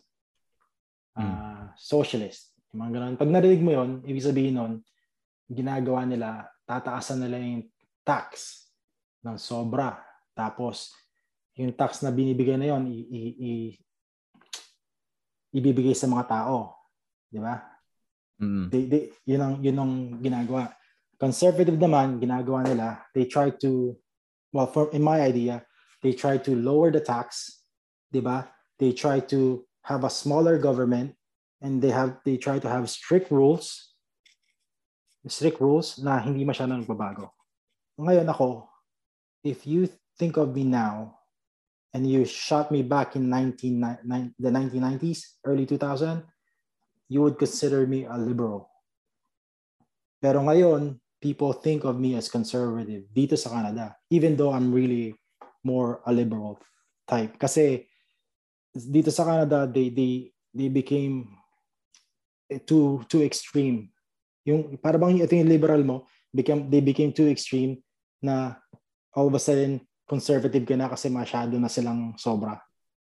Uh, 1.20 1.68
socialist. 1.76 2.56
Yung 2.72 2.88
mga 2.88 2.92
ganun. 2.96 3.16
Pag 3.20 3.32
narinig 3.36 3.60
mo 3.60 3.76
yon, 3.76 4.00
ibig 4.08 4.24
sabihin 4.24 4.56
nun, 4.56 4.74
ginagawa 5.52 6.08
nila, 6.08 6.48
tataasan 6.64 7.20
nila 7.20 7.36
yung 7.44 7.68
tax 8.08 8.64
ng 9.28 9.36
sobra. 9.36 10.00
Tapos, 10.32 10.96
yung 11.60 11.76
tax 11.76 12.00
na 12.00 12.16
binibigay 12.16 12.56
na 12.56 12.72
yon, 12.72 12.88
i, 12.88 13.04
i, 13.04 13.22
i- 13.36 13.76
ibibigay 15.54 15.98
sa 15.98 16.10
mga 16.10 16.26
tao. 16.30 16.76
Di 17.30 17.42
ba? 17.42 17.70
Mm. 18.40 18.72
they, 18.72 18.84
they, 18.88 19.04
yun 19.28 19.42
ang 19.44 19.56
yun 19.60 19.78
ang 19.78 19.94
ginagawa. 20.24 20.72
Conservative 21.20 21.76
naman 21.76 22.24
ginagawa 22.24 22.64
nila, 22.64 23.04
they 23.12 23.28
try 23.28 23.52
to 23.52 24.00
well 24.56 24.72
for 24.72 24.88
in 24.96 25.04
my 25.04 25.20
idea, 25.20 25.60
they 26.00 26.16
try 26.16 26.40
to 26.40 26.56
lower 26.56 26.88
the 26.88 27.04
tax, 27.04 27.60
'di 28.08 28.24
ba? 28.24 28.48
They 28.80 28.96
try 28.96 29.20
to 29.36 29.68
have 29.84 30.08
a 30.08 30.12
smaller 30.12 30.56
government 30.56 31.20
and 31.60 31.84
they 31.84 31.92
have 31.92 32.24
they 32.24 32.40
try 32.40 32.64
to 32.64 32.70
have 32.72 32.88
strict 32.88 33.28
rules. 33.28 33.92
Strict 35.28 35.60
rules 35.60 36.00
na 36.00 36.24
hindi 36.24 36.48
masyadong 36.48 36.88
nagbabago. 36.88 37.36
Ngayon 38.00 38.32
ako, 38.32 38.72
if 39.44 39.68
you 39.68 39.92
think 40.16 40.40
of 40.40 40.56
me 40.56 40.64
now 40.64 41.19
and 41.94 42.06
you 42.06 42.26
shot 42.26 42.72
me 42.72 42.84
back 42.84 43.16
in 43.16 43.30
19, 43.30 43.80
nine- 43.80 44.34
the 44.38 44.50
1990s, 44.50 45.42
early 45.46 45.66
2000, 45.66 46.24
you 47.10 47.22
would 47.22 47.38
consider 47.38 47.88
me 47.88 48.06
a 48.06 48.18
liberal. 48.18 48.70
Pero 50.22 50.46
ngayon, 50.46 51.00
people 51.20 51.54
think 51.54 51.84
of 51.84 51.98
me 51.98 52.16
as 52.16 52.30
conservative 52.30 53.08
dito 53.12 53.36
sa 53.36 53.50
Canada, 53.50 53.98
even 54.14 54.38
though 54.38 54.54
I'm 54.54 54.72
really 54.72 55.16
more 55.64 56.00
a 56.06 56.12
liberal 56.14 56.60
type. 57.10 57.36
Kasi 57.42 57.88
dito 58.76 59.10
sa 59.10 59.26
Canada, 59.26 59.66
they 59.66 59.90
they 59.90 60.30
they 60.54 60.70
became 60.70 61.28
too 62.70 63.04
too 63.10 63.26
extreme. 63.26 63.90
Yung 64.46 64.78
para 64.80 65.02
bang 65.02 65.20
ito 65.20 65.34
yung 65.36 65.52
liberal 65.52 65.82
mo, 65.82 66.06
became 66.32 66.70
they 66.70 66.84
became 66.84 67.12
too 67.12 67.28
extreme 67.28 67.82
na 68.22 68.56
all 69.16 69.28
of 69.28 69.36
a 69.36 69.42
sudden 69.42 69.82
conservative 70.10 70.66
ka 70.66 70.74
na 70.74 70.90
kasi 70.90 71.14
masyado 71.14 71.54
na 71.62 71.70
silang 71.70 72.18
sobra. 72.18 72.58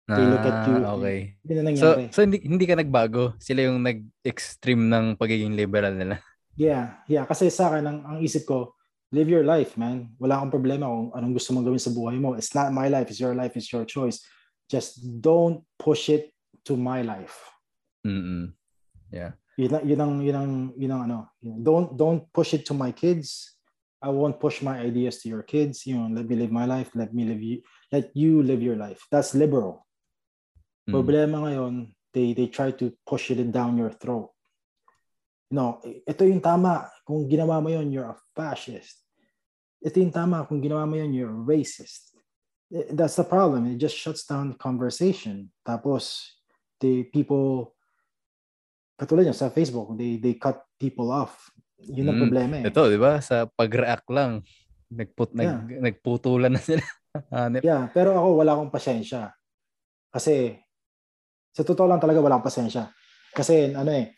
They 0.08 0.24
look 0.24 0.40
at 0.40 0.64
you. 0.64 0.76
Ah, 0.84 0.96
okay. 0.96 1.36
Hindi 1.44 1.52
na 1.52 1.60
So, 1.60 1.68
nangyari. 1.68 2.02
so 2.12 2.20
hindi, 2.24 2.38
hindi 2.40 2.64
ka 2.64 2.76
nagbago. 2.80 3.36
Sila 3.36 3.60
yung 3.68 3.84
nag-extreme 3.84 4.88
ng 4.88 5.04
pagiging 5.16 5.56
liberal 5.56 5.96
nila. 5.96 6.20
Yeah, 6.58 6.98
yeah. 7.06 7.22
Kasi 7.22 7.54
sa 7.54 7.70
akin, 7.70 7.86
ang, 7.86 7.98
ang 8.02 8.18
isip 8.18 8.42
ko, 8.42 8.74
live 9.14 9.30
your 9.30 9.46
life, 9.46 9.78
man. 9.78 10.10
Wala 10.18 10.42
akong 10.42 10.50
problema 10.50 10.90
kung 10.90 11.14
anong 11.14 11.38
gusto 11.38 11.54
mong 11.54 11.62
gawin 11.70 11.78
sa 11.78 11.94
buhay 11.94 12.18
mo. 12.18 12.34
It's 12.34 12.50
not 12.50 12.74
my 12.74 12.90
life. 12.90 13.06
It's 13.14 13.22
your 13.22 13.38
life. 13.38 13.54
It's 13.54 13.70
your 13.70 13.86
choice. 13.86 14.26
Just 14.66 14.98
don't 15.22 15.62
push 15.78 16.10
it 16.10 16.34
to 16.66 16.74
my 16.74 17.06
life. 17.06 17.38
Mm-mm. 18.02 18.58
Yeah. 19.14 19.38
Yun, 19.54 19.86
yun 19.86 20.00
ang, 20.02 20.14
yun 20.18 20.34
ang, 20.34 20.52
yun 20.74 20.90
ang 20.90 21.02
ano. 21.06 21.18
Don't, 21.38 21.94
don't 21.94 22.26
push 22.34 22.58
it 22.58 22.66
to 22.66 22.74
my 22.74 22.90
kids. 22.90 23.54
I 23.98 24.08
won't 24.10 24.38
push 24.38 24.62
my 24.62 24.78
ideas 24.78 25.22
to 25.22 25.28
your 25.28 25.42
kids. 25.42 25.86
You 25.86 25.98
know, 25.98 26.08
let 26.14 26.28
me 26.28 26.36
live 26.36 26.52
my 26.52 26.66
life. 26.66 26.90
Let 26.94 27.12
me 27.12 27.24
live 27.24 27.42
you, 27.42 27.62
let 27.90 28.14
you 28.14 28.42
live 28.42 28.62
your 28.62 28.76
life. 28.76 29.02
That's 29.10 29.34
liberal. 29.34 29.86
Mm. 30.88 30.94
Problema 30.94 31.36
ngayon, 31.42 31.90
they 32.14 32.32
they 32.32 32.46
try 32.46 32.70
to 32.78 32.94
push 33.02 33.30
it 33.34 33.42
down 33.50 33.76
your 33.76 33.90
throat. 33.90 34.30
No, 35.50 35.80
ito 35.82 36.28
yung 36.28 36.44
tama. 36.44 36.86
Kung 37.08 37.24
ginawa 37.26 37.58
mo 37.58 37.72
yun, 37.72 37.90
you're 37.90 38.08
a 38.12 38.18
fascist. 38.36 39.00
Ito 39.80 39.96
yung 39.98 40.12
tama. 40.12 40.44
Kung 40.44 40.60
ginawa 40.60 40.84
mo 40.84 40.94
yun, 41.00 41.10
you're 41.16 41.32
a 41.32 41.44
racist. 41.44 42.12
Eh, 42.68 42.92
That's 42.92 43.16
the 43.16 43.24
problem. 43.24 43.66
It 43.66 43.80
just 43.80 43.96
shuts 43.96 44.28
down 44.28 44.60
conversation. 44.60 45.48
Tapos, 45.64 46.36
the 46.80 47.08
people, 47.08 47.74
katulad 49.00 49.24
yun 49.24 49.36
sa 49.36 49.48
Facebook, 49.48 49.96
they 49.96 50.20
they 50.20 50.36
cut 50.36 50.60
people 50.76 51.10
off. 51.10 51.48
Yun 51.86 52.10
ang 52.10 52.18
Mm. 52.18 52.22
problema 52.26 52.54
eh. 52.58 52.64
Ito, 52.66 52.82
di 52.90 52.98
ba? 52.98 53.22
Sa 53.22 53.46
pag-react 53.46 54.08
lang, 54.10 54.42
nagput, 54.90 55.36
nag, 55.36 55.78
nagputulan 55.78 56.50
na 56.50 56.62
sila. 56.62 56.82
Hanep. 57.34 57.62
Yeah, 57.62 57.86
pero 57.94 58.18
ako 58.18 58.28
wala 58.42 58.52
akong 58.58 58.72
pasensya. 58.74 59.30
Kasi 60.10 60.58
sa 61.54 61.62
totoo 61.62 61.86
lang 61.86 62.00
talaga 62.02 62.18
wala 62.20 62.36
akong 62.38 62.48
pasensya. 62.50 62.90
Kasi 63.32 63.72
ano 63.76 63.90
eh 63.92 64.12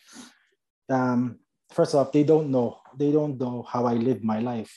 um 0.90 1.38
first 1.70 1.94
off, 1.94 2.10
they 2.10 2.26
don't 2.26 2.50
know. 2.50 2.78
They 2.98 3.14
don't 3.14 3.38
know 3.38 3.62
how 3.62 3.86
I 3.86 3.94
live 3.94 4.26
my 4.26 4.42
life. 4.42 4.70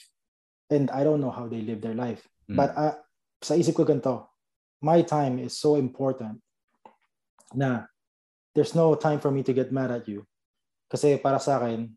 And 0.70 0.90
I 0.94 1.02
don't 1.02 1.22
know 1.22 1.34
how 1.34 1.50
they 1.50 1.62
live 1.62 1.82
their 1.82 1.98
life. 1.98 2.22
Mm. 2.50 2.58
But 2.58 2.70
uh, 2.78 2.96
sa 3.42 3.58
isip 3.58 3.74
ko 3.78 3.84
ganito, 3.86 4.30
my 4.82 5.02
time 5.02 5.42
is 5.42 5.58
so 5.58 5.74
important 5.76 6.38
na 7.54 7.86
there's 8.54 8.78
no 8.78 8.94
time 8.94 9.18
for 9.18 9.34
me 9.34 9.42
to 9.46 9.54
get 9.54 9.74
mad 9.74 9.90
at 9.90 10.06
you. 10.06 10.26
Kasi 10.90 11.18
para 11.18 11.42
sa 11.42 11.58
akin, 11.58 11.90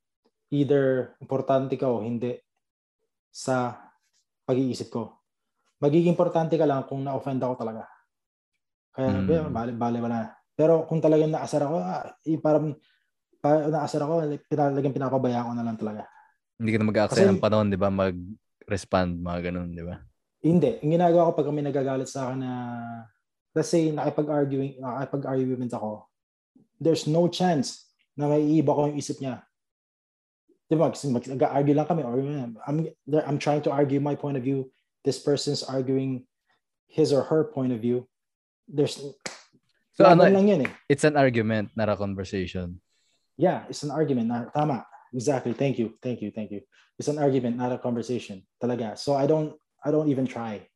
either 0.53 1.17
importante 1.19 1.75
ka 1.75 1.91
o 1.91 2.03
hindi 2.03 2.39
sa 3.31 3.77
pag-iisip 4.47 4.89
ko. 4.89 5.27
Magiging 5.83 6.15
importante 6.15 6.57
ka 6.57 6.65
lang 6.65 6.87
kung 6.89 7.05
na-offend 7.05 7.43
ako 7.43 7.55
talaga. 7.61 7.85
Kaya, 8.97 9.13
Mm. 9.13 9.29
mm. 9.29 9.53
bale, 9.53 9.73
bale, 9.77 9.99
wala 10.01 10.17
na. 10.25 10.31
Pero 10.57 10.89
kung 10.89 11.05
talagang 11.05 11.29
naasar 11.29 11.69
ako, 11.69 11.77
ah, 11.85 12.17
eh, 12.25 12.41
parang 12.41 12.73
pa, 13.45 13.69
naasar 13.69 14.09
ako, 14.09 14.41
talagang 14.49 14.97
pinapabayaan 14.97 15.53
ko 15.53 15.53
na 15.53 15.67
lang 15.67 15.77
talaga. 15.77 16.03
Hindi 16.57 16.71
ka 16.73 16.79
na 16.81 16.89
mag-aaksaya 16.89 17.29
ng 17.29 17.45
panahon, 17.45 17.69
di 17.69 17.77
ba? 17.77 17.93
Mag-respond, 17.93 19.21
mga 19.21 19.53
ganun, 19.53 19.69
di 19.77 19.85
ba? 19.85 20.01
Hindi. 20.41 20.81
Ang 20.81 20.93
ginagawa 20.97 21.29
ko 21.29 21.33
pag 21.37 21.49
kami 21.53 21.61
nagagalit 21.61 22.09
sa 22.09 22.31
akin 22.33 22.41
na 22.41 22.53
let's 23.53 23.69
say 23.69 23.93
nakipag-arguing, 23.93 24.81
nakipag-argument 24.81 25.73
ako, 25.77 26.09
there's 26.81 27.05
no 27.05 27.29
chance 27.29 27.89
na 28.17 28.29
may 28.29 28.41
iiba 28.45 28.73
ko 28.73 28.89
yung 28.89 28.97
isip 28.97 29.21
niya. 29.21 29.45
Di 30.67 30.75
ba? 30.75 30.91
Kasi 30.91 31.09
mag- 31.11 31.27
Nag-argue 31.27 31.75
lang 31.75 31.87
kami. 31.87 32.03
Or, 32.03 32.19
I'm, 32.67 32.89
I'm 33.27 33.39
trying 33.39 33.63
to 33.63 33.71
argue 33.71 34.01
my 34.01 34.15
point 34.15 34.37
of 34.37 34.43
view. 34.43 34.71
This 35.05 35.19
person's 35.19 35.63
arguing 35.63 36.27
his 36.91 37.13
or 37.13 37.23
her 37.23 37.45
point 37.45 37.73
of 37.73 37.81
view. 37.81 38.09
There's 38.67 38.99
So, 39.97 40.05
ano, 40.05 40.29
lang 40.29 40.45
yun 40.45 40.69
eh. 40.69 40.73
it's 40.93 41.09
an 41.09 41.17
argument, 41.17 41.73
not 41.73 41.89
a 41.89 41.97
conversation. 41.97 42.85
Yeah, 43.41 43.65
it's 43.71 43.81
an 43.81 43.89
argument. 43.91 44.29
Na, 44.29 44.45
tama. 44.53 44.85
Exactly. 45.15 45.57
Thank 45.57 45.81
you. 45.81 45.97
Thank 46.05 46.21
you. 46.21 46.29
Thank 46.29 46.53
you. 46.53 46.61
It's 47.01 47.09
an 47.09 47.17
argument, 47.17 47.57
not 47.57 47.73
a 47.73 47.79
conversation. 47.81 48.45
Talaga. 48.61 48.99
So 49.01 49.17
I 49.17 49.25
don't 49.25 49.57
I 49.81 49.89
don't 49.89 50.13
even 50.13 50.29
try. 50.29 50.69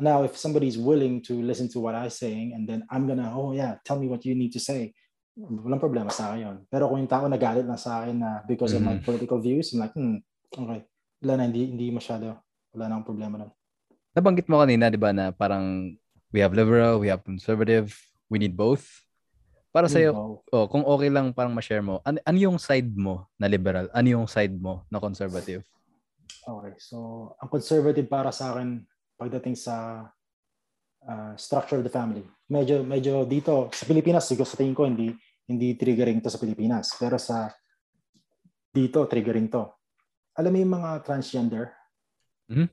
Now, 0.00 0.24
if 0.24 0.36
somebody's 0.40 0.76
willing 0.80 1.20
to 1.28 1.36
listen 1.40 1.68
to 1.76 1.80
what 1.80 1.92
I'm 1.96 2.08
saying 2.08 2.52
and 2.56 2.68
then 2.68 2.84
I'm 2.88 3.08
gonna, 3.08 3.28
oh 3.32 3.52
yeah, 3.52 3.76
tell 3.84 4.00
me 4.00 4.08
what 4.08 4.24
you 4.24 4.32
need 4.36 4.52
to 4.56 4.60
say. 4.60 4.96
Walang 5.36 5.82
problema 5.84 6.08
sa 6.08 6.32
akin 6.32 6.40
yun. 6.40 6.56
Pero 6.72 6.88
kung 6.88 6.96
yung 6.96 7.12
tao 7.12 7.28
nagalit 7.28 7.68
na 7.68 7.76
sa 7.76 8.00
akin 8.00 8.16
na 8.16 8.40
because 8.48 8.72
of 8.72 8.80
my 8.80 8.96
Mhm. 8.96 9.04
political 9.04 9.36
views, 9.36 9.68
I'm 9.76 9.84
like, 9.84 9.92
hmm, 9.92 10.16
okay. 10.48 10.80
Wala 11.20 11.32
na, 11.36 11.42
hindi, 11.44 11.68
hindi 11.68 11.92
masyado. 11.92 12.40
Wala 12.72 12.88
na 12.88 12.92
akong 12.96 13.08
problema 13.12 13.34
nun. 13.36 13.52
Nabanggit 14.16 14.48
mo 14.48 14.64
kanina, 14.64 14.88
di 14.88 14.96
ba, 14.96 15.12
na 15.12 15.28
parang 15.28 15.92
we 16.32 16.40
have 16.40 16.56
liberal, 16.56 16.96
we 16.96 17.12
have 17.12 17.20
conservative, 17.20 17.92
we 18.32 18.40
need 18.40 18.56
both. 18.56 19.04
Para 19.76 19.92
sa'yo, 19.92 20.16
Wow. 20.16 20.32
oh, 20.56 20.66
kung 20.72 20.84
okay 20.88 21.12
lang 21.12 21.36
parang 21.36 21.52
ma-share 21.52 21.84
mo, 21.84 22.00
ano, 22.00 22.16
ano 22.24 22.38
yung 22.40 22.56
side 22.56 22.88
mo 22.96 23.28
na 23.36 23.44
liberal? 23.44 23.92
Ano 23.92 24.08
yung 24.08 24.24
side 24.24 24.56
mo 24.56 24.88
na 24.88 24.96
conservative? 24.96 25.60
Okay, 26.48 26.72
so 26.80 27.28
ang 27.36 27.52
conservative 27.52 28.08
para 28.08 28.32
sa 28.32 28.56
akin 28.56 28.80
pagdating 29.20 29.52
sa 29.52 30.06
uh, 31.04 31.32
structure 31.36 31.76
of 31.76 31.84
the 31.84 31.92
family. 31.92 32.24
Medyo 32.48 32.86
medyo 32.86 33.26
dito 33.28 33.68
sa 33.74 33.84
Pilipinas 33.84 34.24
siguro 34.24 34.46
sa 34.46 34.56
tingin 34.56 34.72
ko 34.72 34.86
hindi 34.86 35.10
hindi 35.46 35.78
triggering 35.78 36.18
to 36.22 36.28
sa 36.30 36.38
Pilipinas, 36.42 36.94
pero 36.98 37.16
sa 37.16 37.50
dito 38.70 39.06
triggering 39.06 39.48
to. 39.48 39.62
Alam 40.36 40.52
mo 40.52 40.58
yung 40.60 40.74
mga 40.76 40.90
transgender? 41.06 41.72
Mhm. 42.50 42.68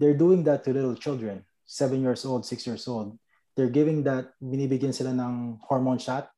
They're 0.00 0.16
doing 0.16 0.42
that 0.48 0.64
to 0.64 0.72
little 0.72 0.96
children, 0.96 1.44
seven 1.68 2.00
years 2.00 2.24
old, 2.24 2.48
six 2.48 2.64
years 2.64 2.88
old. 2.88 3.14
They're 3.54 3.70
giving 3.70 4.00
that, 4.08 4.32
binibigyan 4.40 4.96
sila 4.96 5.12
ng 5.12 5.60
hormone 5.68 6.00
shot 6.00 6.32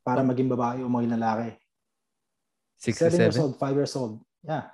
para 0.00 0.24
maging 0.24 0.48
babae 0.48 0.80
o 0.80 0.88
maging 0.88 1.12
lalaki. 1.20 1.52
Six 2.80 2.96
to 2.96 3.12
Seven 3.12 3.20
years 3.28 3.36
seven? 3.36 3.44
old, 3.44 3.54
five 3.60 3.76
years 3.76 3.92
old. 3.92 4.24
Yeah. 4.40 4.72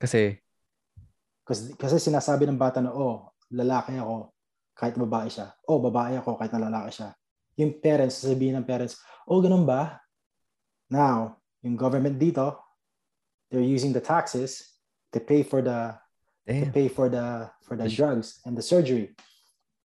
Kasi, 0.00 0.40
Kasi, 1.42 1.74
kasi 1.74 1.98
sinasabi 1.98 2.46
ng 2.46 2.56
bata 2.56 2.78
na, 2.78 2.94
oh, 2.94 3.34
lalaki 3.50 3.98
ako 3.98 4.30
kahit 4.78 4.94
babae 4.94 5.26
siya. 5.28 5.52
Oh, 5.66 5.82
babae 5.82 6.16
ako 6.16 6.38
kahit 6.38 6.54
na 6.54 6.70
lalaki 6.70 7.02
siya. 7.02 7.10
Yung 7.60 7.76
parents, 7.80 8.22
sasabihin 8.22 8.56
ng 8.56 8.66
parents, 8.66 8.96
oh, 9.28 9.40
ganun 9.40 9.64
ba? 9.68 10.00
Now, 10.88 11.40
yung 11.64 11.76
government 11.76 12.20
dito, 12.20 12.58
they're 13.52 13.64
using 13.64 13.92
the 13.92 14.00
taxes 14.00 14.80
to 15.12 15.20
pay 15.20 15.44
for 15.44 15.60
the 15.60 15.92
to 16.48 16.52
damn. 16.52 16.72
pay 16.72 16.88
for 16.88 17.06
the 17.12 17.46
for 17.62 17.76
the 17.76 17.86
drugs 17.86 18.40
and 18.48 18.56
the 18.56 18.64
surgery. 18.64 19.14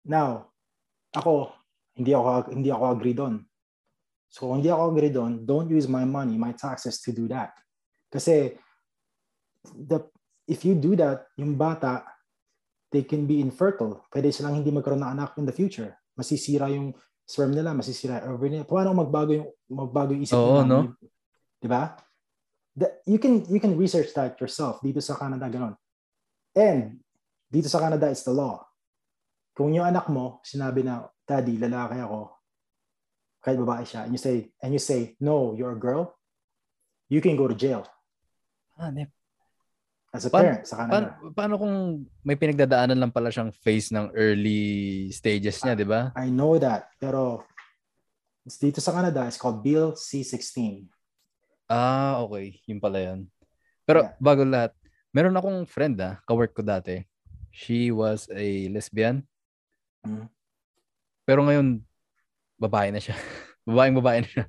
Now, 0.06 0.54
ako 1.16 1.56
hindi 1.96 2.12
ako 2.12 2.52
hindi 2.52 2.70
ako 2.70 2.84
agree 2.92 3.16
doon. 3.16 3.42
So 4.34 4.50
kung 4.50 4.62
hindi 4.62 4.74
ako 4.74 4.84
agree 4.92 5.14
doon, 5.14 5.46
don't 5.46 5.70
use 5.70 5.86
my 5.86 6.04
money, 6.04 6.36
my 6.42 6.58
taxes 6.58 6.98
to 7.06 7.14
do 7.14 7.30
that. 7.30 7.54
Kasi 8.10 8.58
the, 9.78 10.02
if 10.50 10.66
you 10.66 10.74
do 10.74 10.98
that, 10.98 11.30
yung 11.38 11.54
bata, 11.54 12.02
they 12.90 13.06
can 13.06 13.30
be 13.30 13.42
infertile. 13.42 14.02
Pwede 14.10 14.34
silang 14.34 14.58
hindi 14.58 14.74
magkaroon 14.74 15.06
ng 15.06 15.14
anak 15.14 15.38
in 15.38 15.46
the 15.46 15.54
future. 15.54 15.94
Masisira 16.18 16.66
yung 16.74 16.98
sperm 17.24 17.52
nila, 17.56 17.72
masisira 17.74 18.24
ovary 18.28 18.60
nila. 18.60 18.66
Paano 18.68 18.94
magbago 18.94 19.32
yung 19.34 19.48
magbago 19.72 20.12
yung 20.14 20.24
isip 20.24 20.36
Oo, 20.36 20.62
nila? 20.64 20.68
no? 20.68 20.80
Di 21.58 21.68
ba? 21.68 21.96
The- 22.74 23.00
you 23.06 23.22
can 23.22 23.46
you 23.48 23.62
can 23.62 23.78
research 23.78 24.12
that 24.18 24.36
yourself 24.42 24.82
dito 24.82 24.98
sa 25.00 25.16
Canada 25.16 25.46
ganun. 25.48 25.78
And 26.58 27.00
dito 27.48 27.70
sa 27.70 27.80
Canada 27.80 28.10
it's 28.10 28.26
the 28.26 28.34
law. 28.34 28.66
Kung 29.54 29.70
yung 29.72 29.86
anak 29.86 30.10
mo 30.10 30.42
sinabi 30.42 30.82
na 30.82 31.06
daddy 31.24 31.62
lalaki 31.62 32.02
ako 32.02 32.34
kahit 33.40 33.58
babae 33.60 33.86
siya 33.86 34.08
and 34.08 34.12
you 34.12 34.20
say 34.20 34.50
and 34.60 34.72
you 34.74 34.82
say 34.82 35.14
no 35.22 35.52
you're 35.54 35.76
a 35.76 35.80
girl 35.80 36.16
you 37.12 37.20
can 37.20 37.36
go 37.36 37.48
to 37.48 37.54
jail 37.56 37.84
Ah, 38.76 38.90
ne- 38.90 39.12
as 40.14 40.24
a 40.24 40.30
Paano- 40.30 40.46
parent 40.46 40.64
sa 40.64 40.76
Canada. 40.78 40.94
paano, 40.94 41.08
paano 41.34 41.54
kung 41.58 41.76
may 42.22 42.38
pinagdadaanan 42.38 43.00
lang 43.02 43.10
pala 43.10 43.34
siyang 43.34 43.50
phase 43.50 43.90
ng 43.90 44.14
early 44.14 44.62
stages 45.10 45.58
niya, 45.66 45.74
di 45.74 45.84
ba? 45.84 46.14
I 46.14 46.30
know 46.30 46.54
that 46.62 46.94
pero 47.02 47.42
dito 48.46 48.78
sa 48.78 48.94
Canada 48.94 49.26
it's 49.26 49.42
called 49.42 49.66
Bill 49.66 49.98
C-16. 49.98 50.86
Ah, 51.66 52.22
okay. 52.22 52.62
Yun 52.70 52.78
pala 52.78 53.02
yun. 53.02 53.26
Pero 53.84 54.06
Yeah. 54.06 54.14
bago 54.22 54.46
lahat, 54.46 54.72
meron 55.10 55.34
akong 55.34 55.66
friend 55.66 55.98
ah, 55.98 56.22
kawork 56.24 56.54
ko 56.54 56.62
dati. 56.62 57.02
She 57.50 57.90
was 57.90 58.30
a 58.30 58.70
lesbian. 58.70 59.26
Mhm. 60.06 60.30
Pero 61.24 61.42
ngayon, 61.42 61.82
babae 62.60 62.94
na 62.94 63.02
siya. 63.02 63.18
Babaeng 63.66 63.96
babae 63.98 64.22
na 64.22 64.30
siya. 64.30 64.46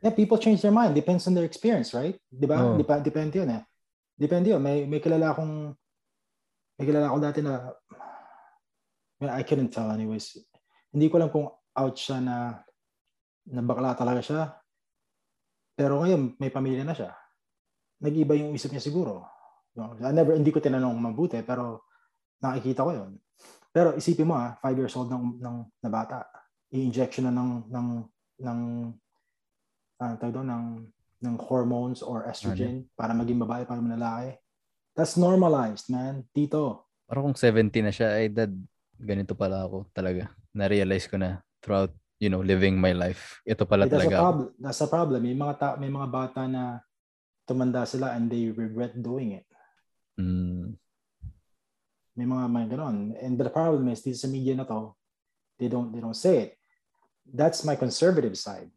Yeah, 0.00 0.14
people 0.16 0.40
change 0.40 0.64
their 0.64 0.72
mind. 0.72 0.96
Depends 0.96 1.28
on 1.28 1.36
their 1.36 1.44
experience, 1.44 1.92
right? 1.92 2.16
Di 2.26 2.48
ba? 2.48 2.56
Oo. 2.58 2.80
Dep- 2.80 3.04
depende 3.04 3.36
yun 3.38 3.52
eh. 3.52 3.62
Depende 4.16 4.56
yun. 4.56 4.62
May, 4.64 4.88
may 4.88 4.98
kilala 4.98 5.36
akong 5.36 5.76
may 6.76 6.84
kilala 6.88 7.08
ako 7.12 7.18
dati 7.20 7.40
na 7.40 7.72
I 9.20 9.44
couldn't 9.44 9.72
tell 9.72 9.88
anyways. 9.88 10.36
Hindi 10.92 11.08
ko 11.08 11.16
lang 11.20 11.32
kung 11.32 11.48
out 11.52 11.96
siya 11.96 12.20
na 12.20 12.36
na 13.52 13.62
bakla 13.62 13.96
talaga 13.96 14.20
siya. 14.20 14.42
Pero 15.76 16.00
ngayon, 16.00 16.40
may 16.40 16.48
pamilya 16.48 16.82
na 16.82 16.96
siya. 16.96 17.12
Nag-iba 18.00 18.32
yung 18.36 18.56
isip 18.56 18.72
niya 18.72 18.82
siguro. 18.82 19.28
I 19.76 20.12
never, 20.12 20.32
hindi 20.32 20.48
ko 20.48 20.58
tinanong 20.58 20.96
mabuti, 20.96 21.36
pero 21.44 21.84
nakikita 22.40 22.80
ko 22.80 22.90
yun. 22.96 23.10
Pero 23.68 23.92
isipin 23.92 24.32
mo 24.32 24.40
ah, 24.40 24.56
five 24.56 24.76
years 24.80 24.96
old 24.96 25.12
ng, 25.12 25.36
ng, 25.36 25.56
na 25.84 25.90
bata. 25.92 26.24
I-injection 26.72 27.28
na 27.28 27.32
ng, 27.36 27.68
ng, 27.68 27.88
ng, 28.40 28.60
ah, 30.00 30.16
tawag 30.16 30.32
doon, 30.32 30.48
ng, 30.48 30.64
ng 31.26 31.36
hormones 31.42 32.00
or 32.00 32.24
estrogen 32.30 32.86
para 32.94 33.10
maging 33.10 33.42
babae, 33.42 33.66
para 33.66 33.82
maging 33.82 33.98
lalaki. 33.98 34.30
That's 34.94 35.18
normalized, 35.18 35.90
man. 35.90 36.24
Dito. 36.30 36.86
Parang 37.04 37.28
kung 37.30 37.36
70 37.36 37.68
na 37.82 37.92
siya, 37.92 38.16
ay 38.16 38.30
dad, 38.30 38.54
ganito 38.96 39.34
pala 39.34 39.66
ako 39.66 39.90
talaga. 39.90 40.30
Na-realize 40.54 41.10
ko 41.10 41.18
na 41.18 41.42
throughout, 41.60 41.92
you 42.16 42.30
know, 42.30 42.40
living 42.40 42.78
my 42.78 42.94
life. 42.94 43.42
Ito 43.44 43.66
pala 43.68 43.84
that's 43.84 43.92
a 43.92 44.08
talaga. 44.08 44.14
ako. 44.16 44.22
problem. 44.22 44.46
That's 44.56 44.80
a 44.80 44.88
problem. 44.88 45.18
May 45.26 45.36
mga 45.36 45.54
ta- 45.58 45.76
may 45.76 45.90
mga 45.92 46.08
bata 46.08 46.40
na 46.48 46.80
tumanda 47.44 47.84
sila 47.84 48.14
and 48.16 48.30
they 48.30 48.48
regret 48.50 48.96
doing 48.96 49.36
it. 49.36 49.46
Mm, 50.16 50.80
May 52.16 52.24
mga 52.24 52.44
may 52.48 52.64
ganon. 52.64 53.12
And 53.20 53.36
the 53.36 53.52
problem 53.52 53.92
is 53.92 54.00
dito 54.00 54.16
sa 54.16 54.32
media 54.32 54.56
na 54.56 54.64
to, 54.64 54.96
they 55.60 55.68
don't 55.68 55.92
they 55.92 56.00
don't 56.00 56.16
say 56.16 56.48
it. 56.48 56.50
That's 57.28 57.60
my 57.60 57.76
conservative 57.76 58.40
side. 58.40 58.72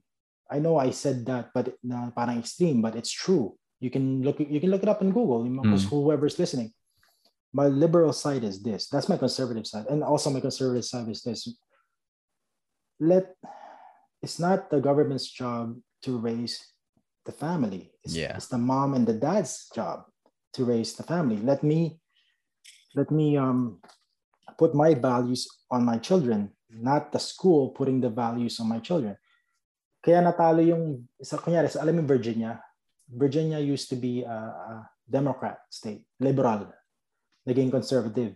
I 0.50 0.58
know 0.60 0.78
I 0.82 0.90
said 0.90 1.26
that 1.30 1.54
but 1.54 1.78
na 1.86 2.10
parang 2.10 2.40
extreme 2.42 2.82
but 2.82 2.96
it's 2.98 3.12
true. 3.14 3.54
You 3.80 3.90
can 3.94 4.22
look 4.26 4.40
you 4.42 4.60
can 4.60 4.72
look 4.74 4.84
it 4.84 4.90
up 4.90 5.02
in 5.02 5.12
Google, 5.14 5.46
Mm. 5.46 5.78
whoever's 5.90 6.40
listening. 6.40 6.74
My 7.54 7.66
liberal 7.70 8.14
side 8.14 8.44
is 8.44 8.62
this. 8.62 8.90
That's 8.90 9.10
my 9.10 9.18
conservative 9.18 9.66
side. 9.66 9.88
And 9.90 10.04
also 10.04 10.30
my 10.30 10.42
conservative 10.42 10.86
side 10.86 11.08
is 11.10 11.24
this. 11.24 11.48
Let 13.00 13.34
it's 14.22 14.38
not 14.38 14.70
the 14.70 14.82
government's 14.82 15.30
job 15.32 15.80
to 16.04 16.18
raise 16.20 16.60
the 17.26 17.32
family. 17.32 17.94
It's, 18.04 18.16
Yeah. 18.16 18.36
it's 18.36 18.48
the 18.52 18.60
mom 18.60 18.94
and 18.94 19.08
the 19.08 19.16
dad's 19.16 19.70
job 19.74 20.04
to 20.54 20.66
raise 20.66 20.94
the 20.98 21.04
family. 21.04 21.38
Let 21.38 21.64
me 21.64 22.02
let 22.98 23.12
me 23.14 23.38
um 23.38 23.80
put 24.58 24.76
my 24.76 24.94
values 24.94 25.48
on 25.72 25.86
my 25.86 25.98
children, 25.98 26.52
not 26.70 27.14
the 27.14 27.20
school 27.22 27.70
putting 27.72 28.02
the 28.02 28.10
values 28.10 28.60
on 28.60 28.68
my 28.68 28.80
children. 28.84 29.16
Kaya 30.10 30.26
natalo 30.26 30.66
yung 30.66 31.06
sa 31.22 31.38
kunyari 31.38 31.70
sa 31.70 31.86
alam 31.86 32.02
mo 32.02 32.04
Virginia, 32.10 32.58
Virginia 33.06 33.62
used 33.62 33.94
to 33.94 33.98
be 33.98 34.26
a, 34.26 34.34
a 34.34 34.90
Democrat 35.06 35.62
state, 35.70 36.02
liberal, 36.18 36.66
naging 37.46 37.70
conservative. 37.70 38.34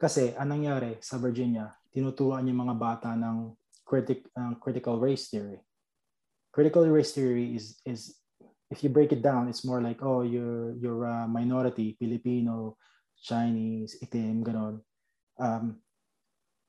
Kasi 0.00 0.32
anong 0.40 0.64
nangyari 0.64 0.96
sa 1.04 1.20
Virginia, 1.20 1.68
tinuturuan 1.92 2.48
yung 2.48 2.64
mga 2.64 2.76
bata 2.80 3.12
ng 3.12 3.52
critic, 3.84 4.24
uh, 4.40 4.56
critical 4.56 4.96
race 4.96 5.28
theory. 5.28 5.60
Critical 6.48 6.88
race 6.88 7.12
theory 7.12 7.60
is 7.60 7.76
is 7.84 8.16
if 8.72 8.80
you 8.80 8.88
break 8.88 9.12
it 9.12 9.20
down, 9.20 9.52
it's 9.52 9.68
more 9.68 9.84
like 9.84 10.00
oh 10.00 10.24
you're 10.24 10.72
you're 10.80 11.04
a 11.04 11.28
minority, 11.28 11.92
Filipino, 12.00 12.80
Chinese, 13.20 14.00
itim, 14.00 14.40
ganon. 14.40 14.80
Um, 15.36 15.81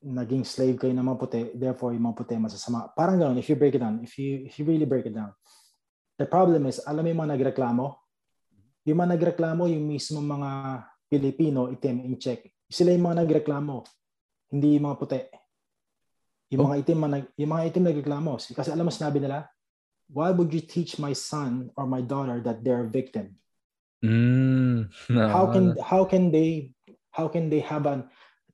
naging 0.04 0.44
slave 0.44 0.76
kayo 0.76 0.92
ng 0.92 1.02
mga 1.02 1.18
puti, 1.18 1.40
therefore 1.56 1.96
yung 1.96 2.12
mga 2.12 2.16
puti 2.20 2.36
masasama. 2.36 2.92
Parang 2.92 3.16
ganon, 3.16 3.40
if 3.40 3.48
you 3.48 3.56
break 3.56 3.72
it 3.72 3.80
down, 3.80 4.04
if 4.04 4.20
you, 4.20 4.44
if 4.44 4.60
you 4.60 4.68
really 4.68 4.84
break 4.84 5.08
it 5.08 5.16
down. 5.16 5.32
The 6.20 6.28
problem 6.28 6.68
is, 6.68 6.78
alam 6.84 7.02
mo 7.02 7.08
yung 7.08 7.20
mga 7.24 7.32
nagreklamo? 7.40 7.84
Yung 8.84 8.98
mga 9.00 9.16
nagreklamo, 9.16 9.64
yung 9.66 9.84
mismo 9.88 10.20
mga 10.20 10.50
Pilipino, 11.08 11.72
itim, 11.72 12.04
in 12.04 12.20
check. 12.20 12.44
Sila 12.68 12.92
yung 12.92 13.08
mga 13.08 13.24
nagreklamo. 13.24 13.82
Hindi 14.52 14.76
yung 14.76 14.86
mga 14.92 14.98
puti. 15.00 15.20
Yung 16.52 16.60
Oh. 16.62 16.68
mga 16.68 16.84
itim, 16.84 16.98
yung 17.40 17.50
mga 17.50 17.64
itim 17.72 17.84
nagreklamo. 17.88 18.36
Kasi 18.38 18.68
alam 18.70 18.84
mo 18.84 18.92
sinabi 18.92 19.18
nila, 19.24 19.48
why 20.12 20.28
would 20.30 20.52
you 20.52 20.60
teach 20.60 21.00
my 21.00 21.16
son 21.16 21.72
or 21.74 21.88
my 21.88 22.04
daughter 22.04 22.44
that 22.44 22.60
they're 22.60 22.84
a 22.84 22.92
victim? 22.92 23.40
mm, 24.04 24.84
how 25.32 25.48
can 25.52 25.72
how 25.80 26.04
can 26.04 26.28
they 26.28 26.70
how 27.10 27.26
can 27.28 27.48
they 27.48 27.60
have 27.60 27.86
an 27.88 28.04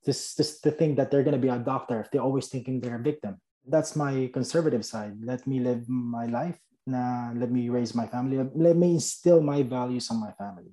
this 0.04 0.34
this 0.34 0.60
the 0.60 0.70
thing 0.70 0.96
that 0.96 1.10
they're 1.10 1.26
going 1.26 1.36
to 1.36 1.42
be 1.42 1.52
a 1.52 1.58
doctor 1.58 2.00
if 2.00 2.10
they're 2.10 2.24
always 2.24 2.48
thinking 2.48 2.80
they're 2.80 3.00
a 3.00 3.02
victim. 3.02 3.40
That's 3.66 3.94
my 3.94 4.30
conservative 4.32 4.84
side. 4.84 5.20
Let 5.20 5.46
me 5.46 5.60
live 5.60 5.88
my 5.88 6.26
life. 6.26 6.58
Na 6.88 7.30
let 7.36 7.52
me 7.52 7.68
raise 7.68 7.94
my 7.94 8.08
family. 8.08 8.40
Let 8.40 8.76
me 8.76 8.96
instill 8.96 9.44
my 9.44 9.62
values 9.62 10.10
on 10.10 10.18
my 10.18 10.32
family. 10.32 10.72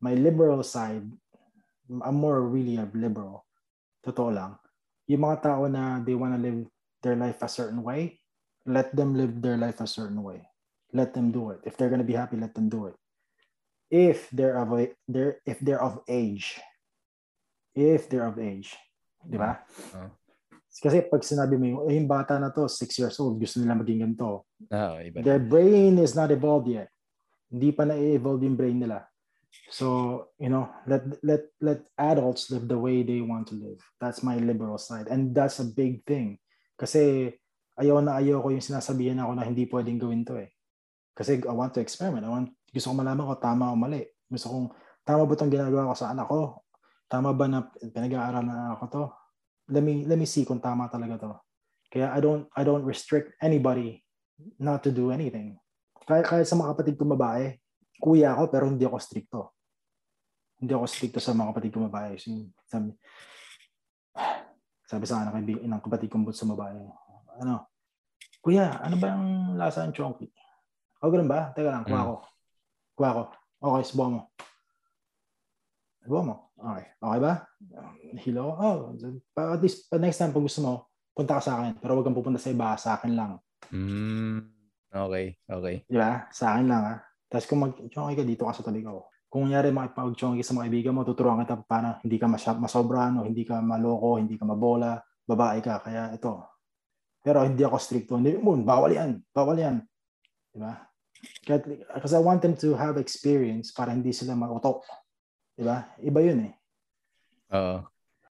My 0.00 0.14
liberal 0.14 0.62
side 0.62 1.04
I'm 1.88 2.16
more 2.16 2.40
really 2.44 2.76
a 2.76 2.88
liberal. 2.92 3.44
Totoo 4.04 4.32
lang. 4.32 4.56
Yung 5.08 5.24
mga 5.24 5.40
tao 5.42 5.64
na 5.68 6.00
they 6.04 6.16
want 6.16 6.36
to 6.36 6.40
live 6.40 6.68
their 7.00 7.16
life 7.16 7.40
a 7.40 7.48
certain 7.48 7.80
way 7.84 8.18
let 8.68 8.94
them 8.94 9.16
live 9.16 9.40
their 9.40 9.56
life 9.56 9.80
a 9.80 9.88
certain 9.88 10.22
way. 10.22 10.44
Let 10.92 11.16
them 11.16 11.32
do 11.32 11.50
it. 11.50 11.64
If 11.64 11.76
they're 11.76 11.88
going 11.88 12.04
to 12.04 12.06
be 12.06 12.14
happy 12.14 12.36
let 12.36 12.54
them 12.54 12.68
do 12.68 12.86
it. 12.86 12.94
If 13.90 14.28
they're 14.30 14.60
of 14.60 14.72
a, 14.76 14.92
they're 15.08 15.40
if 15.48 15.58
they're 15.60 15.80
of 15.80 16.04
age 16.06 16.60
if 17.78 18.10
they're 18.10 18.26
of 18.26 18.42
age 18.42 18.74
di 19.22 19.36
ba? 19.38 19.58
Oo. 19.98 20.10
kasi 20.78 21.02
pag 21.10 21.26
sinabi 21.26 21.58
mo 21.58 21.64
yung, 21.66 21.80
"Eh, 21.90 21.98
yung 21.98 22.06
bata 22.06 22.38
na 22.38 22.54
to 22.54 22.70
6 22.70 22.94
years 23.02 23.18
old 23.18 23.34
gusto 23.42 23.58
nila 23.58 23.74
maging 23.74 24.06
ganito. 24.06 24.46
Ah, 24.70 25.02
iba. 25.02 25.18
their 25.26 25.42
brain 25.42 25.98
is 25.98 26.14
not 26.14 26.30
evolved 26.30 26.70
yet. 26.70 26.86
Hindi 27.50 27.74
pa 27.74 27.82
na-evolve 27.82 28.46
yung 28.46 28.54
brain 28.54 28.78
nila. 28.78 29.02
So 29.74 29.86
you 30.38 30.52
know 30.52 30.70
let 30.86 31.02
let 31.26 31.50
let 31.58 31.82
adults 31.98 32.52
live 32.52 32.70
the 32.70 32.78
way 32.78 33.02
they 33.02 33.18
want 33.18 33.50
to 33.50 33.58
live. 33.58 33.80
That's 33.98 34.22
my 34.22 34.38
liberal 34.38 34.78
side. 34.78 35.10
And 35.10 35.34
that's 35.34 35.58
a 35.58 35.66
big 35.66 36.06
thing. 36.06 36.38
Kasi 36.78 37.34
ayaw 37.74 37.98
na 37.98 38.22
ayaw 38.22 38.38
ko 38.44 38.54
yung 38.54 38.62
sinasabihan 38.62 39.18
ako 39.18 39.32
na 39.34 39.48
hindi 39.48 39.66
pwedeng 39.66 39.98
gawin 39.98 40.22
to 40.30 40.38
eh. 40.38 40.54
Kasi 41.10 41.42
I 41.42 41.54
want 41.58 41.74
to 41.74 41.82
experiment. 41.82 42.22
I 42.22 42.30
want 42.30 42.54
gusto 42.70 42.92
ko 42.92 42.94
malaman 42.94 43.26
ko 43.26 43.34
tama 43.42 43.72
o 43.72 43.74
mali. 43.74 44.06
Gusto 44.30 44.46
kong 44.46 44.66
tama 45.02 45.26
ba 45.26 45.34
itong 45.34 45.50
ginagawa 45.50 45.90
ko 45.90 45.96
sa 45.98 46.14
anak 46.14 46.30
ko 46.30 46.62
tama 47.08 47.32
ba 47.32 47.48
na 47.48 47.64
pinag-aaral 47.64 48.44
na 48.44 48.76
ako 48.76 48.84
to? 48.92 49.02
Let 49.72 49.82
me 49.84 50.04
let 50.04 50.20
me 50.20 50.28
see 50.28 50.44
kung 50.44 50.60
tama 50.60 50.88
talaga 50.92 51.16
to. 51.24 51.32
Kaya 51.88 52.12
I 52.12 52.20
don't 52.20 52.44
I 52.52 52.62
don't 52.62 52.84
restrict 52.84 53.32
anybody 53.40 54.04
not 54.60 54.84
to 54.84 54.92
do 54.92 55.08
anything. 55.10 55.56
Kahit, 56.04 56.24
kahit 56.28 56.46
sa 56.48 56.56
mga 56.56 56.76
kapatid 56.76 56.94
ko 57.00 57.04
babae 57.08 57.56
kuya 57.98 58.32
ako 58.36 58.52
pero 58.52 58.64
hindi 58.70 58.84
ako 58.84 58.96
stricto. 59.00 59.40
Hindi 60.60 60.72
ako 60.72 60.84
stricto 60.86 61.18
sa 61.18 61.34
mga 61.34 61.50
kapatid 61.52 61.70
ko 61.74 61.78
babae. 61.88 62.14
So, 62.20 62.30
sabi 62.68 62.94
sabi 64.88 65.04
sa 65.04 65.24
anak 65.24 65.44
ng 65.44 65.82
kapatid 65.84 66.08
kong 66.12 66.28
sa 66.32 66.48
babae 66.48 66.76
ano? 67.40 67.68
Kuya 68.40 68.84
ano 68.84 68.96
ba 69.00 69.08
ang 69.16 69.56
lasa 69.56 69.84
ng 69.84 69.96
chonky? 69.96 70.28
O 71.00 71.08
ganun 71.12 71.28
ba? 71.28 71.52
Teka 71.56 71.68
lang 71.72 71.84
kuha 71.88 72.02
Mm. 72.04 72.08
ko. 72.08 72.16
Kuha 72.96 73.10
ko. 73.16 73.22
Okay 73.58 73.82
subukan 73.90 74.12
mo 74.12 74.20
subukan 76.02 76.24
mo 76.34 76.36
okay 76.58 76.84
okay 76.98 77.18
ba 77.22 77.32
hilo 78.22 78.40
ko 78.52 78.52
oh 78.54 78.76
at 79.54 79.60
least 79.62 79.90
next 79.96 80.18
time 80.18 80.34
pag 80.34 80.44
gusto 80.44 80.60
mo 80.62 80.72
punta 81.14 81.38
ka 81.38 81.42
sa 81.42 81.52
akin 81.62 81.78
pero 81.78 81.98
wag 81.98 82.06
kang 82.06 82.16
pupunta 82.18 82.38
sa 82.38 82.50
iba 82.52 82.74
sa 82.78 82.98
akin 82.98 83.14
lang 83.14 83.32
Mm, 83.74 84.58
Okay, 84.88 85.36
okay. 85.44 85.84
Di 85.84 86.00
ba? 86.00 86.24
Sa 86.32 86.56
akin 86.56 86.64
lang 86.64 86.82
ah. 86.96 86.98
Tapos 87.28 87.44
kung 87.44 87.60
mag-chongi 87.60 88.16
ka 88.16 88.24
dito 88.24 88.48
ka 88.48 88.56
sa 88.56 88.64
tabi 88.64 88.80
ko. 88.80 89.12
Kung 89.28 89.44
nyari 89.52 89.68
makipag-chongi 89.68 90.40
sa 90.40 90.56
mga 90.56 90.64
kaibigan 90.64 90.96
mo, 90.96 91.04
tuturuan 91.04 91.44
kita 91.44 91.60
paano 91.68 92.00
hindi 92.00 92.16
ka 92.16 92.24
masya, 92.24 92.56
masobra, 92.56 93.12
no? 93.12 93.28
hindi 93.28 93.44
ka 93.44 93.60
maloko, 93.60 94.16
hindi 94.16 94.40
ka 94.40 94.48
mabola, 94.48 94.96
babae 95.28 95.60
ka. 95.60 95.84
Kaya 95.84 96.16
ito. 96.16 96.40
Pero 97.20 97.44
hindi 97.44 97.60
ako 97.60 97.76
stricto. 97.76 98.16
Hindi 98.16 98.40
mo, 98.40 98.56
bawal 98.64 98.96
yan. 98.96 99.20
Bawal 99.28 99.60
yan. 99.60 99.76
Di 100.48 100.56
ba? 100.56 100.72
Because 101.44 102.16
I 102.16 102.22
want 102.24 102.40
them 102.40 102.56
to 102.56 102.72
have 102.72 102.96
experience 102.96 103.68
para 103.68 103.92
hindi 103.92 104.16
sila 104.16 104.32
mautok. 104.32 104.80
Di 105.58 105.66
ba? 105.66 105.90
Iba 105.98 106.20
yun 106.22 106.38
eh. 106.46 106.52
Oo. 107.50 107.82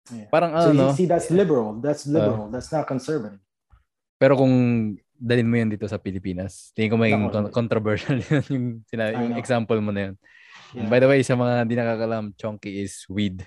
Yeah. 0.08 0.28
Parang 0.30 0.54
So 0.54 0.70
ano, 0.70 0.94
you 0.94 0.96
see, 0.96 1.10
that's 1.10 1.28
liberal. 1.28 1.82
That's 1.82 2.06
liberal. 2.06 2.48
that's 2.48 2.70
not 2.70 2.86
conservative. 2.86 3.42
pero 4.18 4.34
kung 4.34 4.50
dalhin 5.14 5.46
mo 5.46 5.54
yan 5.54 5.70
dito 5.70 5.86
sa 5.86 5.98
Pilipinas, 5.98 6.70
tingin 6.74 6.90
ko 6.90 6.98
maging 6.98 7.22
Nako. 7.26 7.34
con- 7.34 7.52
controversial 7.54 8.18
yun 8.30 8.42
yung, 8.50 8.66
sina- 8.86 9.14
yung 9.14 9.34
example 9.38 9.78
mo 9.78 9.90
na 9.90 10.10
yun. 10.10 10.14
Yeah. 10.74 10.86
By 10.86 10.98
the 10.98 11.06
way, 11.06 11.22
sa 11.22 11.34
mga 11.34 11.66
hindi 11.66 11.74
nakakalam, 11.74 12.24
chonky 12.34 12.82
is 12.82 13.02
weed. 13.06 13.42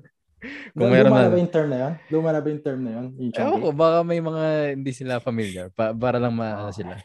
kung 0.76 0.88
Luma 0.88 0.92
meron 0.92 1.10
na 1.12 1.24
na, 1.24 1.32
ba 1.32 1.40
yung 1.40 1.52
term 1.52 1.68
na 1.72 1.78
yun? 1.80 1.92
Luma 2.12 2.28
na 2.32 2.40
ba 2.40 2.48
yung 2.52 2.62
term 2.62 2.80
na 2.84 2.90
yun? 3.00 3.06
Yung 3.16 3.32
Ewan 3.32 3.60
ko, 3.60 3.68
baka 3.72 3.96
may 4.04 4.20
mga 4.20 4.44
hindi 4.76 4.92
sila 4.92 5.14
familiar. 5.24 5.66
Pa- 5.72 5.96
para 5.96 6.20
lang 6.20 6.36
ma 6.36 6.68
Oo. 6.68 6.72
sila. 6.72 7.00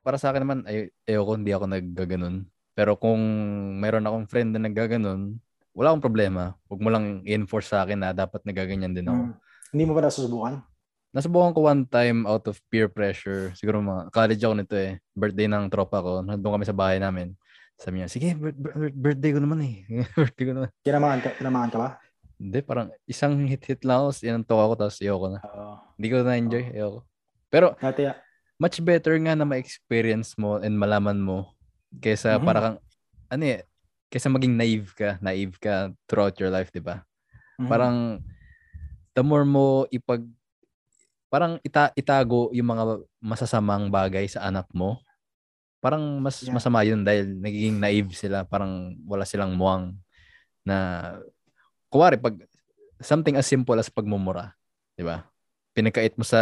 Para 0.00 0.16
sa 0.16 0.32
akin 0.32 0.40
naman, 0.40 0.58
ay, 0.64 0.88
ayoko, 1.04 1.36
hindi 1.36 1.52
ako 1.52 1.64
naggaganon. 1.68 2.36
Pero 2.78 2.94
kung 2.94 3.18
mayroon 3.82 4.06
akong 4.06 4.30
friend 4.30 4.54
na 4.54 4.62
naggaganon, 4.62 5.34
wala 5.74 5.90
akong 5.90 6.06
problema. 6.06 6.54
Huwag 6.70 6.78
mo 6.78 6.94
lang 6.94 7.26
i-enforce 7.26 7.74
sa 7.74 7.82
akin 7.82 7.98
na 7.98 8.14
dapat 8.14 8.38
nagaganyan 8.46 8.94
din 8.94 9.10
ako. 9.10 9.18
Mm. 9.18 9.34
Hindi 9.74 9.82
mo 9.82 9.92
ba 9.98 10.06
nasusubukan? 10.06 10.54
Nasubukan 11.10 11.50
ko 11.58 11.66
one 11.66 11.82
time 11.90 12.22
out 12.30 12.46
of 12.46 12.62
peer 12.70 12.86
pressure. 12.86 13.50
Siguro 13.58 13.82
mga 13.82 14.14
college 14.14 14.38
ako 14.46 14.54
nito 14.54 14.78
eh. 14.78 15.02
Birthday 15.10 15.50
ng 15.50 15.66
tropa 15.66 15.98
ko. 15.98 16.22
Nandun 16.22 16.54
kami 16.54 16.70
sa 16.70 16.78
bahay 16.78 17.02
namin. 17.02 17.34
Sabi 17.74 17.98
niya, 17.98 18.06
sige, 18.06 18.38
bir- 18.38 18.54
bir- 18.54 18.94
birthday 18.94 19.34
ko 19.34 19.42
naman 19.42 19.58
eh. 19.66 19.82
birthday 20.14 20.44
ko 20.46 20.52
naman. 20.54 20.70
Kinamahan 20.86 21.18
ka, 21.18 21.30
kinamahan 21.34 21.70
ka 21.74 21.78
ba? 21.82 21.88
Hindi, 22.38 22.58
parang 22.62 22.94
isang 23.10 23.34
hit-hit 23.42 23.82
lang 23.82 24.06
ako. 24.06 24.22
Inantok 24.22 24.60
ako, 24.62 24.72
tapos 24.86 25.02
ayoko 25.02 25.26
na. 25.34 25.42
Oo. 25.42 25.74
Hindi 25.98 26.06
ko 26.06 26.16
na-enjoy. 26.22 26.64
Ayoko. 26.78 26.98
Pero 27.50 27.74
dati, 27.74 28.06
ah, 28.06 28.14
much 28.62 28.78
better 28.78 29.18
nga 29.18 29.34
na 29.34 29.42
ma-experience 29.42 30.38
mo 30.38 30.62
and 30.62 30.78
malaman 30.78 31.18
mo 31.18 31.57
kaysa 31.96 32.36
Mhm. 32.36 32.44
para 32.44 32.58
kang, 32.60 32.78
ano 33.32 33.44
eh, 33.48 33.64
kaysa 34.12 34.28
maging 34.28 34.54
naive 34.56 34.88
ka, 34.92 35.16
naive 35.24 35.56
ka 35.56 35.92
throughout 36.08 36.36
your 36.40 36.52
life, 36.52 36.68
di 36.68 36.80
ba? 36.84 37.00
mhm. 37.56 37.68
Parang, 37.68 37.96
the 39.16 39.22
more 39.24 39.44
mo 39.48 39.88
ipag, 39.88 40.24
parang 41.28 41.60
ita, 41.60 41.92
itago 41.92 42.48
yung 42.56 42.72
mga 42.72 43.04
masasamang 43.20 43.92
bagay 43.92 44.24
sa 44.28 44.44
anak 44.48 44.68
mo, 44.72 45.00
parang 45.78 46.18
mas 46.18 46.42
Yeah. 46.42 46.56
masama 46.56 46.82
yun 46.82 47.04
dahil 47.04 47.38
nagiging 47.38 47.78
naive 47.78 48.10
sila, 48.16 48.42
parang 48.48 48.96
wala 49.04 49.22
silang 49.28 49.54
muwang 49.54 49.94
na, 50.64 51.18
kuwari, 51.92 52.16
pag, 52.20 52.36
something 53.00 53.36
as 53.38 53.46
simple 53.46 53.76
as 53.78 53.88
pagmumura, 53.92 54.52
di 54.98 55.04
ba? 55.06 55.24
Pinakait 55.76 56.16
mo 56.18 56.24
sa 56.26 56.40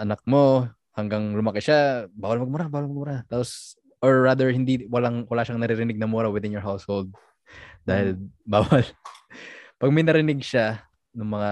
anak 0.00 0.22
mo, 0.24 0.64
hanggang 0.96 1.36
lumaki 1.36 1.62
siya, 1.62 2.08
bawal 2.10 2.42
magmura, 2.42 2.66
bawal 2.66 2.86
magmura. 2.90 3.16
Tapos, 3.30 3.76
or 4.02 4.22
rather, 4.22 4.50
hindi, 4.50 4.86
walang, 4.86 5.26
wala 5.26 5.42
siyang 5.42 5.62
naririnig 5.62 5.98
na 5.98 6.06
mura 6.06 6.30
within 6.30 6.54
your 6.54 6.64
household. 6.64 7.10
Dahil 7.82 8.18
bawal. 8.48 8.84
Pag 9.78 9.90
may 9.94 10.06
narinig 10.06 10.42
siya, 10.42 10.82
ng 11.14 11.26
mga, 11.26 11.50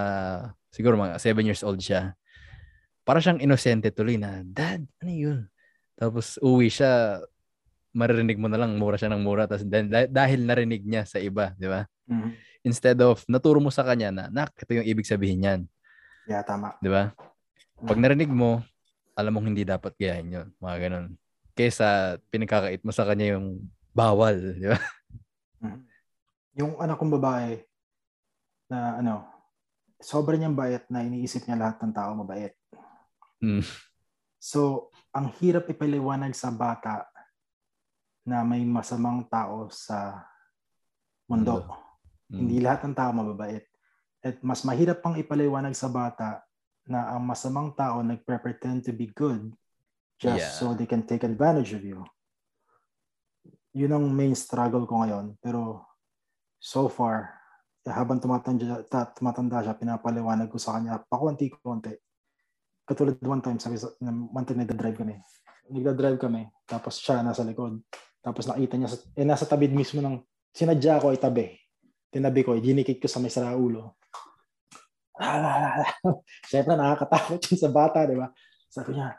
siguro 0.71 0.95
mga 0.95 1.19
7 1.19 1.47
years 1.47 1.63
old 1.67 1.81
siya, 1.83 2.15
para 3.07 3.23
siyang 3.23 3.43
inosente 3.43 3.95
tuloy 3.95 4.19
na, 4.19 4.43
Dad, 4.43 4.83
ano 5.03 5.13
yun? 5.13 5.41
Tapos 5.95 6.37
uwi 6.43 6.69
siya, 6.69 7.23
maririnig 7.97 8.37
mo 8.37 8.51
na 8.51 8.61
lang, 8.61 8.77
mura 8.77 9.01
siya 9.01 9.09
ng 9.15 9.23
mura. 9.25 9.49
Tapos 9.49 9.65
dahil, 9.65 10.11
dahil 10.11 10.41
narinig 10.45 10.85
niya 10.85 11.09
sa 11.09 11.17
iba, 11.17 11.57
di 11.57 11.71
ba? 11.71 11.89
Mhm. 12.11 12.29
Instead 12.67 12.99
of, 13.01 13.23
naturo 13.31 13.63
mo 13.63 13.71
sa 13.71 13.87
kanya 13.87 14.11
na, 14.11 14.25
nak, 14.29 14.53
ito 14.59 14.75
yung 14.75 14.87
ibig 14.87 15.07
sabihin 15.07 15.39
niyan. 15.41 15.61
Yeah, 16.27 16.43
tama. 16.43 16.75
Di 16.83 16.91
ba? 16.91 17.15
Pag 17.79 17.99
narinig 18.03 18.29
mo, 18.29 18.61
alam 19.17 19.33
mong 19.33 19.47
hindi 19.49 19.63
dapat 19.63 19.95
gayahin 19.97 20.35
yun. 20.35 20.49
Mga 20.59 20.77
ganun. 20.89 21.07
Kesa 21.57 22.21
pinagkakait 22.29 22.85
mo 22.85 22.93
sa 22.93 23.09
kanya 23.09 23.41
yung 23.41 23.65
bawal. 23.97 24.37
Di 24.37 24.69
ba? 24.69 24.79
Mhm. 25.65 25.81
Yung 26.61 26.73
anak 26.77 27.01
kong 27.01 27.17
babae 27.17 27.65
na 28.69 29.01
ano, 29.01 29.25
sobrang 29.97 30.37
niyang 30.37 30.57
bait 30.57 30.85
na 30.93 31.01
iniisip 31.01 31.49
niya 31.49 31.57
lahat 31.57 31.81
ng 31.81 31.97
tao 31.97 32.13
mabait. 32.13 32.53
Mm. 33.41 33.65
So, 34.37 34.93
ang 35.17 35.33
hirap 35.41 35.69
ipaliwanag 35.73 36.37
sa 36.37 36.53
bata 36.53 37.09
na 38.27 38.45
may 38.45 38.61
masamang 38.69 39.25
tao 39.33 39.73
sa 39.73 40.29
mundo. 41.25 41.65
Mm. 42.29 42.37
Hindi 42.37 42.57
lahat 42.61 42.85
ng 42.85 42.97
tao 42.97 43.11
mababait. 43.17 43.65
At 44.21 44.37
mas 44.45 44.61
mahirap 44.61 45.01
pang 45.01 45.17
ipaliwanag 45.17 45.73
sa 45.73 45.89
bata 45.89 46.45
na 46.85 47.17
ang 47.17 47.25
masamang 47.25 47.73
tao 47.73 48.05
nagpre-pretend 48.05 48.85
to 48.85 48.93
be 48.93 49.09
good 49.11 49.53
just 50.17 50.41
Yeah. 50.41 50.53
so 50.53 50.73
they 50.73 50.89
can 50.89 51.05
take 51.05 51.25
advantage 51.25 51.77
of 51.77 51.85
you. 51.85 52.05
Yun 53.77 53.93
ang 53.93 54.07
main 54.09 54.33
struggle 54.33 54.89
ko 54.89 55.05
ngayon. 55.05 55.37
Pero 55.45 55.85
so 56.57 56.89
far, 56.89 57.37
habang 57.87 58.19
tumatanda, 58.19 58.83
ta- 58.89 59.13
tumatanda 59.13 59.63
siya, 59.63 59.77
pinapaliwanag 59.77 60.49
ko 60.51 60.57
sa 60.59 60.75
kanya, 60.81 60.99
pakunti-kunti. 61.07 61.95
Katulad 62.87 63.21
one 63.23 63.43
time, 63.45 63.59
sabi 63.61 63.77
sa, 63.79 63.93
one 64.03 64.47
time 64.49 64.65
nagda-drive 64.65 64.99
kami. 64.99 65.15
Nagda-drive 65.71 66.19
kami, 66.19 66.49
tapos 66.67 66.99
siya 66.99 67.23
nasa 67.23 67.45
likod. 67.47 67.83
Tapos 68.25 68.49
nakita 68.49 68.75
niya, 68.75 68.91
sa, 68.91 68.97
eh 69.15 69.27
nasa 69.27 69.47
tabi 69.47 69.71
mismo 69.71 70.03
ng, 70.03 70.19
sinadya 70.51 70.99
ko 70.99 71.13
itabi. 71.15 71.55
Tinabi 72.11 72.43
ko, 72.43 72.57
ginikit 72.59 72.99
ko 72.99 73.07
sa 73.07 73.21
may 73.21 73.31
saraulo. 73.31 73.99
Siyempre, 76.49 76.75
nakakatakot 76.75 77.39
yun 77.39 77.59
sa 77.61 77.71
bata, 77.71 78.03
di 78.09 78.17
ba? 78.17 78.31
Sabi 78.71 78.97
niya, 78.97 79.15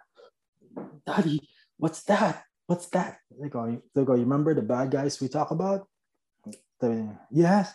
Daddy, 1.05 1.39
what's 1.79 2.03
that? 2.07 2.43
What's 2.67 2.91
that? 2.91 3.23
Sabi 3.31 3.47
ko, 3.47 3.67
sabi 3.95 4.05
ko, 4.05 4.13
you 4.15 4.27
remember 4.27 4.51
the 4.51 4.65
bad 4.65 4.91
guys 4.91 5.19
we 5.23 5.31
talk 5.31 5.51
about? 5.55 5.87
Sabi 6.77 7.07
niya, 7.07 7.15
yes. 7.31 7.67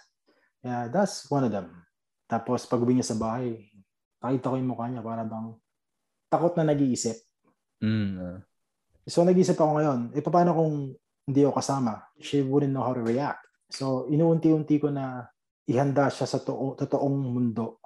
Yeah, 0.62 0.86
that's 0.92 1.26
one 1.26 1.42
of 1.42 1.52
them. 1.52 1.74
Tapos, 2.30 2.64
pag 2.70 2.78
uwi 2.78 2.94
niya 2.96 3.12
sa 3.12 3.18
bahay, 3.18 3.66
nakita 4.22 4.52
ko 4.52 4.54
yung 4.54 4.70
mukha 4.70 4.86
niya 4.86 5.02
para 5.02 5.26
bang 5.26 5.58
takot 6.30 6.54
na 6.54 6.70
nag-iisip. 6.70 7.18
Mm. 7.82 8.14
ah. 8.22 8.38
So, 9.04 9.26
nag-iisip 9.26 9.58
ako 9.58 9.72
ngayon, 9.82 10.00
eh, 10.14 10.22
paano 10.22 10.54
kung 10.54 10.74
hindi 11.26 11.40
ako 11.42 11.58
kasama? 11.58 12.06
She 12.22 12.40
wouldn't 12.40 12.70
know 12.70 12.86
how 12.86 12.94
to 12.94 13.02
react. 13.02 13.42
So, 13.66 14.06
inuunti-unti 14.06 14.78
ko 14.78 14.94
na 14.94 15.26
ihanda 15.66 16.06
siya 16.08 16.30
sa 16.30 16.38
to- 16.38 16.78
totoong 16.78 17.16
mundo. 17.34 17.81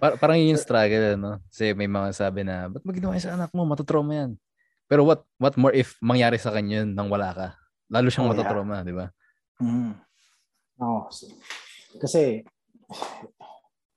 Par- 0.00 0.16
parang 0.16 0.36
yun 0.40 0.56
yung 0.56 0.62
struggle, 0.64 1.16
no? 1.20 1.36
Kasi 1.52 1.76
may 1.76 1.84
mga 1.86 2.08
sabi 2.16 2.40
na, 2.40 2.72
ba't 2.72 2.80
mo 2.82 2.90
ginawa 2.90 3.16
sa 3.20 3.36
anak 3.36 3.52
mo? 3.52 3.68
Matutrauma 3.68 4.12
yan. 4.16 4.30
Pero 4.88 5.04
what 5.04 5.24
what 5.36 5.54
more 5.56 5.72
if 5.72 5.96
mangyari 6.00 6.36
sa 6.36 6.52
kanya 6.52 6.84
yun 6.84 6.92
nang 6.96 7.08
wala 7.12 7.32
ka? 7.32 7.48
Lalo 7.92 8.08
siyang 8.08 8.28
Oh, 8.28 8.32
yeah. 8.32 8.40
matutrauma, 8.40 8.76
di 8.80 8.94
ba? 8.96 9.06
Mm. 9.60 9.92
Oo. 10.80 11.00
So- 11.12 11.28
kasi, 12.00 12.40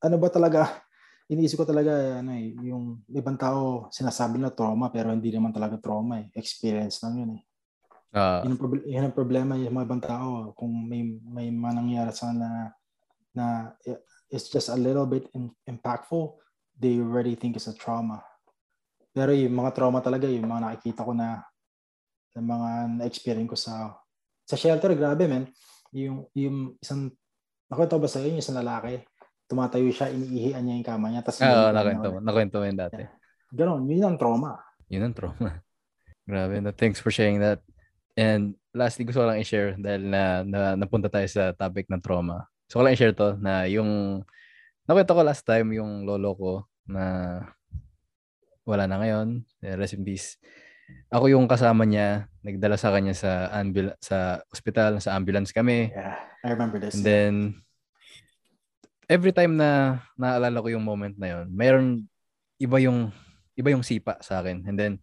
ano 0.03 0.15
ba 0.19 0.27
talaga, 0.27 0.83
iniisip 1.31 1.63
ko 1.63 1.65
talaga, 1.65 2.19
ano 2.19 2.35
eh, 2.35 2.51
yung 2.59 2.99
ibang 3.07 3.39
tao 3.39 3.87
sinasabi 3.87 4.35
na 4.35 4.51
trauma, 4.51 4.91
pero 4.91 5.15
hindi 5.15 5.31
naman 5.31 5.55
talaga 5.55 5.79
trauma 5.79 6.19
eh. 6.19 6.27
Experience 6.35 6.99
lang 7.01 7.15
yun 7.23 7.31
eh. 7.39 7.43
Ah, 8.15 8.39
yun, 8.43 8.55
ang 8.55 8.59
proble- 8.59 8.85
yun 8.87 9.03
ang 9.07 9.15
problema 9.15 9.59
yung 9.59 9.75
mga 9.75 9.87
ibang 9.87 10.03
tao 10.03 10.55
kung 10.55 10.71
may 10.87 11.03
may 11.19 11.51
manangyari 11.51 12.15
sa 12.15 12.31
na 12.31 12.71
na 13.35 13.75
it's 14.31 14.49
just 14.49 14.71
a 14.71 14.79
little 14.79 15.05
bit 15.05 15.27
in- 15.35 15.53
impactful 15.69 16.39
they 16.75 16.97
already 16.97 17.35
think 17.35 17.55
it's 17.55 17.69
a 17.69 17.75
trauma 17.75 18.23
pero 19.15 19.31
yung 19.31 19.55
mga 19.55 19.71
trauma 19.75 19.99
talaga 19.99 20.27
yung 20.27 20.47
mga 20.47 20.71
nakikita 20.71 21.05
ko 21.05 21.11
na 21.15 21.43
yung 22.35 22.47
mga 22.47 22.69
na-experience 22.99 23.51
ko 23.51 23.57
sa 23.59 23.95
sa 24.43 24.55
shelter 24.59 24.91
grabe 24.97 25.27
man 25.27 25.47
yung 25.95 26.27
yung 26.35 26.75
isang 26.79 27.11
nakita 27.71 27.95
ko 27.95 28.01
ba 28.03 28.11
sa 28.11 28.19
inyo 28.23 28.39
yung 28.39 28.43
isang 28.43 28.59
lalaki 28.59 29.03
tumatayo 29.45 29.87
siya 29.93 30.09
iniihian 30.09 30.61
niya 30.65 30.75
yung 30.81 30.87
kama 30.87 31.07
niya 31.13 31.21
tapos 31.21 31.41
ah, 31.45 31.69
nakwento 31.69 32.07
mo. 32.09 32.17
Nakwento 32.21 32.55
mo 32.61 32.65
yun 32.65 32.77
dati. 32.77 33.03
Ganon, 33.53 33.85
yun 33.85 34.05
ang 34.05 34.17
trauma. 34.17 34.57
Yun 34.89 35.09
ang 35.09 35.15
trauma. 35.15 35.61
Grabe. 36.29 36.57
No, 36.57 36.73
thanks 36.73 36.97
for 36.97 37.13
sharing 37.13 37.37
that. 37.39 37.61
And 38.17 38.57
lastly, 38.73 39.05
gusto 39.05 39.21
ko 39.21 39.29
lang 39.29 39.39
i-share 39.39 39.77
dahil 39.77 40.01
na, 40.09 40.41
na 40.41 40.73
napunta 40.73 41.11
tayo 41.13 41.27
sa 41.29 41.53
topic 41.53 41.85
ng 41.87 42.01
trauma. 42.01 42.49
So 42.65 42.79
ko 42.79 42.81
lang 42.85 42.97
i-share 42.97 43.13
to 43.13 43.37
na 43.37 43.69
yung 43.69 44.21
nakwento 44.85 45.13
ko 45.13 45.21
last 45.21 45.45
time 45.45 45.73
yung 45.73 46.05
lolo 46.05 46.31
ko 46.33 46.53
na 46.89 47.05
wala 48.65 48.89
na 48.89 48.97
ngayon. 49.01 49.45
Rest 49.61 49.97
in 49.97 50.05
peace. 50.05 50.41
Ako 51.09 51.29
yung 51.33 51.49
kasama 51.49 51.85
niya, 51.85 52.29
nagdala 52.45 52.77
sa 52.77 52.93
kanya 52.93 53.13
sa 53.17 53.49
ambul- 53.53 53.97
sa 54.01 54.41
ospital, 54.53 55.01
sa 55.01 55.17
ambulance 55.17 55.49
kami. 55.49 55.89
Yeah, 55.89 56.17
I 56.45 56.53
remember 56.53 56.77
this. 56.77 56.93
And 56.93 57.01
then, 57.05 57.33
every 59.09 59.33
time 59.33 59.57
na 59.57 60.01
naalala 60.17 60.61
ko 60.61 60.69
yung 60.69 60.85
moment 60.85 61.17
na 61.17 61.33
yon, 61.33 61.49
mayroon 61.53 62.05
iba 62.61 62.77
yung 62.81 63.09
iba 63.57 63.69
yung 63.73 63.85
sipa 63.85 64.17
sa 64.21 64.41
akin. 64.45 64.65
And 64.69 64.77
then, 64.77 64.93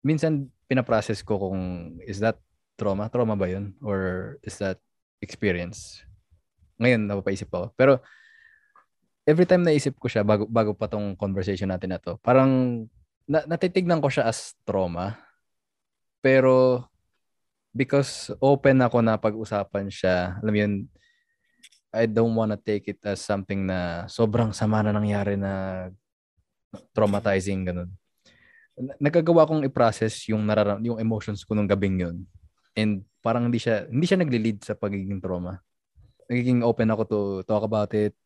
minsan 0.00 0.48
pinaprocess 0.68 1.20
ko 1.20 1.36
kung 1.36 1.96
is 2.08 2.20
that 2.24 2.40
trauma? 2.80 3.12
Trauma 3.12 3.36
ba 3.36 3.48
yun? 3.48 3.76
Or 3.84 4.36
is 4.40 4.56
that 4.60 4.80
experience? 5.20 6.00
Ngayon, 6.82 7.06
napapaisip 7.06 7.48
ako. 7.48 7.70
Pero, 7.78 8.02
every 9.22 9.46
time 9.46 9.62
naisip 9.62 9.94
ko 9.96 10.10
siya, 10.10 10.26
bago, 10.26 10.50
bago 10.50 10.74
pa 10.74 10.90
tong 10.90 11.14
conversation 11.14 11.70
natin 11.70 11.94
na 11.94 12.02
to, 12.02 12.18
parang 12.18 12.84
na, 13.24 13.46
natitignan 13.46 14.02
ko 14.02 14.10
siya 14.10 14.26
as 14.26 14.58
trauma. 14.66 15.14
Pero, 16.18 16.86
because 17.70 18.34
open 18.42 18.82
ako 18.82 18.98
na 19.00 19.14
pag-usapan 19.14 19.86
siya, 19.86 20.42
alam 20.42 20.54
yun, 20.54 20.72
I 21.94 22.10
don't 22.10 22.34
wanna 22.34 22.58
take 22.58 22.88
it 22.90 23.00
as 23.06 23.22
something 23.22 23.68
na 23.68 24.08
sobrang 24.10 24.50
sama 24.50 24.82
na 24.82 24.90
nangyari 24.96 25.38
na 25.38 25.86
traumatizing, 26.96 27.68
ganun 27.68 27.92
nagagawa 28.76 29.44
kong 29.44 29.68
i-process 29.68 30.28
yung 30.32 30.42
nararam 30.48 30.80
yung 30.80 30.96
emotions 30.96 31.44
ko 31.44 31.52
nung 31.52 31.68
gabing 31.68 32.00
yun. 32.00 32.16
And 32.72 33.04
parang 33.20 33.48
hindi 33.52 33.60
siya 33.60 33.86
hindi 33.88 34.08
siya 34.08 34.20
nagli-lead 34.20 34.64
sa 34.64 34.74
pagiging 34.74 35.20
trauma. 35.20 35.60
Nagiging 36.32 36.64
open 36.64 36.88
ako 36.88 37.02
to 37.04 37.20
talk 37.44 37.60
about 37.60 37.92
it. 37.92 38.16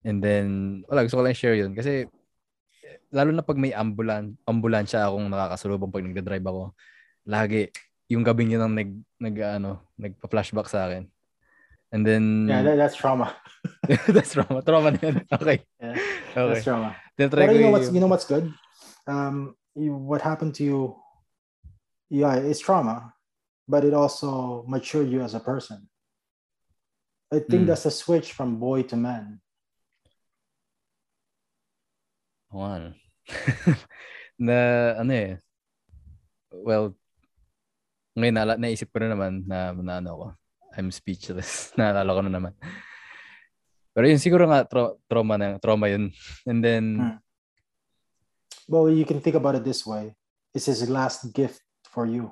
And 0.00 0.24
then 0.24 0.80
wala 0.88 1.04
gusto 1.04 1.20
ko 1.20 1.24
lang 1.28 1.36
share 1.36 1.54
yun 1.54 1.76
kasi 1.76 2.08
lalo 3.12 3.30
na 3.30 3.44
pag 3.44 3.60
may 3.60 3.76
ambulan 3.76 4.32
ambulansya 4.48 5.04
akong 5.06 5.28
nakakasalubong 5.28 5.92
pag 5.92 6.08
nagda-drive 6.08 6.46
ako. 6.48 6.62
Lagi 7.28 7.68
yung 8.08 8.24
gabing 8.24 8.56
yun 8.56 8.64
ang 8.64 8.72
nag 8.72 8.90
nag 9.20 9.36
ano, 9.60 9.84
nagpa-flashback 10.00 10.72
sa 10.72 10.88
akin. 10.88 11.06
And 11.92 12.02
then 12.08 12.48
Yeah, 12.48 12.64
that, 12.64 12.80
that's 12.80 12.96
trauma. 12.96 13.36
that's 14.16 14.32
trauma. 14.32 14.64
Trauma 14.64 14.96
na 14.96 15.00
yun. 15.04 15.16
Okay. 15.36 15.60
Yeah, 15.76 16.00
okay. 16.32 16.56
That's 16.56 16.64
trauma. 16.64 16.96
Then 17.20 17.28
But 17.28 17.52
you 17.52 17.60
know 17.60 17.76
what's 17.76 17.92
you 17.92 18.00
know 18.00 18.08
what's 18.08 18.24
good? 18.24 18.48
um, 19.06 19.54
you, 19.74 19.94
what 19.94 20.22
happened 20.22 20.54
to 20.56 20.64
you, 20.64 20.96
yeah, 22.10 22.34
it's 22.34 22.60
trauma, 22.60 23.14
but 23.68 23.84
it 23.84 23.94
also 23.94 24.64
matured 24.68 25.10
you 25.10 25.22
as 25.22 25.34
a 25.34 25.40
person. 25.40 25.88
I 27.32 27.40
think 27.40 27.64
mm. 27.64 27.66
that's 27.66 27.88
a 27.88 27.90
switch 27.90 28.36
from 28.36 28.60
boy 28.60 28.84
to 28.92 28.96
man. 28.96 29.40
One. 32.52 32.92
na 34.36 34.56
ano 35.00 35.12
eh. 35.16 35.40
Well, 36.52 36.92
ngayon 38.12 38.36
na, 38.36 38.60
naisip 38.60 38.92
ko 38.92 39.00
na 39.00 39.16
naman 39.16 39.48
na, 39.48 39.72
na 39.72 40.04
ano 40.04 40.10
ko. 40.12 40.26
I'm 40.76 40.92
speechless. 40.92 41.72
Naalala 41.80 42.12
ko 42.12 42.20
na 42.20 42.32
naman. 42.36 42.52
Pero 43.96 44.04
yun 44.04 44.20
siguro 44.20 44.44
nga 44.52 44.68
tra- 44.68 44.96
trauma 45.08 45.40
na 45.40 45.56
trauma 45.56 45.88
yun. 45.88 46.12
And 46.44 46.60
then 46.60 46.84
hmm. 47.00 47.16
well, 48.68 48.92
you 48.92 49.08
can 49.08 49.24
think 49.24 49.40
about 49.40 49.56
it 49.56 49.64
this 49.64 49.88
way. 49.88 50.12
It's 50.52 50.68
his 50.68 50.84
last 50.84 51.32
gift 51.32 51.64
for 51.88 52.04
you. 52.04 52.28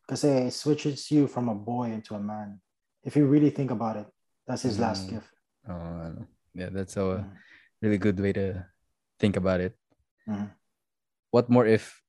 Because 0.00 0.24
it 0.24 0.56
switches 0.56 1.12
you 1.12 1.28
from 1.28 1.52
a 1.52 1.56
boy 1.56 1.92
into 1.92 2.16
a 2.16 2.20
man. 2.20 2.64
If 3.04 3.16
you 3.16 3.28
really 3.28 3.52
think 3.52 3.68
about 3.68 4.00
it, 4.00 4.08
that's 4.46 4.64
his 4.64 4.76
mm. 4.78 4.84
last 4.84 5.08
gift. 5.08 5.28
Oh, 5.68 6.12
yeah, 6.54 6.68
that's 6.70 6.96
a 6.96 7.24
mm. 7.24 7.28
really 7.80 7.98
good 7.98 8.20
way 8.20 8.32
to 8.32 8.64
think 9.18 9.36
about 9.36 9.60
it. 9.60 9.74
Mm. 10.28 10.52
What 11.32 11.50
more 11.50 11.66
if 11.66 12.00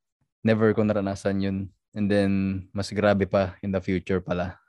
never 0.45 0.71
ko 0.75 0.83
naranasan 0.83 1.41
yun 1.41 1.57
and 1.95 2.11
then 2.11 2.31
mas 2.75 2.91
grabe 2.91 3.25
pa 3.25 3.55
in 3.63 3.71
the 3.71 3.81
future 3.81 4.21
pala. 4.21 4.59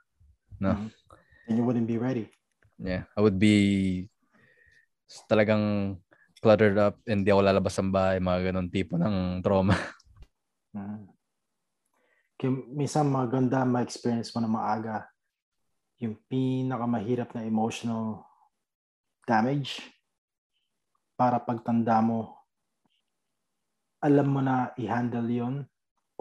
No? 0.57 0.73
Mm. 0.73 0.89
And 1.47 1.55
you 1.59 1.63
wouldn't 1.63 1.87
be 1.87 1.99
ready. 1.99 2.31
Yeah, 2.77 3.09
I 3.15 3.21
would 3.21 3.39
be 3.39 4.05
talagang 5.31 5.97
cluttered 6.43 6.77
up, 6.77 6.99
hindi 7.07 7.31
ako 7.31 7.41
lalabas 7.41 7.75
ng 7.79 7.89
bahay, 7.89 8.19
mga 8.21 8.51
ganun 8.51 8.69
tipo 8.69 8.95
ng 8.95 9.43
trauma. 9.43 9.75
Hmm. 10.77 11.09
Kaya 12.37 12.53
minsan 12.69 13.09
maganda 13.09 13.65
ma-experience 13.65 14.29
mo 14.35 14.45
na 14.45 14.51
maaga 14.51 15.09
yung 15.97 16.17
pinakamahirap 16.29 17.33
na 17.33 17.45
emotional 17.45 18.21
damage 19.25 19.81
para 21.17 21.41
pagtanda 21.41 21.97
mo, 22.05 22.37
alam 23.97 24.27
mo 24.29 24.41
na 24.45 24.69
i-handle 24.77 25.25
yon 25.25 25.55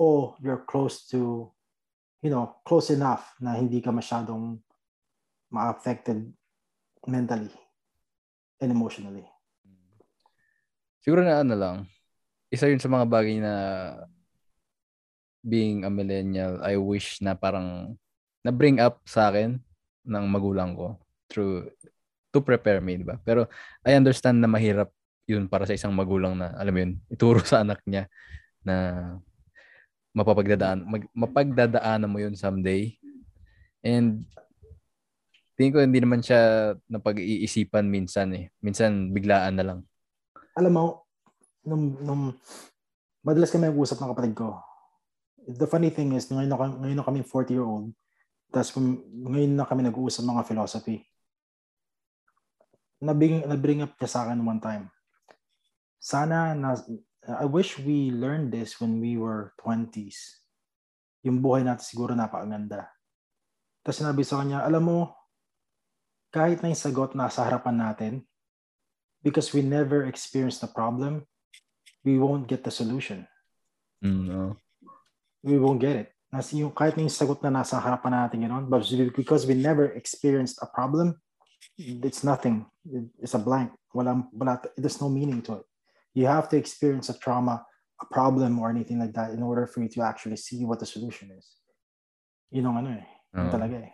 o 0.01 0.33
you're 0.41 0.65
close 0.65 1.05
to, 1.05 1.53
you 2.25 2.33
know, 2.33 2.57
close 2.65 2.89
enough 2.89 3.37
na 3.37 3.57
hindi 3.57 3.85
ka 3.85 3.93
masyadong 3.93 4.57
ma-affected 5.53 6.33
mentally 7.05 7.53
and 8.59 8.73
emotionally. 8.73 9.29
Siguro 11.05 11.21
na 11.23 11.45
ano 11.45 11.55
lang, 11.55 11.77
isa 12.49 12.67
yun 12.67 12.81
sa 12.81 12.89
mga 12.91 13.07
bagay 13.07 13.39
na 13.39 13.55
being 15.45 15.87
a 15.87 15.91
millennial, 15.93 16.59
I 16.65 16.81
wish 16.81 17.21
na 17.23 17.37
parang 17.37 17.95
na 18.43 18.51
bring 18.51 18.81
up 18.81 19.05
sa 19.07 19.31
akin 19.31 19.63
ng 20.07 20.25
magulang 20.31 20.79
ko 20.79 20.97
through 21.27 21.67
to 22.31 22.39
prepare 22.41 22.79
me, 22.81 23.03
di 23.03 23.07
ba? 23.07 23.19
Pero 23.21 23.51
I 23.83 23.99
understand 23.99 24.39
na 24.39 24.49
mahirap 24.49 24.95
yun 25.27 25.51
para 25.51 25.67
sa 25.67 25.75
isang 25.75 25.91
magulang 25.91 26.39
na, 26.39 26.55
alam 26.55 26.73
mo 26.73 26.81
yun, 26.81 26.93
ituro 27.11 27.43
sa 27.43 27.67
anak 27.67 27.83
niya 27.83 28.07
na 28.63 28.77
mapapagdadaan, 30.15 30.87
mag, 30.87 31.03
mapagdadaanan 31.13 32.09
mo 32.09 32.23
yun 32.23 32.39
someday. 32.39 32.95
And 33.83 34.23
tingin 35.59 35.75
ko 35.75 35.79
hindi 35.83 35.99
naman 35.99 36.23
siya 36.23 36.73
napag-iisipan 36.87 37.91
minsan 37.91 38.31
eh. 38.39 38.55
Minsan 38.63 39.11
biglaan 39.11 39.59
na 39.59 39.67
lang 39.67 39.81
alam 40.57 40.73
mo, 40.73 40.85
nung, 41.69 42.01
nung 42.01 42.23
madalas 43.21 43.53
kami 43.53 43.69
nag-usap 43.69 44.01
ng 44.01 44.11
kapatid 44.17 44.33
ko, 44.33 44.57
the 45.45 45.69
funny 45.69 45.93
thing 45.93 46.17
is, 46.17 46.33
ngayon 46.33 46.49
na, 46.49 46.57
ngayon 46.57 46.97
na 46.97 47.05
kami 47.05 47.21
40-year-old, 47.21 47.93
tapos 48.51 48.75
ngayon 48.79 49.53
na 49.59 49.67
kami 49.67 49.83
nag-uusap 49.85 50.23
mga 50.23 50.47
philosophy. 50.47 51.03
Nabing, 53.03 53.45
nabring 53.45 53.85
up 53.85 53.93
niya 53.99 54.09
sa 54.09 54.21
akin 54.25 54.41
one 54.41 54.63
time. 54.63 54.89
Sana, 56.01 56.57
na, 56.57 56.79
I 57.27 57.45
wish 57.45 57.77
we 57.77 58.15
learned 58.15 58.55
this 58.55 58.79
when 58.81 59.03
we 59.03 59.19
were 59.19 59.53
20s. 59.61 60.41
Yung 61.27 61.43
buhay 61.43 61.67
natin 61.67 61.85
siguro 61.85 62.15
napakaganda. 62.15 62.89
Tapos 63.83 63.99
sinabi 63.99 64.23
sa 64.23 64.41
kanya, 64.41 64.63
alam 64.63 64.83
mo, 64.87 64.99
kahit 66.31 66.63
na 66.63 66.71
yung 66.71 66.79
sagot 66.79 67.13
nasa 67.13 67.45
harapan 67.45 67.77
natin, 67.77 68.13
because 69.27 69.51
we 69.51 69.61
never 69.61 70.07
experienced 70.07 70.63
the 70.63 70.71
problem, 70.71 71.27
we 72.07 72.17
won't 72.17 72.47
get 72.47 72.63
the 72.63 72.71
solution. 72.71 73.27
Mm, 74.01 74.23
no. 74.31 74.57
We 75.43 75.59
won't 75.59 75.83
get 75.83 76.07
it. 76.07 76.16
Nas 76.37 76.53
yung 76.53 76.69
kahit 76.69 77.01
yung 77.01 77.09
sagot 77.09 77.41
na 77.41 77.49
nasa 77.49 77.81
harapan 77.81 78.13
natin 78.13 78.45
yun, 78.45 78.69
but 78.69 78.85
because 79.17 79.49
we 79.49 79.57
never 79.57 79.97
experienced 79.97 80.61
a 80.61 80.69
problem, 80.69 81.17
it's 81.81 82.21
nothing. 82.21 82.69
It's 83.17 83.33
a 83.33 83.41
blank. 83.41 83.73
Wala, 83.97 84.21
wala, 84.37 84.61
there's 84.77 85.01
no 85.01 85.09
meaning 85.09 85.41
to 85.49 85.65
it. 85.65 85.67
You 86.13 86.29
have 86.29 86.53
to 86.53 86.61
experience 86.61 87.09
a 87.09 87.17
trauma, 87.17 87.65
a 87.97 88.07
problem, 88.13 88.61
or 88.61 88.69
anything 88.69 89.01
like 89.01 89.17
that 89.17 89.33
in 89.33 89.41
order 89.41 89.65
for 89.65 89.81
you 89.81 89.89
to 89.97 90.05
actually 90.05 90.37
see 90.37 90.61
what 90.69 90.77
the 90.77 90.85
solution 90.85 91.33
is. 91.33 91.57
Yun 92.53 92.69
ang 92.69 92.77
ano 92.85 92.91
eh. 93.01 93.07
Yun 93.33 93.49
talaga 93.49 93.77
eh. 93.81 93.93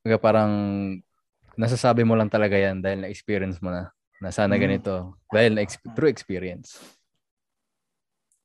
Kaya 0.00 0.16
parang 0.16 0.52
nasasabi 1.60 2.08
mo 2.08 2.16
lang 2.16 2.32
talaga 2.32 2.56
yan 2.56 2.80
dahil 2.80 3.04
na-experience 3.04 3.60
mo 3.60 3.68
na 3.68 3.92
na 4.20 4.32
sana 4.32 4.56
mm. 4.56 4.60
ganito 4.60 5.16
dahil 5.32 5.56
na 5.56 5.64
through 5.96 6.12
experience. 6.12 6.80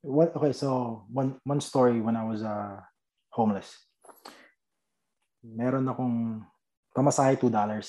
What 0.06 0.38
okay, 0.38 0.54
so 0.54 1.02
one 1.10 1.42
one 1.42 1.58
story 1.58 1.98
when 1.98 2.14
I 2.14 2.22
was 2.22 2.46
uh 2.46 2.78
homeless. 3.34 3.74
Meron 5.42 5.90
akong 5.90 6.46
pamasahe 6.94 7.34
$2. 7.34 7.50
$2 7.50 7.84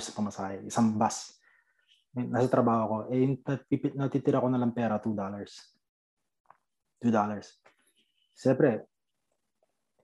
sa 0.00 0.14
pamasahe, 0.14 0.62
isang 0.64 0.94
bus. 0.94 1.34
Nasa 2.14 2.48
trabaho 2.48 2.82
ko, 2.86 2.96
eh 3.12 3.36
natitira 3.98 4.40
ko 4.40 4.48
na 4.48 4.62
lang 4.62 4.70
pera 4.70 5.02
$2. 5.02 5.12
$2. 5.12 7.10
Siyempre, 8.32 8.86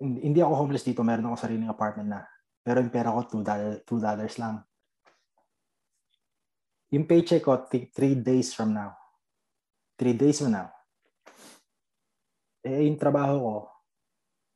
hindi 0.02 0.42
ako 0.42 0.52
homeless 0.66 0.84
dito, 0.84 1.06
meron 1.06 1.30
ako 1.30 1.36
sariling 1.38 1.70
apartment 1.70 2.10
na. 2.10 2.26
Pero 2.60 2.82
yung 2.82 2.92
pera 2.92 3.14
ko, 3.14 3.22
$2, 3.40 3.86
$2 3.86 4.42
lang. 4.42 4.66
Yung 6.92 7.06
paycheck 7.06 7.42
ko, 7.42 7.66
3 7.70 7.90
days 8.18 8.52
from 8.52 8.74
now. 8.74 8.94
3 9.98 10.14
days 10.14 10.42
from 10.42 10.52
now. 10.54 10.68
Eh, 12.64 12.88
yung 12.88 12.96
trabaho 12.96 13.34
ko, 13.38 13.54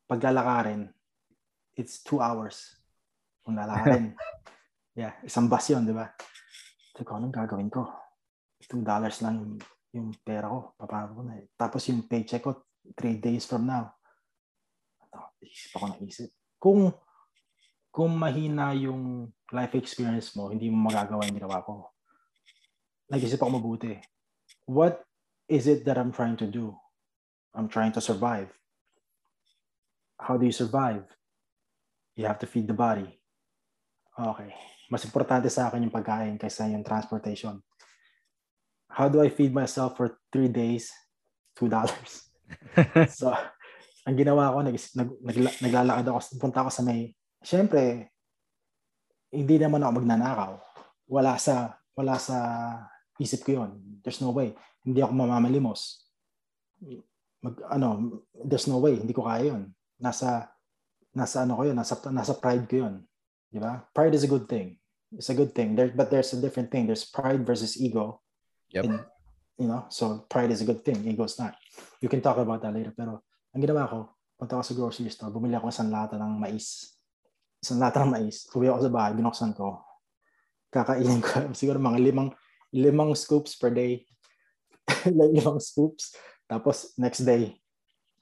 paglalakarin, 0.08 0.88
it's 1.76 2.00
2 2.02 2.18
hours. 2.18 2.78
Kung 3.44 3.56
lalakarin. 3.56 4.16
yeah, 5.00 5.14
isang 5.22 5.46
bus 5.46 5.68
yun, 5.70 5.84
di 5.84 5.94
ba? 5.94 6.08
So, 6.96 7.04
ko, 7.06 7.20
anong 7.20 7.34
gagawin 7.34 7.70
ko? 7.70 7.86
$2 8.64 8.82
lang 9.22 9.34
yung, 9.38 9.54
yung 9.94 10.08
pera 10.24 10.50
ko. 10.50 10.74
Papago 10.74 11.20
ko 11.20 11.22
na 11.22 11.38
eh. 11.38 11.46
Tapos 11.54 11.86
yung 11.86 12.04
paycheck 12.10 12.42
ko, 12.42 12.66
3 12.96 13.20
days 13.20 13.44
from 13.46 13.68
now. 13.68 13.92
Ano, 15.04 15.36
isip 15.44 15.76
ako 15.76 15.84
na 15.92 15.96
isip. 16.02 16.32
Kung 16.58 16.90
kung 17.98 18.14
mahina 18.14 18.76
yung 18.78 19.26
life 19.50 19.74
experience 19.74 20.30
mo, 20.38 20.52
hindi 20.52 20.70
mo 20.70 20.86
magagawa 20.86 21.26
yung 21.26 21.38
ginawa 21.40 21.64
ko. 21.66 21.90
Nag-isip 23.10 23.40
ako 23.40 23.50
mabuti. 23.58 23.96
What 24.68 25.07
is 25.48 25.66
it 25.66 25.84
that 25.88 25.96
I'm 25.96 26.12
trying 26.12 26.36
to 26.38 26.46
do? 26.46 26.76
I'm 27.56 27.68
trying 27.68 27.92
to 27.96 28.00
survive. 28.00 28.52
How 30.20 30.36
do 30.36 30.44
you 30.44 30.52
survive? 30.52 31.04
You 32.14 32.26
have 32.26 32.38
to 32.40 32.46
feed 32.46 32.68
the 32.68 32.76
body. 32.76 33.18
Okay. 34.12 34.52
Mas 34.92 35.04
importante 35.04 35.48
sa 35.48 35.68
akin 35.68 35.88
yung 35.88 35.94
pagkain 35.94 36.36
kaysa 36.36 36.68
yung 36.68 36.84
transportation. 36.84 37.60
How 38.88 39.08
do 39.08 39.20
I 39.24 39.28
feed 39.28 39.52
myself 39.54 39.96
for 39.96 40.20
three 40.32 40.48
days? 40.48 40.92
Two 41.56 41.68
dollars. 41.68 42.28
so, 43.12 43.32
ang 44.08 44.16
ginawa 44.16 44.52
ko, 44.52 44.64
nag, 44.64 44.76
nag, 44.96 45.10
nag, 45.20 45.36
naglalakad 45.60 46.04
ako, 46.08 46.18
punta 46.40 46.58
ako 46.64 46.70
sa 46.72 46.82
may, 46.82 47.12
syempre, 47.44 48.08
hindi 49.28 49.56
naman 49.60 49.84
ako 49.84 49.92
magnanakaw. 50.00 50.52
Wala 51.12 51.36
sa, 51.36 51.76
wala 51.92 52.16
sa 52.16 52.38
isip 53.18 53.44
ko 53.44 53.62
yon. 53.62 53.70
There's 54.02 54.22
no 54.22 54.30
way. 54.30 54.54
Hindi 54.86 55.02
ako 55.02 55.12
mamamalimos. 55.12 56.06
Mag, 57.42 57.54
ano, 57.70 58.22
there's 58.34 58.70
no 58.70 58.78
way. 58.78 58.98
Hindi 58.98 59.12
ko 59.12 59.26
kaya 59.26 59.54
yon. 59.54 59.74
Nasa, 59.98 60.48
nasa 61.12 61.42
ano 61.42 61.58
ko 61.58 61.62
yun, 61.66 61.76
nasa, 61.76 61.98
nasa 62.14 62.38
pride 62.38 62.66
ko 62.70 62.86
yun. 62.86 62.94
Di 63.50 63.58
ba? 63.58 63.82
Pride 63.90 64.14
is 64.14 64.24
a 64.24 64.30
good 64.30 64.46
thing. 64.46 64.78
It's 65.12 65.32
a 65.32 65.36
good 65.36 65.56
thing. 65.56 65.74
There, 65.74 65.90
but 65.90 66.12
there's 66.12 66.32
a 66.36 66.40
different 66.40 66.70
thing. 66.70 66.86
There's 66.86 67.04
pride 67.04 67.42
versus 67.42 67.80
ego. 67.80 68.22
Yep. 68.70 68.84
And, 68.84 68.94
you 69.56 69.66
know, 69.66 69.88
so 69.88 70.28
pride 70.28 70.52
is 70.52 70.60
a 70.60 70.68
good 70.68 70.84
thing. 70.84 71.02
Ego 71.08 71.24
is 71.24 71.38
not. 71.40 71.56
You 71.98 72.08
can 72.08 72.20
talk 72.20 72.36
about 72.36 72.60
that 72.62 72.76
later. 72.76 72.92
Pero 72.92 73.24
ang 73.50 73.60
ginawa 73.64 73.88
ko, 73.88 74.14
punta 74.38 74.54
ako 74.60 74.62
sa 74.62 74.74
grocery 74.76 75.10
store, 75.10 75.32
bumili 75.32 75.56
ako 75.56 75.72
isang 75.72 75.90
lata 75.90 76.20
ng 76.20 76.36
mais. 76.36 76.94
Isang 77.58 77.80
lata 77.80 78.04
ng 78.04 78.10
mais. 78.12 78.46
Uwi 78.52 78.68
ako 78.68 78.86
sa 78.86 78.92
bahay, 78.92 79.12
binuksan 79.16 79.50
ko. 79.56 79.80
Kakainin 80.68 81.24
ko 81.24 81.48
siguro 81.58 81.80
mga 81.80 81.98
limang 81.98 82.28
limang 82.74 83.16
scoops 83.16 83.56
per 83.56 83.72
day. 83.72 84.04
limang 85.08 85.60
scoops. 85.60 86.16
Tapos 86.48 86.96
next 86.96 87.24
day, 87.28 87.52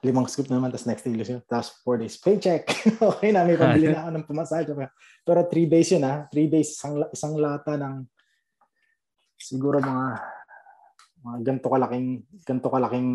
limang 0.03 0.27
scoop 0.27 0.51
naman, 0.51 0.75
tapos 0.75 0.87
next 0.91 1.07
day, 1.07 1.15
yun. 1.15 1.39
tapos 1.47 1.79
four 1.87 1.97
days, 1.99 2.19
paycheck. 2.19 2.67
okay 3.15 3.31
na, 3.31 3.47
may 3.47 3.55
pambili 3.61 3.95
na 3.95 4.07
ako 4.07 4.11
ng 4.15 4.27
pumasahe. 4.27 4.63
Pero 5.23 5.41
three 5.47 5.71
days 5.71 5.95
yun 5.95 6.03
ha. 6.03 6.27
Three 6.31 6.51
days, 6.51 6.75
isang, 6.75 7.07
isang 7.11 7.35
lata 7.39 7.79
ng 7.79 8.03
siguro 9.39 9.79
mga 9.79 10.07
mga 11.27 11.39
ganto 11.43 11.69
kalaking 11.69 12.23
ganto 12.47 12.69
kalaking 12.71 13.11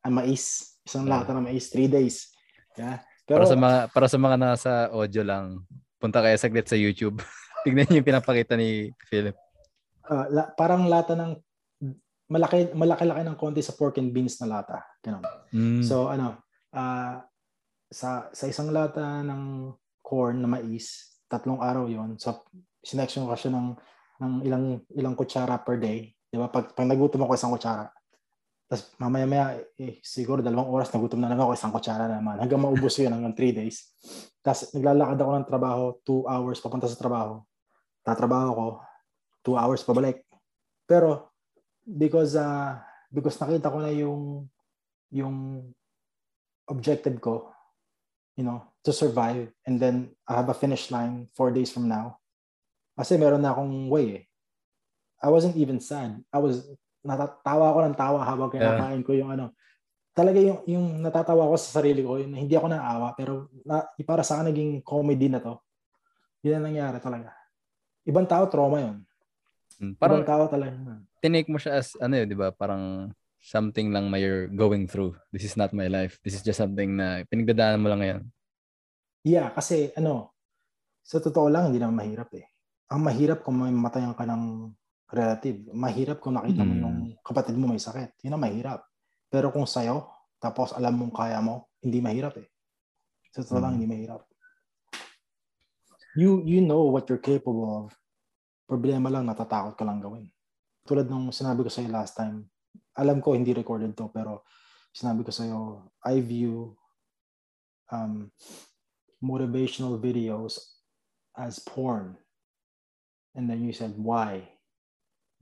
uh, 0.00 0.12
mais 0.12 0.70
Isang 0.90 1.06
lata 1.06 1.36
ng 1.36 1.44
mais, 1.44 1.68
three 1.68 1.86
days. 1.86 2.32
Yeah. 2.74 3.04
Pero, 3.28 3.44
para 3.44 3.46
sa 3.46 3.58
mga 3.58 3.78
para 3.92 4.06
sa 4.08 4.18
mga 4.18 4.36
nasa 4.40 4.72
audio 4.90 5.22
lang, 5.22 5.62
punta 6.00 6.18
kayo 6.18 6.34
saglit 6.34 6.66
sa 6.66 6.74
YouTube. 6.74 7.20
Tignan 7.62 7.86
niyo 7.86 8.00
yung 8.00 8.08
pinapakita 8.08 8.56
ni 8.56 8.90
Philip. 9.06 9.36
Uh, 10.10 10.26
la, 10.34 10.42
parang 10.58 10.90
lata 10.90 11.14
ng 11.14 11.38
malaki 12.30 12.74
malaki-laki 12.74 13.22
ng 13.22 13.38
konti 13.38 13.62
sa 13.62 13.74
pork 13.78 14.02
and 14.02 14.10
beans 14.10 14.42
na 14.42 14.58
lata. 14.58 14.82
Ganun. 14.98 15.22
Mm. 15.54 15.82
So 15.86 16.10
ano, 16.10 16.42
uh, 16.74 17.22
sa 17.90 18.26
sa 18.30 18.44
isang 18.50 18.74
lata 18.74 19.22
ng 19.22 19.70
corn 20.02 20.42
na 20.42 20.50
mais, 20.50 21.18
tatlong 21.30 21.62
araw 21.62 21.86
'yon. 21.86 22.18
So 22.18 22.42
sinection 22.82 23.26
ko 23.26 23.38
siya 23.38 23.54
ng 23.54 23.68
ng 24.20 24.32
ilang 24.46 24.64
ilang 24.98 25.14
kutsara 25.14 25.62
per 25.62 25.78
day. 25.78 26.10
'Di 26.30 26.38
ba? 26.38 26.50
Pag, 26.50 26.74
pag 26.74 26.86
nagutom 26.90 27.22
ako 27.22 27.32
isang 27.38 27.54
kutsara, 27.54 27.90
tapos 28.70 28.86
mamaya-maya, 29.02 29.58
eh, 29.82 29.98
siguro 29.98 30.38
dalawang 30.38 30.70
oras 30.70 30.94
nagutom 30.94 31.18
na 31.18 31.26
naman 31.26 31.42
ako, 31.42 31.58
isang 31.58 31.74
kutsara 31.74 32.06
na 32.06 32.22
naman. 32.22 32.38
Hanggang 32.38 32.62
maubos 32.62 32.94
yun, 33.02 33.10
hanggang 33.10 33.34
three 33.34 33.50
days. 33.50 33.90
Tapos 34.46 34.70
naglalakad 34.70 35.18
ako 35.18 35.30
ng 35.34 35.48
trabaho, 35.50 35.84
two 36.06 36.22
hours 36.30 36.62
papunta 36.62 36.86
sa 36.86 36.94
trabaho. 36.94 37.42
Tatrabaho 38.06 38.50
ko, 38.54 38.66
two 39.44 39.56
hours 39.56 39.84
pabalik. 39.84 40.24
Pero, 40.88 41.30
because, 41.84 42.34
uh, 42.34 42.78
because 43.10 43.38
nakita 43.38 43.70
ko 43.70 43.78
na 43.80 43.92
yung, 43.92 44.46
yung 45.10 45.66
objective 46.70 47.18
ko, 47.18 47.50
you 48.38 48.46
know, 48.46 48.62
to 48.82 48.92
survive, 48.92 49.52
and 49.66 49.76
then 49.76 50.14
I 50.24 50.38
have 50.40 50.48
a 50.48 50.56
finish 50.56 50.88
line 50.88 51.28
four 51.36 51.50
days 51.52 51.68
from 51.68 51.90
now. 51.90 52.18
Kasi 52.96 53.20
meron 53.20 53.42
na 53.44 53.52
akong 53.52 53.88
way 53.88 54.06
eh. 54.16 54.24
I 55.20 55.28
wasn't 55.28 55.56
even 55.60 55.80
sad. 55.80 56.16
I 56.32 56.40
was 56.40 56.64
natatawa 57.04 57.72
ako 57.72 57.78
ng 57.84 57.96
tawa 57.96 58.20
habang 58.24 58.52
kinakain 58.52 59.00
yeah. 59.00 59.06
ko 59.06 59.12
yung 59.16 59.30
ano. 59.32 59.52
Talaga 60.12 60.38
yung, 60.40 60.60
yung 60.68 60.86
natatawa 61.00 61.48
ko 61.48 61.56
sa 61.56 61.80
sarili 61.80 62.04
ko, 62.04 62.20
yung, 62.20 62.36
hindi 62.36 62.52
ako 62.56 62.66
naawa, 62.68 63.16
pero 63.16 63.48
na, 63.64 63.84
para 64.04 64.20
sa 64.20 64.40
akin 64.40 64.52
naging 64.52 64.72
comedy 64.84 65.28
na 65.28 65.40
to. 65.40 65.56
Yun 66.44 66.60
ang 66.60 66.66
nangyari 66.72 66.98
talaga. 67.00 67.32
Ibang 68.04 68.26
tao, 68.28 68.48
trauma 68.48 68.80
yun. 68.80 69.04
Hmm, 69.80 69.96
parang 69.96 70.20
tao 70.28 70.44
talaga. 70.44 70.76
Tinake 71.24 71.48
mo 71.48 71.56
siya 71.56 71.80
as, 71.80 71.96
ano 71.96 72.12
yun, 72.20 72.28
di 72.28 72.36
ba? 72.36 72.52
Parang 72.52 73.08
something 73.40 73.88
lang 73.88 74.12
may 74.12 74.20
you're 74.20 74.52
going 74.52 74.84
through. 74.84 75.16
This 75.32 75.48
is 75.48 75.56
not 75.56 75.72
my 75.72 75.88
life. 75.88 76.20
This 76.20 76.36
is 76.36 76.44
just 76.44 76.60
something 76.60 77.00
na 77.00 77.24
pinagdadaanan 77.32 77.80
mo 77.80 77.88
lang 77.88 78.00
ngayon. 78.04 78.22
Yeah, 79.24 79.48
kasi 79.56 79.96
ano, 79.96 80.36
sa 81.00 81.16
totoo 81.18 81.48
lang, 81.48 81.72
hindi 81.72 81.80
naman 81.80 82.04
mahirap 82.04 82.28
eh. 82.36 82.44
Ang 82.92 83.08
mahirap 83.08 83.40
kung 83.40 83.56
may 83.56 83.72
matayan 83.72 84.12
ka 84.12 84.28
ng 84.28 84.68
relative. 85.08 85.72
Mahirap 85.72 86.20
kung 86.20 86.36
nakita 86.36 86.60
mo 86.60 86.72
yung 86.76 86.96
hmm. 87.00 87.24
kapatid 87.24 87.56
mo 87.56 87.72
may 87.72 87.80
sakit. 87.80 88.20
Yun 88.20 88.36
ang 88.36 88.44
mahirap. 88.44 88.80
Pero 89.32 89.48
kung 89.48 89.64
sa'yo, 89.64 90.06
tapos 90.36 90.76
alam 90.76 90.92
mong 91.00 91.14
kaya 91.16 91.40
mo, 91.40 91.72
hindi 91.80 92.04
mahirap 92.04 92.36
eh. 92.36 92.48
Sa 93.32 93.40
totoo 93.40 93.64
lang, 93.64 93.74
hmm. 93.74 93.80
hindi 93.80 93.88
mahirap. 93.88 94.20
You, 96.18 96.42
you 96.44 96.60
know 96.60 96.90
what 96.90 97.06
you're 97.08 97.22
capable 97.22 97.86
of. 97.86 97.99
Problema 98.70 99.10
lang, 99.10 99.26
natatakot 99.26 99.74
ka 99.74 99.82
lang 99.82 99.98
gawin. 99.98 100.30
Tulad 100.86 101.10
nung 101.10 101.34
sinabi 101.34 101.66
ko 101.66 101.70
sa'yo 101.70 101.90
last 101.90 102.14
time, 102.14 102.46
alam 102.94 103.18
ko 103.18 103.34
hindi 103.34 103.50
recorded 103.50 103.98
to, 103.98 104.06
pero 104.14 104.46
sinabi 104.94 105.26
ko 105.26 105.34
sa'yo, 105.34 105.90
I 106.06 106.22
view 106.22 106.78
um, 107.90 108.30
motivational 109.18 109.98
videos 109.98 110.78
as 111.34 111.58
porn. 111.58 112.14
And 113.34 113.50
then 113.50 113.66
you 113.66 113.74
said, 113.74 113.98
why? 113.98 114.46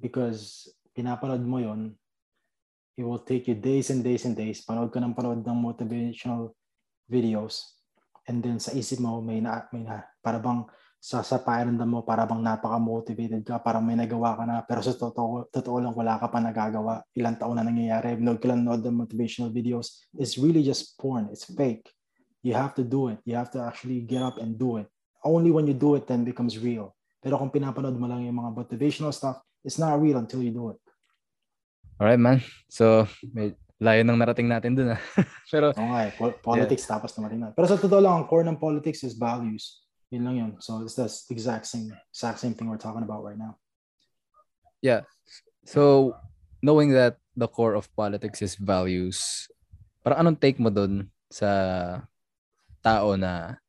because 0.00 0.70
pinapanood 0.94 1.42
mo 1.42 1.58
yon 1.58 1.94
it 2.98 3.06
will 3.06 3.22
take 3.22 3.46
you 3.46 3.54
days 3.54 3.90
and 3.94 4.02
days 4.02 4.26
and 4.26 4.34
days. 4.34 4.66
Panood 4.66 4.90
ka 4.90 4.98
ng 4.98 5.14
panood 5.14 5.46
ng 5.46 5.58
motivational 5.62 6.50
videos. 7.06 7.78
And 8.26 8.42
then 8.42 8.58
sa 8.58 8.74
isip 8.74 8.98
mo, 8.98 9.22
may 9.22 9.38
na, 9.38 9.70
may 9.70 9.86
na, 9.86 10.02
para 10.18 10.42
bang 10.42 10.66
sa, 10.98 11.22
sa 11.22 11.38
pakiramdam 11.38 11.86
mo, 11.86 12.02
para 12.02 12.26
bang 12.26 12.42
napaka-motivated 12.42 13.46
ka, 13.46 13.62
para 13.62 13.78
may 13.78 13.94
nagawa 13.94 14.34
ka 14.34 14.44
na, 14.44 14.56
pero 14.66 14.82
sa 14.82 14.98
totoo, 14.98 15.46
totoo 15.48 15.78
lang, 15.78 15.94
wala 15.94 16.18
ka 16.18 16.26
pa 16.26 16.42
nagagawa. 16.42 17.06
Ilang 17.14 17.38
taon 17.38 17.54
na 17.54 17.62
nangyayari. 17.62 18.18
Nod 18.18 18.42
ka 18.42 18.50
lang 18.50 18.66
nod 18.66 18.82
ng 18.82 19.06
motivational 19.06 19.54
videos. 19.54 20.02
It's 20.18 20.34
really 20.34 20.66
just 20.66 20.98
porn. 20.98 21.30
It's 21.30 21.46
fake. 21.46 21.86
You 22.42 22.58
have 22.58 22.74
to 22.78 22.84
do 22.86 23.14
it. 23.14 23.22
You 23.22 23.38
have 23.38 23.50
to 23.54 23.62
actually 23.62 24.02
get 24.02 24.26
up 24.26 24.42
and 24.42 24.58
do 24.58 24.82
it. 24.82 24.90
Only 25.22 25.54
when 25.54 25.70
you 25.70 25.74
do 25.74 25.94
it, 25.94 26.10
then 26.10 26.26
becomes 26.26 26.58
real. 26.58 26.94
Pero 27.22 27.38
kung 27.38 27.50
pinapanood 27.50 27.98
mo 27.98 28.06
lang 28.06 28.22
yung 28.26 28.38
mga 28.38 28.54
motivational 28.54 29.14
stuff, 29.14 29.42
it's 29.62 29.78
not 29.78 29.98
real 29.98 30.18
until 30.18 30.42
you 30.42 30.50
do 30.50 30.74
it. 30.74 30.78
Alright, 31.98 32.18
man. 32.18 32.42
So, 32.70 33.10
may 33.34 33.58
layo 33.78 34.02
nang 34.06 34.18
narating 34.18 34.46
natin 34.46 34.74
dun. 34.74 34.94
Ah. 34.94 35.02
Pero, 35.52 35.74
nga 35.74 36.00
eh. 36.06 36.14
Politics 36.42 36.86
yeah. 36.86 36.90
tapos 36.94 37.10
narating 37.18 37.42
natin. 37.42 37.54
Pero 37.58 37.66
sa 37.66 37.78
totoo 37.78 37.98
lang, 37.98 38.22
ang 38.22 38.26
core 38.30 38.46
ng 38.46 38.58
politics 38.58 39.02
is 39.02 39.18
values. 39.18 39.82
Yun 40.08 40.24
lang 40.24 40.36
yun. 40.36 40.52
So, 40.60 40.80
it's 40.80 40.96
the 40.96 41.08
exact 41.28 41.68
same, 41.68 41.92
exact 42.08 42.40
same 42.40 42.56
thing 42.56 42.68
we're 42.68 42.80
talking 42.80 43.04
about 43.04 43.24
right 43.24 43.36
now. 43.36 43.60
Yeah. 44.80 45.04
So, 45.68 46.16
knowing 46.64 46.96
that 46.96 47.20
the 47.36 47.48
core 47.48 47.76
of 47.76 47.92
politics 47.92 48.40
is 48.40 48.56
values, 48.56 49.48
para 50.00 50.16
anong 50.16 50.40
take 50.40 50.56
mo 50.56 50.72
dun 50.72 51.12
sa 51.28 52.00
tao 52.80 53.12
na 53.20 53.60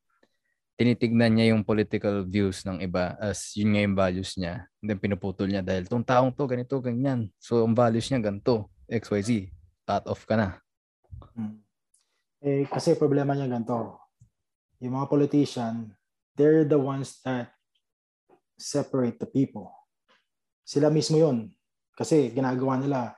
tinitignan 0.79 1.35
niya 1.35 1.51
yung 1.51 1.67
political 1.67 2.23
views 2.23 2.63
ng 2.63 2.79
iba 2.79 3.19
as 3.19 3.51
yun 3.59 3.75
nga 3.75 3.83
yung 3.83 3.97
values 3.99 4.39
niya. 4.39 4.63
And 4.79 4.87
then 4.87 4.99
pinuputol 5.03 5.51
niya 5.51 5.59
dahil 5.59 5.91
tong 5.91 6.07
taong 6.07 6.31
to, 6.31 6.47
ganito, 6.47 6.79
ganyan. 6.79 7.27
So, 7.35 7.67
ang 7.67 7.75
values 7.75 8.07
niya 8.07 8.23
ganito, 8.23 8.71
XYZ. 8.87 9.51
Cut 9.83 10.07
off 10.07 10.23
ka 10.23 10.39
na. 10.39 10.55
Hmm. 11.35 11.59
Eh, 12.39 12.63
kasi 12.71 12.95
problema 12.95 13.35
niya 13.35 13.51
ganito. 13.51 13.99
Yung 14.79 14.95
mga 14.95 15.11
politician, 15.11 15.91
they're 16.39 16.63
the 16.63 16.79
ones 16.79 17.19
that 17.27 17.51
separate 18.55 19.19
the 19.19 19.27
people. 19.27 19.75
Sila 20.63 20.87
mismo 20.87 21.19
yun. 21.19 21.51
Kasi 21.99 22.31
ginagawa 22.31 22.79
nila, 22.79 23.11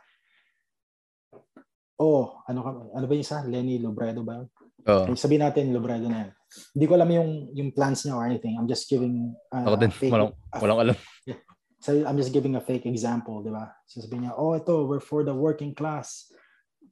oh, 2.02 2.42
ano, 2.50 2.90
ano 2.90 3.06
ba 3.06 3.14
yung 3.14 3.22
isa? 3.22 3.46
Lenny 3.46 3.78
Lobredo 3.78 4.26
ba 4.26 4.42
yun? 4.42 4.50
Oh. 4.90 5.06
Okay, 5.06 5.14
sabihin 5.14 5.46
natin 5.46 5.70
Lobredo 5.70 6.10
na 6.10 6.26
yan 6.26 6.32
hindi 6.76 6.86
ko 6.88 6.94
alam 7.00 7.10
yung 7.12 7.32
yung 7.56 7.70
plans 7.72 8.04
niya 8.04 8.16
or 8.16 8.28
anything. 8.28 8.60
I'm 8.60 8.68
just 8.68 8.92
giving 8.92 9.32
uh, 9.56 9.66
Ako 9.68 9.78
din, 9.80 9.92
fake, 9.92 10.12
walang, 10.12 10.36
walang 10.60 10.80
alam. 10.80 10.98
Yeah. 11.30 11.40
So 11.82 11.98
I'm 12.06 12.18
just 12.18 12.34
giving 12.34 12.54
a 12.58 12.62
fake 12.62 12.86
example, 12.86 13.42
di 13.42 13.50
ba? 13.50 13.74
Sasabihin 13.90 14.30
niya, 14.30 14.34
oh, 14.38 14.54
ito, 14.54 14.86
we're 14.86 15.02
for 15.02 15.26
the 15.26 15.34
working 15.34 15.74
class. 15.74 16.30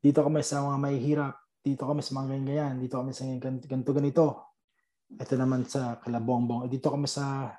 Dito 0.02 0.26
kami 0.26 0.42
sa 0.42 0.66
mga 0.66 0.78
mahihirap. 0.82 1.36
Dito 1.62 1.86
kami 1.86 2.02
sa 2.02 2.18
mga 2.18 2.28
ganyan, 2.34 2.82
Dito 2.82 2.98
kami 2.98 3.14
sa 3.14 3.26
ganito, 3.30 3.92
ganito. 3.94 4.49
Ito 5.18 5.34
naman 5.34 5.66
sa 5.66 5.98
kalabongbong. 6.04 6.70
Dito 6.70 6.94
kami 6.94 7.10
sa 7.10 7.58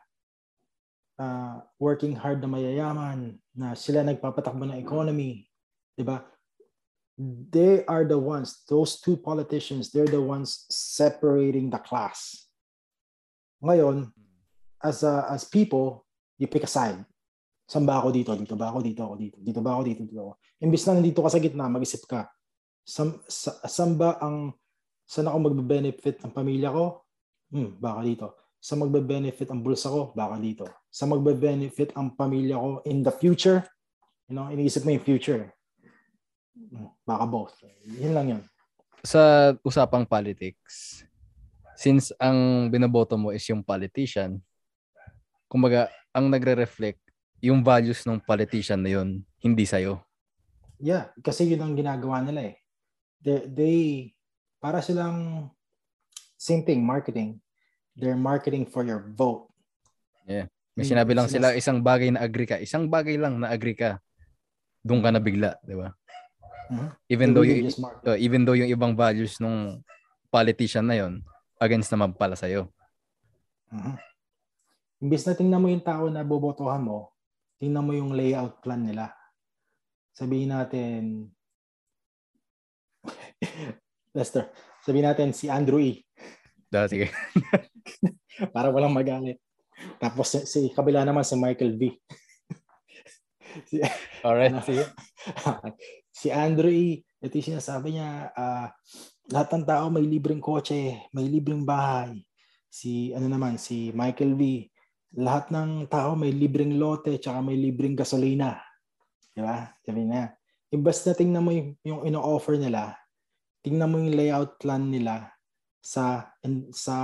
uh, 1.18 1.56
working 1.82 2.14
hard 2.14 2.38
na 2.38 2.50
mayayaman 2.50 3.34
na 3.56 3.74
sila 3.74 4.06
nagpapatakbo 4.06 4.68
ng 4.68 4.78
economy. 4.78 5.50
Di 5.98 6.06
ba? 6.06 6.22
they 7.50 7.84
are 7.84 8.08
the 8.08 8.16
ones, 8.16 8.64
those 8.64 9.00
two 9.00 9.16
politicians, 9.16 9.92
they're 9.92 10.08
the 10.08 10.20
ones 10.20 10.64
separating 10.70 11.68
the 11.68 11.78
class. 11.78 12.48
Ngayon, 13.60 14.08
as 14.80 15.04
a, 15.04 15.28
as 15.28 15.44
people, 15.44 16.08
you 16.40 16.48
pick 16.48 16.64
a 16.64 16.70
side. 16.70 17.04
Saan 17.68 17.84
ba 17.84 18.00
ako 18.00 18.08
dito? 18.10 18.32
Dito 18.32 18.56
ba 18.56 18.72
ako? 18.72 18.80
Dito 18.80 19.04
ako 19.04 19.14
dito. 19.20 19.36
Dito 19.36 19.60
ba 19.60 19.76
ako? 19.76 19.82
Dito, 19.84 20.02
dito 20.08 20.20
ako. 20.24 20.32
Imbis 20.64 20.84
na 20.88 20.96
nandito 20.96 21.20
ka 21.20 21.28
sa 21.28 21.38
gitna, 21.38 21.68
mag-isip 21.68 22.08
ka. 22.08 22.32
Sam, 22.88 23.20
sa, 23.28 23.52
saan 23.68 24.00
ba 24.00 24.16
ang 24.16 24.56
saan 25.04 25.28
ako 25.28 25.52
magbe-benefit 25.52 26.24
ng 26.24 26.32
pamilya 26.32 26.72
ko? 26.72 27.04
Hmm, 27.50 27.76
baka 27.78 28.00
dito. 28.06 28.26
Sa 28.62 28.78
magbe-benefit 28.78 29.50
ang 29.50 29.60
bulsa 29.60 29.90
ko? 29.90 30.14
Baka 30.14 30.38
dito. 30.38 30.64
Sa 30.86 31.06
magbe-benefit 31.10 31.92
ang 31.98 32.14
pamilya 32.14 32.56
ko 32.56 32.80
in 32.86 33.02
the 33.02 33.10
future? 33.10 33.66
You 34.30 34.38
know, 34.38 34.46
iniisip 34.48 34.86
mo 34.86 34.94
yung 34.94 35.02
future. 35.02 35.50
Hmm, 36.54 36.94
baka 37.02 37.24
both. 37.26 37.54
Yun 37.86 38.14
lang 38.14 38.26
yun. 38.36 38.42
Sa 39.02 39.52
usapang 39.64 40.06
politics, 40.06 41.02
since 41.74 42.12
ang 42.20 42.68
binoboto 42.68 43.16
mo 43.16 43.32
is 43.34 43.42
yung 43.48 43.64
politician, 43.64 44.38
kumbaga, 45.50 45.90
ang 46.14 46.30
nagre-reflect 46.30 47.00
yung 47.40 47.64
values 47.64 48.04
ng 48.04 48.20
politician 48.20 48.84
na 48.84 49.00
yun, 49.00 49.24
hindi 49.40 49.64
sa'yo. 49.64 50.04
Yeah, 50.76 51.12
kasi 51.24 51.48
yun 51.48 51.64
ang 51.64 51.74
ginagawa 51.76 52.20
nila 52.20 52.52
eh. 52.52 52.56
They, 53.20 53.40
they 53.48 53.78
para 54.60 54.84
silang 54.84 55.48
same 56.40 56.64
thing, 56.64 56.80
marketing. 56.80 57.36
They're 57.92 58.16
marketing 58.16 58.64
for 58.72 58.80
your 58.80 59.12
vote. 59.12 59.52
Yeah. 60.24 60.48
May 60.72 60.88
sinabi 60.88 61.12
lang 61.12 61.28
sila 61.28 61.52
isang 61.52 61.84
bagay 61.84 62.16
na 62.16 62.24
agree 62.24 62.48
ka. 62.48 62.56
Isang 62.56 62.88
bagay 62.88 63.20
lang 63.20 63.36
na 63.36 63.52
agree 63.52 63.76
ka. 63.76 64.00
Doon 64.80 65.04
ka 65.04 65.12
na 65.12 65.20
bigla, 65.20 65.60
di 65.60 65.76
ba? 65.76 65.92
Mhm. 66.72 66.88
Even 67.12 67.28
though 67.36 67.44
yung, 67.44 67.68
uh, 68.08 68.16
even 68.16 68.40
though 68.48 68.56
yung 68.56 68.72
ibang 68.72 68.96
values 68.96 69.36
nung 69.36 69.84
politician 70.32 70.88
na 70.88 70.96
yon 70.96 71.20
against 71.60 71.92
naman 71.92 72.16
pala 72.16 72.32
sa'yo. 72.32 72.72
Mhm. 73.68 73.94
Imbis 75.04 75.28
na 75.28 75.36
tingnan 75.36 75.60
mo 75.60 75.68
yung 75.68 75.84
tao 75.84 76.08
na 76.08 76.24
bobotohan 76.24 76.80
mo, 76.80 77.12
tingnan 77.60 77.84
mo 77.84 77.92
yung 77.92 78.16
layout 78.16 78.64
plan 78.64 78.80
nila. 78.80 79.12
Sabihin 80.16 80.56
natin, 80.56 81.28
Lester, 84.16 84.48
sabihin 84.84 85.06
natin 85.08 85.30
si 85.32 85.46
Andrew 85.50 85.80
E. 85.80 86.04
Da, 86.70 86.86
sige. 86.86 87.10
Para 88.54 88.70
walang 88.70 88.94
magalit. 88.94 89.42
Tapos 89.98 90.32
si, 90.32 90.70
kabila 90.70 91.02
naman 91.02 91.26
si 91.26 91.34
Michael 91.34 91.74
V. 91.76 91.82
si, 93.68 93.82
Alright, 94.22 94.54
Ano? 94.54 94.64
sige. 94.68 94.84
si 96.12 96.28
Andrew 96.30 96.70
E. 96.70 97.02
Ito 97.20 97.36
yung 97.36 97.48
sinasabi 97.56 97.98
niya, 97.98 98.32
ah, 98.32 98.72
lahat 99.28 99.48
ng 99.52 99.64
tao 99.68 99.92
may 99.92 100.04
libreng 100.04 100.40
kotse, 100.40 101.10
may 101.12 101.28
libreng 101.28 101.66
bahay. 101.68 102.24
Si 102.70 103.10
ano 103.12 103.26
naman, 103.28 103.60
si 103.60 103.90
Michael 103.92 104.38
V. 104.38 104.64
Lahat 105.20 105.50
ng 105.50 105.90
tao 105.90 106.14
may 106.14 106.30
libreng 106.30 106.78
lote 106.78 107.18
tsaka 107.18 107.42
may 107.42 107.58
libreng 107.58 107.98
gasolina. 107.98 108.62
Di 109.34 109.42
ba? 109.42 109.68
Sabi 109.82 110.06
na. 110.06 110.30
Imbas 110.70 111.02
na 111.02 111.12
tingnan 111.18 111.42
mo 111.42 111.50
yung, 111.50 111.70
yung 111.82 112.00
ino-offer 112.06 112.54
nila, 112.54 112.94
tingnan 113.60 113.88
mo 113.88 113.96
yung 114.00 114.16
layout 114.16 114.56
plan 114.60 114.82
nila 114.88 115.32
sa 115.80 116.28
sa 116.72 116.96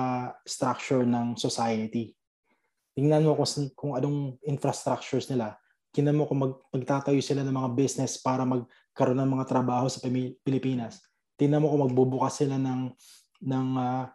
structure 0.45 1.05
ng 1.05 1.37
society. 1.37 2.13
Tingnan 2.97 3.25
mo 3.29 3.37
kung, 3.37 3.49
kung 3.77 3.93
anong 3.97 4.41
infrastructures 4.45 5.29
nila. 5.29 5.57
Tingnan 5.93 6.17
mo 6.17 6.25
kung 6.29 6.41
mag, 6.41 6.57
magtatayo 6.73 7.21
sila 7.21 7.45
ng 7.45 7.53
mga 7.53 7.71
business 7.77 8.21
para 8.21 8.45
magkaroon 8.45 9.21
ng 9.21 9.33
mga 9.37 9.49
trabaho 9.49 9.89
sa 9.89 10.01
Pilipinas. 10.45 11.01
Tingnan 11.37 11.61
mo 11.61 11.73
kung 11.73 11.85
magbubukas 11.89 12.41
sila 12.41 12.57
ng 12.57 12.93
ng 13.45 13.69
ah, 13.77 14.09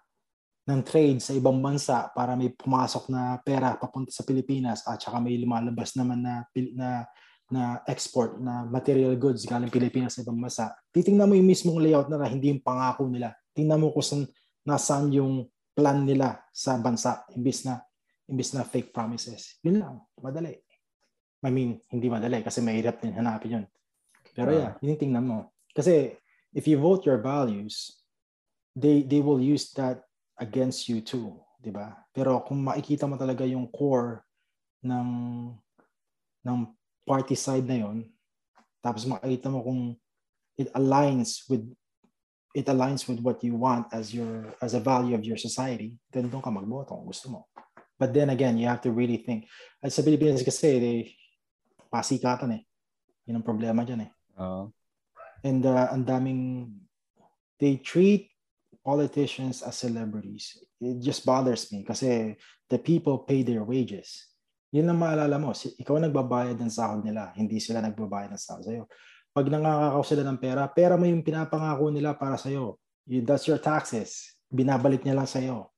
ng 0.61 0.81
trade 0.85 1.17
sa 1.17 1.33
ibang 1.33 1.57
bansa 1.57 2.13
para 2.13 2.37
may 2.37 2.53
pumasok 2.53 3.09
na 3.09 3.41
pera 3.41 3.73
papunta 3.77 4.13
sa 4.13 4.21
Pilipinas 4.21 4.85
at 4.85 5.01
saka 5.01 5.17
may 5.17 5.41
lumalabas 5.41 5.97
naman 5.97 6.21
na 6.21 6.45
na 6.77 7.05
na 7.51 7.83
export 7.85 8.39
na 8.39 8.63
material 8.63 9.13
goods 9.19 9.43
galing 9.43 9.67
Pilipinas 9.67 10.15
sa 10.15 10.23
ibang 10.23 10.39
bansa. 10.39 10.71
Titingnan 10.95 11.27
mo 11.27 11.35
yung 11.35 11.49
mismong 11.51 11.83
layout 11.83 12.07
na 12.07 12.23
hindi 12.25 12.47
yung 12.47 12.63
pangako 12.63 13.11
nila. 13.11 13.35
Tingnan 13.51 13.83
mo 13.83 13.91
kung 13.91 14.01
saan, 14.01 14.23
nasaan 14.63 15.11
yung 15.11 15.51
plan 15.75 16.07
nila 16.07 16.47
sa 16.55 16.79
bansa 16.79 17.27
imbis 17.35 17.67
na 17.67 17.83
imbis 18.31 18.55
na 18.55 18.63
fake 18.63 18.95
promises. 18.95 19.59
Yun 19.67 19.83
lang, 19.83 19.95
madali. 20.23 20.55
I 21.43 21.49
mean, 21.51 21.81
hindi 21.91 22.07
madali 22.07 22.39
kasi 22.39 22.63
mahirap 22.63 23.03
din 23.03 23.17
hanapin 23.17 23.59
yun. 23.59 23.65
Pero 24.31 24.55
yeah, 24.55 24.71
yun 24.79 24.95
yung 24.95 25.01
tingnan 25.01 25.25
mo. 25.27 25.37
Kasi 25.75 26.15
if 26.55 26.63
you 26.67 26.79
vote 26.79 27.03
your 27.03 27.19
values, 27.19 27.99
they 28.71 29.03
they 29.03 29.19
will 29.19 29.41
use 29.41 29.75
that 29.75 30.07
against 30.39 30.87
you 30.87 31.03
too, 31.03 31.35
'di 31.59 31.75
ba? 31.75 32.07
Pero 32.15 32.39
kung 32.47 32.63
makikita 32.63 33.09
mo 33.09 33.19
talaga 33.19 33.43
yung 33.43 33.67
core 33.67 34.23
ng 34.85 35.09
ng 36.47 36.57
party 37.07 37.35
side 37.35 37.65
na 37.65 37.87
yon, 37.87 38.05
tapos 38.81 39.05
makikita 39.05 39.49
mo 39.49 39.61
kung 39.61 39.81
it 40.57 40.69
aligns 40.73 41.45
with 41.49 41.63
it 42.51 42.67
aligns 42.67 43.07
with 43.07 43.23
what 43.23 43.39
you 43.43 43.55
want 43.55 43.87
as 43.95 44.11
your 44.11 44.51
as 44.59 44.75
a 44.75 44.81
value 44.83 45.15
of 45.15 45.23
your 45.23 45.39
society, 45.39 45.95
then 46.11 46.27
doon 46.27 46.43
ka 46.43 46.51
magboto 46.51 46.93
kung 46.95 47.07
gusto 47.07 47.31
mo. 47.31 47.47
But 48.01 48.17
then 48.17 48.33
again, 48.33 48.57
you 48.57 48.65
have 48.65 48.81
to 48.81 48.91
really 48.91 49.21
think. 49.21 49.45
At 49.77 49.93
sa 49.93 50.01
Pilipinas 50.01 50.41
kasi, 50.41 50.81
they, 50.81 50.97
pasikatan 51.93 52.57
eh. 52.57 52.61
Yun 53.29 53.37
ang 53.37 53.45
problema 53.45 53.85
dyan 53.85 54.09
eh. 54.09 54.11
Oo. 54.41 54.73
And 55.45 55.61
uh, 55.61 55.93
ang 55.93 56.01
daming, 56.01 56.73
they 57.61 57.77
treat 57.77 58.33
politicians 58.81 59.61
as 59.61 59.77
celebrities. 59.77 60.57
It 60.81 60.97
just 61.05 61.21
bothers 61.21 61.69
me 61.69 61.85
kasi 61.85 62.41
the 62.73 62.81
people 62.81 63.21
pay 63.21 63.45
their 63.45 63.61
wages. 63.61 64.30
Yun 64.71 64.87
ang 64.87 64.99
maalala 64.99 65.35
mo. 65.35 65.51
Si, 65.51 65.75
ikaw 65.75 65.99
ang 65.99 66.07
nagbabayad 66.07 66.55
ng 66.55 66.71
sahod 66.71 67.03
nila. 67.03 67.35
Hindi 67.35 67.59
sila 67.59 67.83
nagbabayad 67.83 68.31
ng 68.31 68.39
sahod 68.39 68.63
sa'yo. 68.63 68.83
Pag 69.31 69.47
nangangakaw 69.51 70.03
sila 70.03 70.23
ng 70.27 70.39
pera, 70.39 70.63
pera 70.71 70.95
mo 70.95 71.03
yung 71.07 71.23
pinapangako 71.23 71.91
nila 71.91 72.15
para 72.15 72.39
sa'yo. 72.39 72.79
You, 73.03 73.23
that's 73.27 73.47
your 73.51 73.59
taxes. 73.59 74.35
Binabalik 74.47 75.03
niya 75.03 75.19
lang 75.19 75.27
sa'yo. 75.27 75.71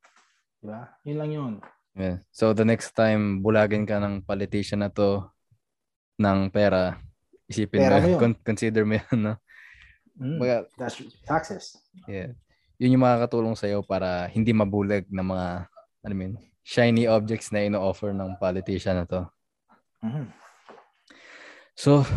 Diba? 0.61 0.93
Yun 1.05 1.17
lang 1.17 1.31
yun. 1.33 1.53
Yeah. 1.93 2.21
So 2.33 2.53
the 2.57 2.65
next 2.65 2.93
time 2.97 3.45
bulagin 3.45 3.85
ka 3.85 4.01
ng 4.01 4.25
politician 4.25 4.81
na 4.81 4.89
to 4.89 5.29
ng 6.17 6.49
pera, 6.49 6.97
isipin 7.49 7.85
Pera 7.85 7.97
mo, 8.01 8.17
yun. 8.17 8.19
con- 8.21 8.41
consider 8.41 8.85
mo 8.85 8.97
yun, 8.97 9.19
no? 9.21 9.33
Mm, 10.13 10.37
Baga, 10.37 10.57
that's 10.77 11.01
taxes. 11.25 11.73
yeah. 12.05 12.33
Yun 12.77 12.97
yung 12.97 13.05
makakatulong 13.05 13.57
sa'yo 13.57 13.81
para 13.81 14.29
hindi 14.29 14.53
mabulag 14.53 15.05
ng 15.09 15.25
mga, 15.25 15.47
ano 16.05 16.13
mean, 16.13 16.33
shiny 16.63 17.05
objects 17.07 17.51
na 17.51 17.67
ino-offer 17.67 18.15
ng 18.15 18.39
politician 18.39 19.03
na 19.03 19.05
to. 19.05 19.21
Mhm. 20.03 20.31
So, 21.75 22.07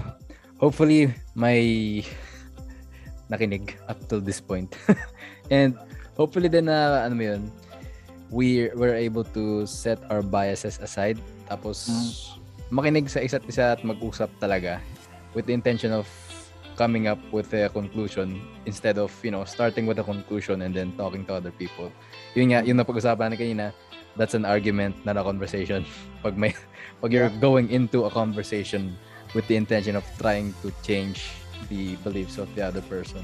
hopefully 0.62 1.12
may 1.34 2.02
nakinig 3.26 3.74
up 3.90 3.98
till 4.08 4.22
this 4.22 4.38
point. 4.38 4.74
And 5.54 5.74
hopefully 6.14 6.48
din 6.48 6.70
na 6.70 7.06
ano 7.06 7.14
mo 7.18 7.24
yun, 7.34 7.42
we 8.30 8.70
were 8.74 8.94
able 8.94 9.22
to 9.34 9.66
set 9.66 10.02
our 10.10 10.22
biases 10.22 10.82
aside 10.82 11.18
tapos 11.46 11.86
makinig 12.74 13.06
sa 13.06 13.22
isa't 13.22 13.46
isa 13.46 13.78
at 13.78 13.80
mag-usap 13.86 14.30
talaga 14.42 14.82
with 15.34 15.46
the 15.46 15.54
intention 15.54 15.94
of 15.94 16.06
coming 16.76 17.08
up 17.08 17.18
with 17.32 17.48
a 17.56 17.72
conclusion 17.72 18.36
instead 18.68 19.00
of, 19.00 19.08
you 19.24 19.32
know, 19.32 19.44
starting 19.48 19.88
with 19.88 19.98
a 19.98 20.04
conclusion 20.04 20.60
and 20.60 20.76
then 20.76 20.92
talking 21.00 21.24
to 21.24 21.32
other 21.32 21.50
people. 21.56 21.88
Yun 22.36 22.52
nga, 22.52 22.60
yun 22.62 22.76
na 22.76 22.84
pag-usapan 22.84 23.32
natin 23.32 23.40
kanina, 23.40 23.66
that's 24.16 24.34
an 24.34 24.44
argument, 24.44 24.96
not 25.04 25.16
a 25.16 25.24
conversation. 25.24 25.84
Pag 26.24 26.36
may, 26.36 26.52
pag 27.00 27.12
you're 27.12 27.28
Yeah. 27.28 27.40
going 27.40 27.70
into 27.70 28.04
a 28.04 28.10
conversation 28.10 28.96
with 29.32 29.46
the 29.46 29.56
intention 29.56 29.96
of 29.96 30.04
trying 30.18 30.52
to 30.64 30.72
change 30.82 31.28
the 31.68 31.96
beliefs 32.02 32.36
of 32.38 32.48
the 32.56 32.62
other 32.64 32.80
person. 32.88 33.22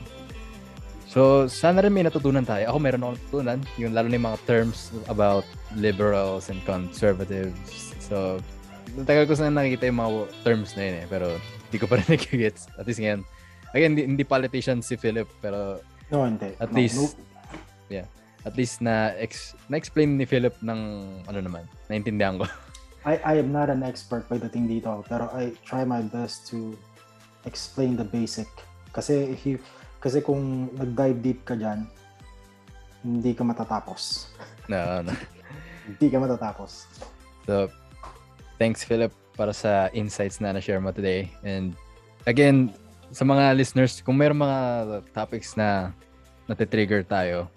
So, 1.09 1.45
sana 1.45 1.84
rin 1.84 1.93
may 1.93 2.05
natutunan 2.05 2.45
tayo. 2.45 2.72
Ako 2.72 2.78
meron 2.80 3.05
akong 3.05 3.16
natutunan, 3.20 3.59
yung 3.76 3.93
lalo 3.93 4.09
na 4.09 4.16
yung 4.16 4.26
mga 4.32 4.40
terms 4.49 4.88
about 5.12 5.45
liberals 5.76 6.49
and 6.49 6.57
conservatives. 6.64 7.93
So, 8.01 8.40
tagal 9.05 9.28
ko 9.28 9.36
sana 9.36 9.53
nakikita 9.53 9.93
yung 9.93 10.01
mga 10.01 10.11
terms 10.40 10.72
na 10.72 10.88
yun 10.88 10.97
eh, 11.05 11.07
pero 11.09 11.36
hindi 11.68 11.76
ko 11.76 11.84
pa 11.84 12.01
rin 12.01 12.09
nagigets. 12.16 12.64
At 12.80 12.88
least 12.88 13.01
ngayon, 13.05 13.28
again, 13.76 13.93
hindi, 13.93 14.03
hindi 14.09 14.24
politician 14.24 14.80
si 14.80 14.97
Philip, 14.97 15.28
pero 15.40 15.84
No, 16.09 16.24
hindi. 16.24 16.53
At 16.61 16.72
No, 16.72 16.76
least, 16.80 16.97
no. 16.97 18.05
At 18.43 18.55
least 18.59 18.82
na 18.82 19.14
ex, 19.18 19.55
na-explain 19.70 20.18
ni 20.18 20.26
Philip 20.26 20.55
ng 20.62 20.80
ano 21.26 21.38
naman, 21.38 21.64
naintindihan 21.86 22.43
ko. 22.43 22.47
I, 23.09 23.18
I 23.22 23.34
am 23.43 23.51
not 23.51 23.66
an 23.66 23.82
expert 23.82 24.30
pagdating 24.30 24.70
dito, 24.70 25.03
pero 25.11 25.26
I 25.34 25.51
try 25.66 25.82
my 25.82 26.07
best 26.07 26.47
to 26.55 26.78
explain 27.47 27.99
the 27.99 28.07
basic. 28.07 28.47
Kasi 28.95 29.34
if 29.34 29.43
you, 29.43 29.59
kasi 29.99 30.22
kung 30.22 30.70
nag-dive 30.78 31.18
deep 31.18 31.40
ka 31.43 31.59
dyan, 31.59 31.86
hindi 33.03 33.34
ka 33.34 33.43
matatapos. 33.43 34.30
na, 34.70 35.03
na. 35.03 35.14
Hindi 35.86 36.07
ka 36.11 36.18
matatapos. 36.22 36.86
So, 37.47 37.66
thanks 38.59 38.86
Philip 38.86 39.11
para 39.34 39.51
sa 39.51 39.90
insights 39.90 40.38
na 40.38 40.55
na-share 40.55 40.78
mo 40.78 40.95
today. 40.95 41.26
And 41.43 41.74
again, 42.30 42.70
sa 43.11 43.26
mga 43.26 43.59
listeners, 43.59 43.99
kung 43.99 44.14
mayroong 44.14 44.38
mga 44.38 44.59
topics 45.11 45.59
na 45.59 45.90
natitrigger 46.47 47.03
tayo, 47.03 47.51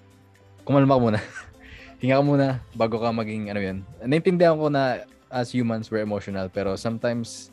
kumalma 0.65 0.97
ka 0.97 1.01
muna. 1.01 1.19
Hinga 2.01 2.19
ka 2.19 2.25
muna 2.25 2.47
bago 2.75 2.97
ka 2.99 3.13
maging 3.13 3.53
ano 3.53 3.61
yan. 3.61 3.77
Naintindihan 4.03 4.57
ko 4.57 4.67
na 4.67 5.05
as 5.29 5.53
humans 5.53 5.89
we're 5.89 6.03
emotional 6.03 6.49
pero 6.49 6.75
sometimes 6.77 7.49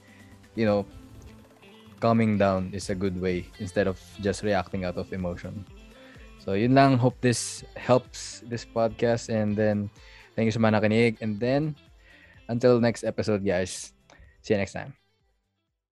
you 0.57 0.65
know 0.65 0.85
calming 2.03 2.37
down 2.37 2.69
is 2.75 2.91
a 2.91 2.97
good 2.99 3.15
way 3.21 3.47
instead 3.63 3.87
of 3.87 4.01
just 4.19 4.43
reacting 4.43 4.83
out 4.83 4.99
of 4.99 5.13
emotion. 5.15 5.63
So 6.43 6.59
yun 6.59 6.75
lang. 6.75 6.99
Hope 6.99 7.15
this 7.23 7.63
helps 7.79 8.43
this 8.51 8.67
podcast 8.67 9.31
and 9.31 9.55
then 9.55 9.87
thank 10.35 10.51
you 10.51 10.55
sa 10.55 10.59
mga 10.59 10.83
nakinig 10.83 11.15
and 11.23 11.39
then 11.39 11.79
until 12.51 12.83
next 12.83 13.07
episode 13.07 13.47
guys. 13.47 13.95
See 14.43 14.57
you 14.57 14.59
next 14.59 14.75
time. 14.75 15.02